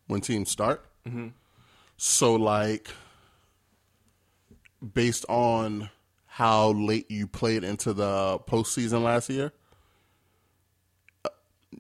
[0.06, 0.84] when teams start.
[1.06, 1.28] Mm-hmm.
[1.96, 2.90] So, like,
[4.92, 5.90] based on
[6.26, 9.52] how late you played into the postseason last year,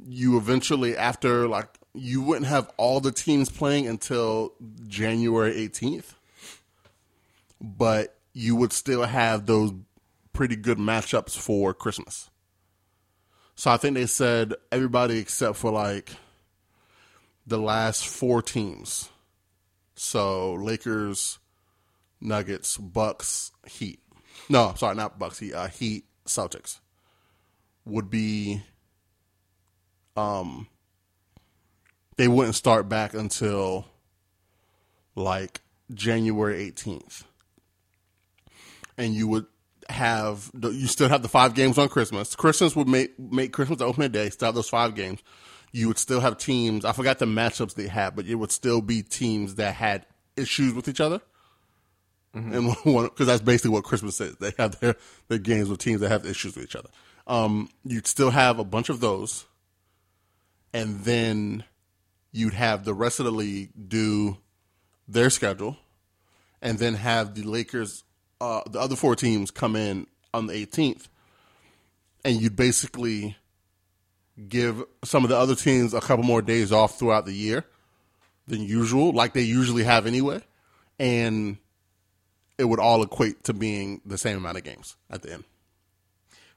[0.06, 4.52] you eventually after like you wouldn't have all the teams playing until
[4.88, 6.14] January 18th
[7.64, 9.72] but you would still have those
[10.32, 12.30] pretty good matchups for Christmas.
[13.54, 16.10] So I think they said everybody except for like
[17.46, 19.10] the last four teams.
[19.94, 21.38] So Lakers,
[22.20, 24.00] Nuggets, Bucks, Heat.
[24.48, 26.80] No, sorry, not Bucks, Heat, uh, Heat, Celtics
[27.84, 28.62] would be
[30.16, 30.66] um
[32.16, 33.86] they wouldn't start back until
[35.14, 35.60] like
[35.92, 37.24] January 18th.
[38.96, 39.46] And you would
[39.88, 42.34] have the, you still have the five games on Christmas.
[42.34, 45.22] Christmas would make make Christmas the opening day, still have those five games.
[45.72, 46.84] You would still have teams.
[46.84, 50.06] I forgot the matchups they had, but it would still be teams that had
[50.36, 51.20] issues with each other.
[52.32, 54.36] And because that's basically what Christmas is.
[54.36, 54.96] They have their
[55.28, 56.90] their games with teams that have issues with each other.
[57.26, 59.46] Um, you'd still have a bunch of those,
[60.72, 61.64] and then
[62.32, 64.36] you'd have the rest of the league do
[65.06, 65.76] their schedule,
[66.60, 68.02] and then have the Lakers,
[68.44, 71.08] uh, the other four teams come in on the 18th,
[72.26, 73.36] and you'd basically
[74.48, 77.64] give some of the other teams a couple more days off throughout the year
[78.46, 80.42] than usual, like they usually have anyway,
[80.98, 81.56] and
[82.58, 85.44] it would all equate to being the same amount of games at the end.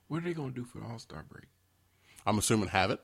[0.10, 1.46] What are they going to do for the All Star break?
[2.26, 3.00] I'm assuming have it.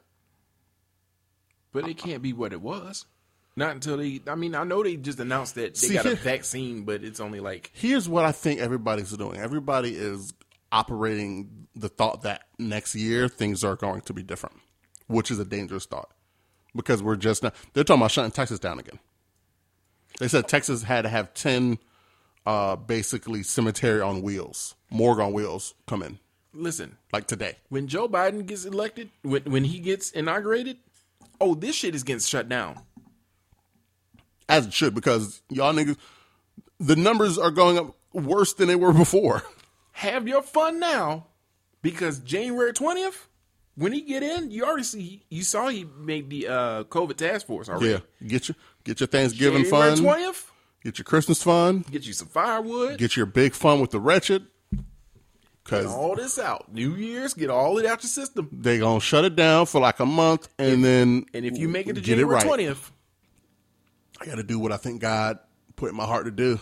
[1.72, 3.05] But it can't be what it was.
[3.55, 4.21] Not until they.
[4.27, 7.19] I mean, I know they just announced that they See, got a vaccine, but it's
[7.19, 9.39] only like Here's what I think everybody's doing.
[9.39, 10.34] Everybody is
[10.71, 14.57] operating the thought that next year things are going to be different,
[15.07, 16.09] which is a dangerous thought
[16.75, 17.53] because we're just not.
[17.73, 18.99] They're talking about shutting Texas down again.
[20.19, 21.77] They said Texas had to have ten,
[22.47, 26.17] uh, basically cemetery on wheels, morgue on wheels come in
[26.53, 26.97] listen.
[27.11, 27.57] like today.
[27.69, 30.77] When Joe Biden gets elected, when when he gets inaugurated,
[31.41, 32.80] oh, this shit is getting shut down.
[34.49, 35.98] As it should because y'all niggas,
[36.80, 39.44] the numbers are going up worse than they were before.
[39.94, 41.28] Have your fun now,
[41.82, 43.28] because January twentieth,
[43.76, 45.24] when he get in, you already see.
[45.30, 47.90] You saw he made the uh, COVID task force already.
[47.90, 50.52] Yeah, get your get your Thanksgiving January fun, twentieth,
[50.84, 52.98] get your Christmas fun, get you some firewood.
[52.98, 54.84] get your big fun with the wretched, Get
[55.64, 56.74] because all this out.
[56.74, 58.49] New Year's, get all it out your system.
[58.52, 61.86] they gonna shut it down for like a month, and then And if you make
[61.88, 62.44] it to get January right.
[62.45, 62.91] twentieth,
[64.23, 65.39] I got to do what I think God
[65.75, 66.59] put in my heart to do,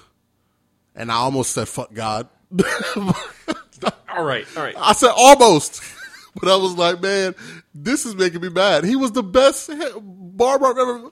[0.96, 2.28] and I almost said fuck God.
[2.98, 4.74] all right, all right.
[4.78, 5.84] I said almost,
[6.42, 7.36] but I was like, man,
[7.76, 8.84] this is making me mad.
[8.84, 9.70] He was the best
[10.02, 11.12] barber I've ever.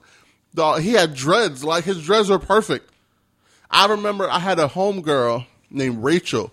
[0.56, 1.64] Dog, he had dreads.
[1.64, 2.90] Like his dreads were perfect.
[3.70, 6.52] I remember I had a homegirl named Rachel.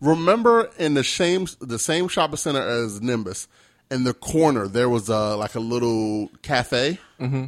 [0.00, 3.46] Remember in the same the same shopping center as Nimbus,
[3.90, 6.98] in the corner there was a like a little cafe.
[7.20, 7.46] Mm-hmm.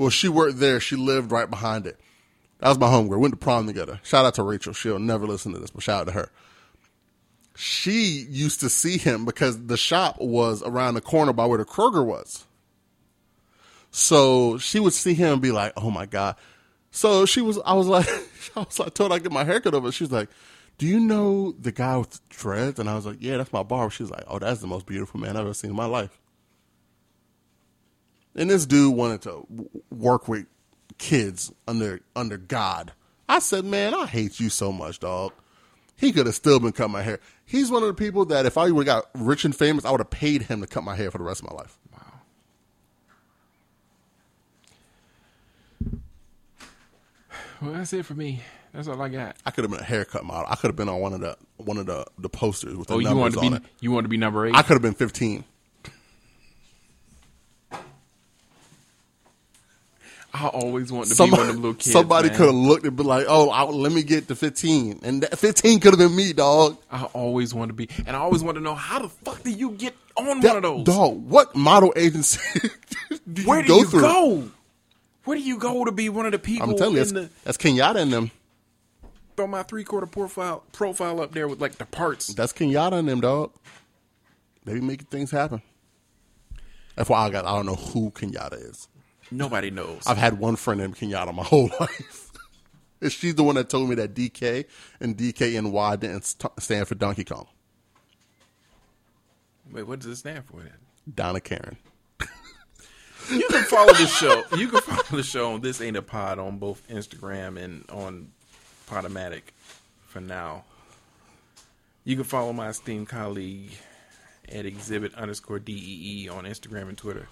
[0.00, 0.80] Well, she worked there.
[0.80, 2.00] She lived right behind it.
[2.60, 3.20] That was my homegirl.
[3.20, 4.00] Went to prom together.
[4.02, 4.72] Shout out to Rachel.
[4.72, 6.30] She'll never listen to this, but shout out to her.
[7.54, 11.66] She used to see him because the shop was around the corner by where the
[11.66, 12.46] Kroger was.
[13.90, 16.36] So she would see him and be like, "Oh my god."
[16.90, 17.58] So she was.
[17.66, 18.08] I was like,
[18.56, 19.92] I was like, told I get my haircut over.
[19.92, 20.30] She was like,
[20.78, 23.64] "Do you know the guy with the dreads?" And I was like, "Yeah, that's my
[23.64, 25.84] barber." She was like, "Oh, that's the most beautiful man I've ever seen in my
[25.84, 26.18] life."
[28.34, 29.46] And this dude wanted to
[29.90, 30.46] work with
[30.98, 32.92] kids under under God.
[33.28, 35.32] I said, "Man, I hate you so much, dog."
[35.96, 37.20] He could have still been cutting my hair.
[37.44, 39.90] He's one of the people that if I would have got rich and famous, I
[39.90, 41.76] would have paid him to cut my hair for the rest of my life.
[41.92, 42.00] Wow.
[47.60, 48.40] Well, that's it for me.
[48.72, 49.36] That's all I got.
[49.44, 50.46] I could have been a haircut model.
[50.48, 52.94] I could have been on one of the one of the, the posters with the
[52.94, 53.62] Oh, you numbers wanted to on be it.
[53.80, 54.54] you wanted to be number eight.
[54.54, 55.44] I could have been fifteen.
[60.32, 61.90] I always want to be Somebody, one of them little kids.
[61.92, 65.00] somebody could have looked and been like, "Oh, I, let me get to 15.
[65.02, 66.76] and that 15 could have been me, dog.
[66.90, 69.50] I always want to be, and I always want to know how the fuck do
[69.50, 70.84] you get on That- one of those?
[70.84, 71.28] dog.
[71.28, 72.40] What model agency
[73.32, 74.00] do you Where do go you through?
[74.02, 74.50] go?
[75.24, 77.28] Where do you go to be one of the people I'm telling you, that's, the
[77.44, 78.30] that's Kenyatta in them.
[79.36, 82.28] throw my three quarter profile profile up there with like the parts?
[82.28, 83.50] That's Kenyatta in them, dog.
[84.64, 85.60] They be making things happen.
[86.94, 87.46] That's why I got.
[87.46, 88.86] I don't know who Kenyatta is.
[89.30, 90.02] Nobody knows.
[90.06, 92.30] I've had one friend named Kenyatta my whole life.
[93.00, 94.66] And She's the one that told me that DK
[95.00, 97.46] and DKNY didn't st- stand for Donkey Kong.
[99.72, 100.58] Wait, what does it stand for?
[100.58, 100.72] Then?
[101.14, 101.76] Donna Karan.
[103.30, 104.42] You can follow the show.
[104.56, 108.32] You can follow the show on This Ain't a Pod on both Instagram and on
[108.88, 109.42] Podomatic
[110.06, 110.64] for now.
[112.02, 113.70] You can follow my esteemed colleague
[114.48, 117.28] at exhibit underscore DEE on Instagram and Twitter.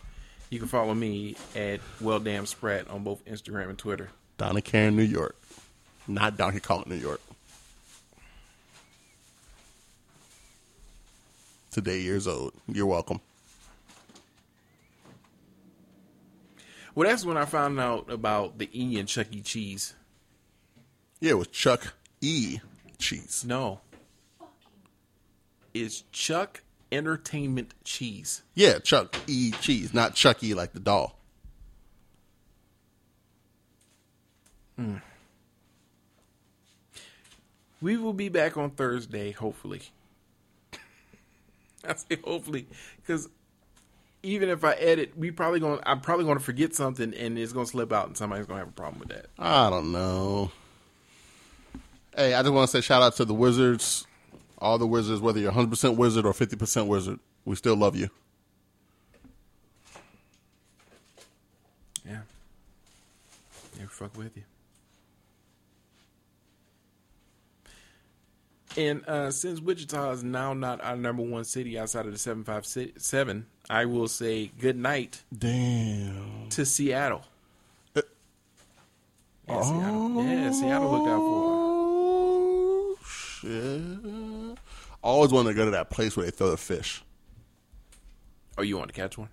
[0.51, 4.09] You can follow me at Well Damn Sprat on both Instagram and Twitter.
[4.39, 5.37] Donna Karan, New York.
[6.07, 7.21] Not Donkey Kong, New York.
[11.71, 12.55] Today years old.
[12.67, 13.21] You're welcome.
[16.95, 19.43] Well, that's when I found out about the E and Chuck E.
[19.43, 19.95] Cheese.
[21.21, 22.59] Yeah, it was Chuck E.
[22.99, 23.45] Cheese.
[23.47, 23.81] No.
[25.75, 28.43] It's Chuck Entertainment Cheese.
[28.55, 29.53] Yeah, Chuck E.
[29.61, 31.19] Cheese, not Chucky like the doll.
[34.77, 34.97] Hmm.
[37.81, 39.83] We will be back on Thursday, hopefully.
[41.89, 42.67] I say hopefully,
[42.97, 43.29] because
[44.23, 47.53] even if I edit, we probably going to I'm probably to forget something, and it's
[47.67, 49.27] to slip out, and somebody's to have a problem with that.
[49.39, 50.51] I don't know.
[52.17, 54.08] Hey, I just want to say shout out to the Wizards,
[54.59, 57.19] all the Wizards, whether you're 100% Wizard or 50% Wizard.
[57.45, 58.11] We still love you.
[62.07, 62.21] Yeah,
[63.79, 64.43] yeah, fuck with you.
[68.77, 72.45] And uh, since Wichita is now not our number one city outside of the seven
[72.45, 76.49] five seven, I will say good night Damn.
[76.51, 77.23] to Seattle.
[77.97, 78.03] Uh,
[79.49, 80.25] Yeah, Seattle.
[80.25, 81.41] Yeah, Seattle looked out for.
[81.41, 81.49] her.
[81.51, 84.38] Oh, shit.
[85.03, 87.03] Always wanted to go to that place where they throw the fish.
[88.57, 89.29] Oh, you want to catch one?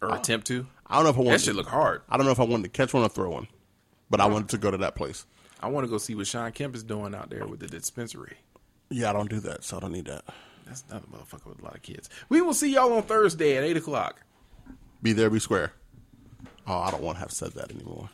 [0.00, 0.66] Or uh, attempt to?
[0.86, 2.02] I don't know if I want That should to, look hard.
[2.08, 3.48] I don't know if I wanted to catch one or throw one,
[4.10, 5.26] but I wanted to go to that place.
[5.60, 8.36] I want to go see what Shawn Kemp is doing out there with the dispensary.
[8.90, 10.24] Yeah, I don't do that, so I don't need that.
[10.66, 12.08] That's another motherfucker with a lot of kids.
[12.28, 14.22] We will see y'all on Thursday at 8 o'clock.
[15.02, 15.72] Be there, be square.
[16.66, 18.10] Oh, I don't want to have said that anymore.